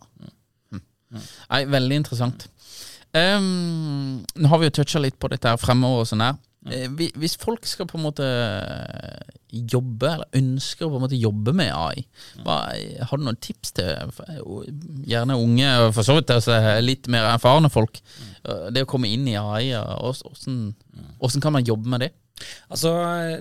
Hm. 0.76 0.84
Nei, 1.22 1.61
veldig 1.72 2.01
interessant. 2.03 2.49
Ehm, 3.14 4.24
nå 4.36 4.47
har 4.47 4.59
vi 4.62 4.70
jo 4.70 4.76
toucha 4.80 4.99
litt 5.03 5.18
på 5.20 5.30
dette 5.32 5.49
her 5.51 5.57
fremover 5.59 6.05
og 6.05 6.07
sånn 6.12 6.24
her. 6.24 6.38
Eh, 6.72 6.88
Hvis 7.18 7.36
folk 7.41 7.66
skal 7.66 7.88
på 7.89 7.97
en 7.97 8.05
måte 8.05 8.26
jobbe, 9.51 10.07
eller 10.14 10.38
ønsker 10.38 10.86
å 10.86 10.91
på 10.93 10.99
en 10.99 11.03
måte 11.07 11.18
jobbe 11.20 11.51
med 11.57 11.72
AI, 11.74 12.03
hva, 12.45 12.57
har 13.09 13.18
du 13.20 13.26
noen 13.26 13.39
tips 13.41 13.74
til 13.76 13.89
eh, 13.89 14.41
gjerne 15.12 15.36
unge, 15.41 15.68
og 15.88 15.93
for 15.97 16.07
så 16.07 16.16
vidt 16.20 16.32
altså, 16.38 16.55
litt 16.86 17.09
mer 17.12 17.28
erfarne 17.34 17.72
folk? 17.74 17.99
Eh, 18.45 18.70
Det 18.72 18.86
å 18.86 18.89
komme 18.93 19.09
inn 19.12 19.28
i 19.28 19.36
AI, 19.39 19.74
åssen 19.76 21.41
kan 21.43 21.53
man 21.57 21.66
jobbe 21.68 21.89
med 21.91 22.05
det? 22.05 22.12
Altså, 22.74 22.93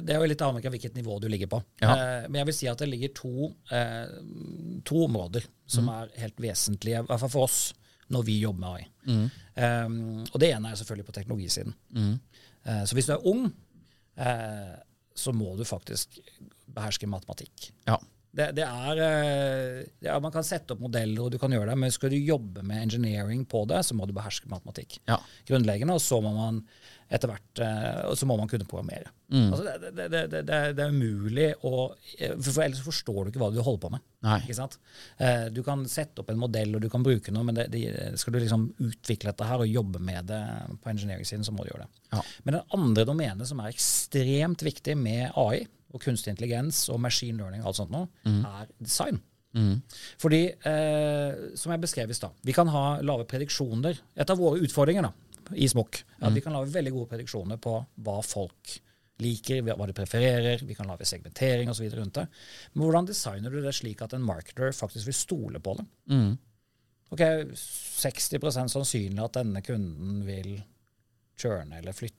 Det 0.04 0.12
er 0.12 0.20
jo 0.20 0.28
litt 0.32 0.42
avhengig 0.44 0.66
av 0.68 0.74
hvilket 0.74 0.96
nivå 0.98 1.20
du 1.22 1.28
ligger 1.28 1.46
på. 1.52 1.62
Ja. 1.80 1.92
Eh, 1.94 2.24
men 2.28 2.40
jeg 2.42 2.46
vil 2.50 2.54
si 2.58 2.68
at 2.72 2.78
det 2.82 2.88
ligger 2.90 3.14
to, 3.16 3.52
eh, 3.70 4.06
to 4.84 5.04
områder 5.06 5.44
som 5.66 5.86
Mm. 5.86 5.94
er 6.02 6.20
helt 6.20 6.36
vesentlige, 6.36 6.98
i 6.98 7.06
hvert 7.06 7.20
fall 7.20 7.28
for 7.28 7.44
oss, 7.44 7.72
når 8.10 8.24
vi 8.26 8.40
jobber 8.40 8.60
med 8.60 8.70
AI. 8.80 8.86
Mm. 9.06 9.30
Eh, 9.60 9.88
og 10.30 10.40
det 10.40 10.52
ene 10.54 10.70
er 10.70 10.80
selvfølgelig 10.80 11.08
på 11.10 11.16
teknologisiden. 11.18 11.76
Eh, 12.64 12.84
så 12.84 12.96
hvis 12.96 13.08
du 13.08 13.12
er 13.16 13.26
ung, 13.26 13.46
uh, 14.20 14.76
så 15.16 15.32
må 15.36 15.52
du 15.56 15.64
faktisk 15.68 16.18
beherske 16.70 17.08
matematikk. 17.10 17.70
Ja. 17.88 17.96
Det, 18.30 18.46
det 18.54 18.62
er 18.62 18.94
det, 19.00 20.06
er, 20.06 20.20
Man 20.22 20.30
kan 20.34 20.46
sette 20.46 20.76
opp 20.76 20.82
modeller, 20.84 21.24
og 21.24 21.32
du 21.34 21.38
kan 21.42 21.50
gjøre 21.50 21.72
det, 21.72 21.78
men 21.82 21.90
skal 21.94 22.12
du 22.12 22.18
jobbe 22.18 22.62
med 22.66 22.84
engineering 22.84 23.42
på 23.50 23.64
det, 23.70 23.82
så 23.86 23.96
må 23.98 24.06
du 24.06 24.14
beherske 24.14 24.50
matematikk. 24.52 25.00
Ja. 25.10 25.18
Grunnleggende, 25.48 25.96
og 25.98 26.04
så 26.04 26.20
må 26.22 26.30
man 26.36 26.62
etter 27.10 27.26
hvert 27.26 27.60
eh, 27.64 28.12
så 28.14 28.26
må 28.28 28.36
man 28.38 28.46
kunne 28.50 28.66
programmere. 28.70 29.10
Mm. 29.34 29.48
Altså 29.48 29.64
det, 29.66 30.06
det, 30.12 30.20
det, 30.46 30.84
er- 30.84 30.92
umulig 30.94 31.48
å 31.66 31.72
for, 31.90 32.52
for 32.52 32.62
Ellers 32.62 32.82
forstår 32.86 33.18
du 33.26 33.32
ikke 33.32 33.42
hva 33.42 33.48
du 33.50 33.58
holder 33.66 33.82
på 33.82 33.90
med. 33.96 34.04
Eh, 35.18 35.48
du 35.50 35.58
kan 35.66 35.82
sette 35.90 36.22
opp 36.22 36.30
en 36.30 36.38
modell, 36.38 36.76
og 36.78 36.84
du 36.84 36.86
kan 36.92 37.02
bruke 37.06 37.34
noe, 37.34 37.46
men 37.50 37.58
skal 38.20 38.36
du 38.36 38.40
liksom 38.44 38.68
utvikle 38.86 39.32
dette 39.32 39.48
her 39.50 39.64
og 39.64 39.70
jobbe 39.74 40.02
med 40.06 40.30
det 40.30 40.40
på 40.84 40.92
engineering-siden, 40.94 41.46
så 41.46 41.54
må 41.56 41.66
du 41.66 41.72
gjøre 41.72 41.88
det. 41.88 42.06
Ja. 42.14 42.22
Men 42.46 42.58
det 42.60 42.64
andre 42.78 43.06
domenet 43.10 43.50
som 43.50 43.62
er 43.64 43.74
ekstremt 43.74 44.62
viktig 44.66 44.94
med 44.98 45.32
AI 45.34 45.64
og 45.92 46.00
kunstig 46.02 46.32
intelligens 46.34 46.88
og 46.92 47.00
machine 47.00 47.38
learning 47.38 47.62
og 47.62 47.68
alt 47.72 47.76
sånt 47.76 47.90
nå, 47.94 48.08
Mm. 48.26 48.44
er 48.46 48.66
design. 48.82 49.20
Fordi, 50.18 50.44
eh, 50.64 51.56
som 51.56 51.72
jeg 51.72 51.80
beskrev 51.80 52.10
i 52.10 52.14
stad, 52.14 52.30
vi 52.44 52.52
kan 52.52 52.68
ha 52.68 53.00
lave 53.02 53.24
prediksjoner. 53.26 53.98
Et 54.16 54.30
av 54.30 54.38
våre 54.38 54.60
utfordringer 54.60 55.02
da, 55.02 55.12
i 55.56 55.66
Smokk 55.66 56.04
er 56.20 56.26
at 56.28 56.34
vi 56.34 56.40
kan 56.40 56.52
lage 56.52 56.70
veldig 56.70 56.92
gode 56.92 57.08
prediksjoner 57.10 57.58
på 57.58 57.86
hva 58.00 58.20
folk 58.22 58.76
liker, 59.20 59.62
hva 59.62 59.86
de 59.86 59.92
prefererer, 59.92 60.62
vi 60.64 60.74
kan 60.74 60.86
lage 60.86 61.04
segmentering 61.04 61.68
osv. 61.68 61.90
rundt 61.92 62.14
det. 62.14 62.28
Men 62.74 62.86
hvordan 62.86 63.06
designer 63.06 63.50
du 63.50 63.60
det 63.60 63.74
slik 63.74 64.00
at 64.02 64.14
en 64.14 64.22
marketer 64.22 64.70
faktisk 64.72 65.06
vil 65.06 65.14
stole 65.14 65.58
på 65.60 65.76
det? 65.76 65.86
Mm. 66.08 66.38
Ok, 67.12 67.20
60% 67.20 68.70
sannsynlig 68.70 69.24
at 69.24 69.32
denne 69.32 69.60
kunden 69.66 70.24
vil 70.24 70.62
churne 71.36 71.78
eller 71.78 71.92
flytte. 71.92 72.14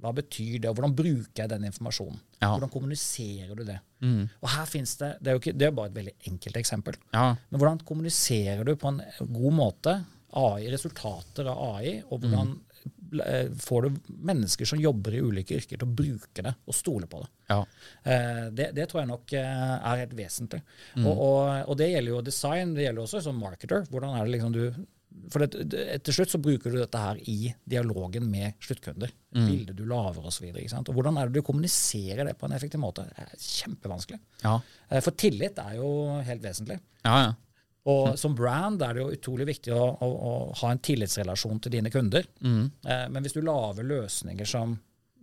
Hva 0.00 0.12
betyr 0.16 0.58
det, 0.58 0.70
og 0.70 0.78
hvordan 0.78 0.94
bruker 0.96 1.42
jeg 1.42 1.50
den 1.52 1.66
informasjonen? 1.68 2.20
Ja. 2.40 2.54
Hvordan 2.54 2.72
kommuniserer 2.72 3.52
du 3.58 3.66
det? 3.68 3.76
Mm. 4.00 4.22
Og 4.40 4.48
her 4.54 4.70
finnes 4.70 4.94
det, 5.00 5.10
det 5.20 5.32
er 5.32 5.42
ikke, 5.42 5.56
det 5.56 5.68
er 5.68 5.76
bare 5.76 5.92
et 5.92 5.98
veldig 5.98 6.16
enkelt 6.32 6.56
eksempel, 6.62 6.96
Ja. 7.12 7.34
men 7.50 7.60
hvordan 7.60 7.84
kommuniserer 7.84 8.64
du 8.64 8.74
på 8.80 8.94
en 8.94 9.02
god 9.20 9.54
måte 9.58 9.98
AI, 10.40 10.70
resultater 10.72 11.48
av 11.50 11.60
AI, 11.74 11.94
og 12.06 12.22
hvordan 12.22 12.52
mm. 12.54 13.56
får 13.60 13.82
du 13.82 13.98
mennesker 14.30 14.68
som 14.68 14.80
jobber 14.80 15.16
i 15.18 15.22
ulike 15.24 15.56
yrker 15.58 15.80
til 15.80 15.88
å 15.88 15.96
bruke 16.00 16.44
det 16.46 16.54
og 16.64 16.76
stole 16.76 17.08
på 17.10 17.20
det? 17.24 17.30
Ja. 17.50 17.58
Eh, 18.04 18.44
det, 18.54 18.70
det 18.78 18.86
tror 18.88 19.02
jeg 19.02 19.10
nok 19.10 19.34
eh, 19.36 19.74
er 19.76 20.04
helt 20.04 20.14
vesentlig. 20.16 20.62
Og, 21.02 21.10
og, 21.10 21.42
og 21.66 21.80
det 21.80 21.90
gjelder 21.90 22.14
jo 22.14 22.22
design, 22.30 22.76
det 22.76 22.86
gjelder 22.86 23.04
også 23.04 23.24
som 23.26 23.42
marketer. 23.42 23.84
Hvordan 23.90 24.16
er 24.16 24.24
det 24.24 24.36
liksom 24.36 24.54
du 24.54 24.64
for 25.30 25.42
det, 25.42 25.64
det, 25.70 25.84
Til 26.06 26.14
slutt 26.14 26.30
så 26.32 26.38
bruker 26.42 26.70
du 26.72 26.78
dette 26.80 26.98
her 27.02 27.18
i 27.30 27.52
dialogen 27.68 28.28
med 28.30 28.54
sluttkunder. 28.62 29.10
Bildet 29.34 29.76
du 29.78 29.84
lager 29.86 30.26
osv. 30.26 30.48
Hvordan 30.90 31.18
er 31.18 31.28
det 31.30 31.38
du 31.40 31.46
kommuniserer 31.46 32.24
det 32.30 32.36
på 32.38 32.46
en 32.48 32.54
effektiv 32.56 32.80
måte? 32.82 33.04
Det 33.10 33.24
er 33.26 33.32
kjempevanskelig. 33.42 34.18
Ja. 34.44 34.56
Eh, 34.88 35.00
For 35.02 35.14
tillit 35.18 35.58
er 35.62 35.76
jo 35.78 35.90
helt 36.26 36.42
vesentlig. 36.42 36.78
Ja, 37.04 37.16
ja. 37.26 37.32
Og 37.90 38.18
som 38.20 38.34
brand 38.36 38.82
er 38.84 38.94
det 38.94 39.00
jo 39.02 39.12
utrolig 39.14 39.46
viktig 39.48 39.72
å, 39.72 39.82
å, 40.04 40.08
å 40.30 40.32
ha 40.60 40.70
en 40.74 40.82
tillitsrelasjon 40.84 41.62
til 41.64 41.72
dine 41.78 41.90
kunder. 41.94 42.26
Eh, 42.44 43.06
men 43.08 43.22
hvis 43.24 43.34
du 43.38 43.40
lager 43.46 43.86
løsninger 43.88 44.46
som 44.46 44.74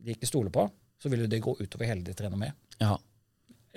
de 0.04 0.16
ikke 0.16 0.30
stoler 0.30 0.50
på, 0.56 0.66
så 1.02 1.12
vil 1.14 1.28
det 1.30 1.40
gå 1.46 1.54
utover 1.60 1.86
hele 1.92 2.02
ditt 2.08 2.22
renommé. 2.26 2.52
ja. 2.82 2.96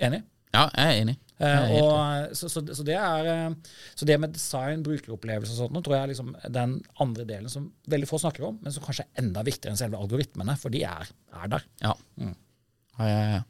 Enig? 0.01 0.23
Ja, 0.51 0.67
jeg 0.75 0.87
er 0.87 1.01
enig. 1.01 1.17
Jeg 1.17 1.29
Eh, 1.41 1.71
er 1.73 1.81
og, 1.81 2.35
så, 2.37 2.49
så, 2.49 2.61
så, 2.61 2.83
det 2.85 2.95
er, 2.97 3.29
eh, 3.31 3.77
så 3.97 4.05
det 4.05 4.17
med 4.21 4.33
design, 4.35 4.83
brukeropplevelse 4.85 5.55
og 5.55 5.57
sånt, 5.57 5.73
nå 5.73 5.81
tror 5.81 5.95
jeg 5.95 6.03
er 6.05 6.11
liksom 6.11 6.35
den 6.53 6.75
andre 7.01 7.25
delen 7.25 7.49
som 7.49 7.71
veldig 7.89 8.09
få 8.09 8.19
snakker 8.21 8.45
om, 8.51 8.59
men 8.61 8.75
som 8.75 8.85
kanskje 8.85 9.07
er 9.07 9.23
enda 9.23 9.41
viktigere 9.47 9.73
enn 9.73 9.81
selve 9.81 10.01
algoritmene, 10.01 10.53
for 10.61 10.73
de 10.73 10.83
er, 10.85 11.09
er 11.41 11.53
der. 11.55 11.65
Ja. 11.81 11.95
Ja, 12.21 13.07
ja, 13.07 13.23
ja. 13.37 13.41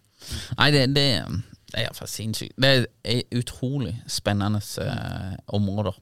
Nei, 0.56 0.70
det, 0.72 0.86
det, 0.96 1.08
det 1.72 1.82
er 1.82 1.88
iallfall 1.88 2.12
sinnssykt. 2.12 2.56
Det 2.62 2.72
er 3.10 3.40
utrolig 3.42 3.96
spennende 4.12 4.62
uh, 4.62 5.34
områder. 5.58 5.98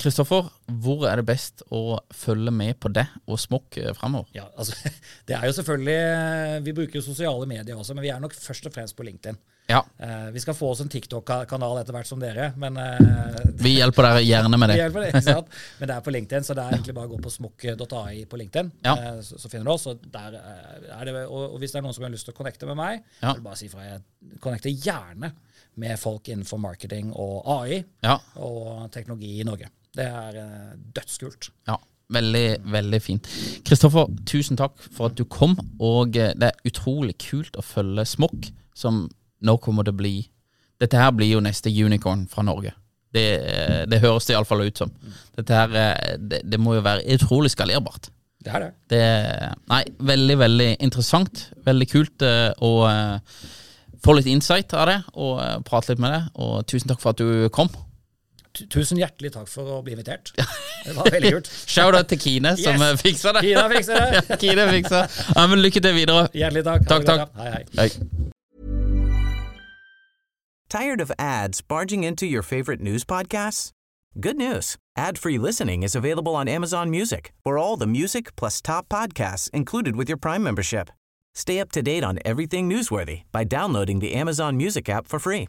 Kristoffer, 0.00 0.46
hvor 0.80 1.04
er 1.10 1.20
det 1.20 1.26
best 1.28 1.60
å 1.74 1.98
følge 2.16 2.52
med 2.54 2.78
på 2.80 2.88
det 2.94 3.04
og 3.28 3.36
smokk 3.42 3.76
eh, 3.82 3.90
framover? 3.96 4.30
Ja, 4.36 4.46
altså, 4.56 4.72
det 5.28 5.36
er 5.36 5.44
jo 5.50 5.56
selvfølgelig 5.58 5.96
eh, 6.00 6.54
Vi 6.64 6.72
bruker 6.78 6.96
jo 7.00 7.04
sosiale 7.04 7.48
medier 7.50 7.76
også, 7.76 7.92
men 7.96 8.06
vi 8.06 8.12
er 8.14 8.22
nok 8.24 8.32
først 8.36 8.70
og 8.70 8.72
fremst 8.76 8.96
på 8.96 9.04
LinkedIn. 9.06 9.36
Ja, 9.68 9.82
Eh, 10.04 10.26
vi 10.34 10.40
skal 10.42 10.52
få 10.56 10.68
oss 10.74 10.80
en 10.84 10.90
TikTok-kanal 10.92 11.78
etter 11.80 11.94
hvert 11.96 12.08
som 12.08 12.20
dere, 12.20 12.50
men 12.60 12.76
eh, 12.80 13.38
vi 13.64 13.76
hjelper 13.78 14.04
dere 14.08 14.24
gjerne 14.26 14.58
med 14.60 14.72
det 14.74 14.76
vi 14.96 15.04
det? 15.04 15.36
Men 15.78 15.88
det 15.88 15.94
er 15.94 16.02
på 16.04 16.12
LinkedIn, 16.12 16.44
så 16.44 16.56
det 16.56 16.64
er 16.66 16.74
egentlig 16.76 16.96
bare 16.98 17.08
å 17.08 17.14
gå 17.14 17.20
på 17.24 17.32
smokk.ai 17.32 18.24
på 18.28 18.40
LinkedIn, 18.40 18.72
Ja. 18.84 18.92
eh, 18.96 19.20
så, 19.24 19.38
så 19.40 19.48
finner 19.52 19.68
du 19.70 19.72
oss. 19.76 19.86
Og, 19.92 20.04
der 20.12 20.36
eh, 20.40 20.90
er 20.98 21.08
det, 21.08 21.14
og, 21.28 21.56
hvis 21.62 21.72
det 21.72 21.80
er 21.80 21.86
noen 21.86 21.96
som 21.96 22.04
har 22.04 22.12
lyst 22.12 22.28
til 22.28 22.36
å 22.36 22.40
connecte 22.42 22.68
med 22.68 22.76
meg, 22.80 23.00
Ja. 23.22 23.30
så 23.30 23.38
det 23.40 23.46
bare 23.48 23.60
si 23.62 23.70
fra. 23.72 23.86
Jeg 23.88 24.40
connecter 24.44 24.72
gjerne 24.84 25.32
med 25.80 25.96
folk 25.98 26.28
innenfor 26.30 26.60
marketing 26.62 27.08
og 27.18 27.48
AI 27.50 27.80
Ja, 28.04 28.12
og 28.38 28.73
teknologi 28.92 29.40
i 29.40 29.46
Norge. 29.46 29.70
Det 29.94 30.06
er 30.06 30.38
eh, 30.42 30.70
dødskult. 30.94 31.50
ja. 31.68 31.80
Veldig, 32.12 32.58
veldig 32.68 32.98
fint. 33.00 33.28
Kristoffer, 33.64 34.10
tusen 34.28 34.58
takk 34.60 34.76
for 34.92 35.08
at 35.08 35.14
du 35.16 35.24
kom. 35.24 35.54
Og 35.80 36.18
eh, 36.20 36.34
det 36.36 36.50
er 36.50 36.68
utrolig 36.68 37.14
kult 37.18 37.56
å 37.56 37.64
følge 37.64 38.04
smokk, 38.06 38.50
som 38.76 39.06
nå 39.40 39.54
kommer 39.64 39.86
til 39.86 39.96
å 39.96 40.00
bli 40.02 40.14
Dette 40.82 40.98
her 40.98 41.12
blir 41.14 41.30
jo 41.30 41.40
neste 41.40 41.70
unicorn 41.70 42.26
fra 42.28 42.42
Norge. 42.44 42.74
Det, 43.14 43.24
eh, 43.40 43.84
det 43.88 44.02
høres 44.02 44.26
det 44.28 44.34
iallfall 44.34 44.66
ut 44.66 44.82
som. 44.82 44.92
Dette 45.38 45.56
her, 45.56 45.72
det, 46.18 46.42
det 46.44 46.60
må 46.60 46.74
jo 46.76 46.84
være 46.84 47.06
utrolig 47.14 47.52
skalerbart. 47.54 48.10
Det 48.44 48.52
er 48.52 48.66
det. 48.66 48.70
Det, 48.92 49.02
nei, 49.70 49.80
veldig, 50.12 50.38
veldig 50.42 50.68
interessant. 50.84 51.46
Veldig 51.64 51.88
kult 51.88 52.26
å 52.26 52.72
få 54.04 54.16
litt 54.18 54.28
insight 54.28 54.74
av 54.76 54.90
det 54.90 54.98
og 55.14 55.40
prate 55.64 55.94
litt 55.94 56.04
med 56.04 56.12
deg. 56.12 56.28
Og 56.36 56.66
tusen 56.68 56.90
takk 56.90 57.00
for 57.00 57.14
at 57.14 57.22
du 57.22 57.48
kom. 57.54 57.70
Tu- 58.54 58.66
Tusen 58.70 58.98
hjertelig 59.00 59.32
takk 59.34 59.48
for 59.50 59.66
å 59.66 59.80
bli 59.82 59.96
invitert. 59.96 60.30
Det 60.84 60.92
var 60.94 61.08
veldig 61.10 61.30
kult. 61.36 61.48
Shout-out 61.74 62.06
til 62.12 62.20
Kine, 62.22 62.52
som 62.56 62.76
Yes! 62.78 62.82
eh, 62.86 63.00
fiksa 63.02 63.32
det. 63.34 63.42
Kine 63.48 63.64
fikser 63.72 63.98
det. 63.98 64.10
Ja, 64.30 64.36
Kine 64.44 64.66
fikser. 64.70 65.16
Ja, 65.34 65.46
men 65.50 65.62
lykke 65.64 65.82
til 65.82 65.96
videre. 65.96 66.28
Hjertelig 66.34 66.62
takk. 66.68 66.86
Ha 66.86 66.92
Takk, 66.94 67.08
takk. 67.08 67.34
Hei, 67.40 67.50
hei. 67.50 67.64
Hei. 67.80 67.90
Tired 70.68 71.00
of 71.00 71.10
ads 71.18 71.60
barging 71.62 72.02
into 72.04 72.26
your 72.26 72.42
favorite 72.42 72.80
news 72.80 73.04
podcasts? 73.04 73.70
Good 74.20 74.36
news. 74.36 74.76
Ad-free 74.96 75.38
listening 75.38 75.82
is 75.82 75.94
available 75.96 76.36
on 76.36 76.46
Amazon 76.48 76.90
Music 76.90 77.32
for 77.42 77.58
all 77.58 77.76
the 77.76 77.86
music 77.86 78.34
plus 78.36 78.60
top 78.62 78.88
podcasts 78.88 79.50
included 79.52 79.96
with 79.96 80.08
your 80.08 80.16
Prime 80.18 80.42
membership. 80.42 80.90
Stay 81.34 81.58
up 81.58 81.72
to 81.72 81.82
date 81.82 82.04
on 82.04 82.18
everything 82.24 82.70
newsworthy 82.70 83.22
by 83.32 83.42
downloading 83.44 83.98
the 83.98 84.14
Amazon 84.14 84.56
Music 84.56 84.88
app 84.88 85.08
for 85.08 85.18
free 85.18 85.48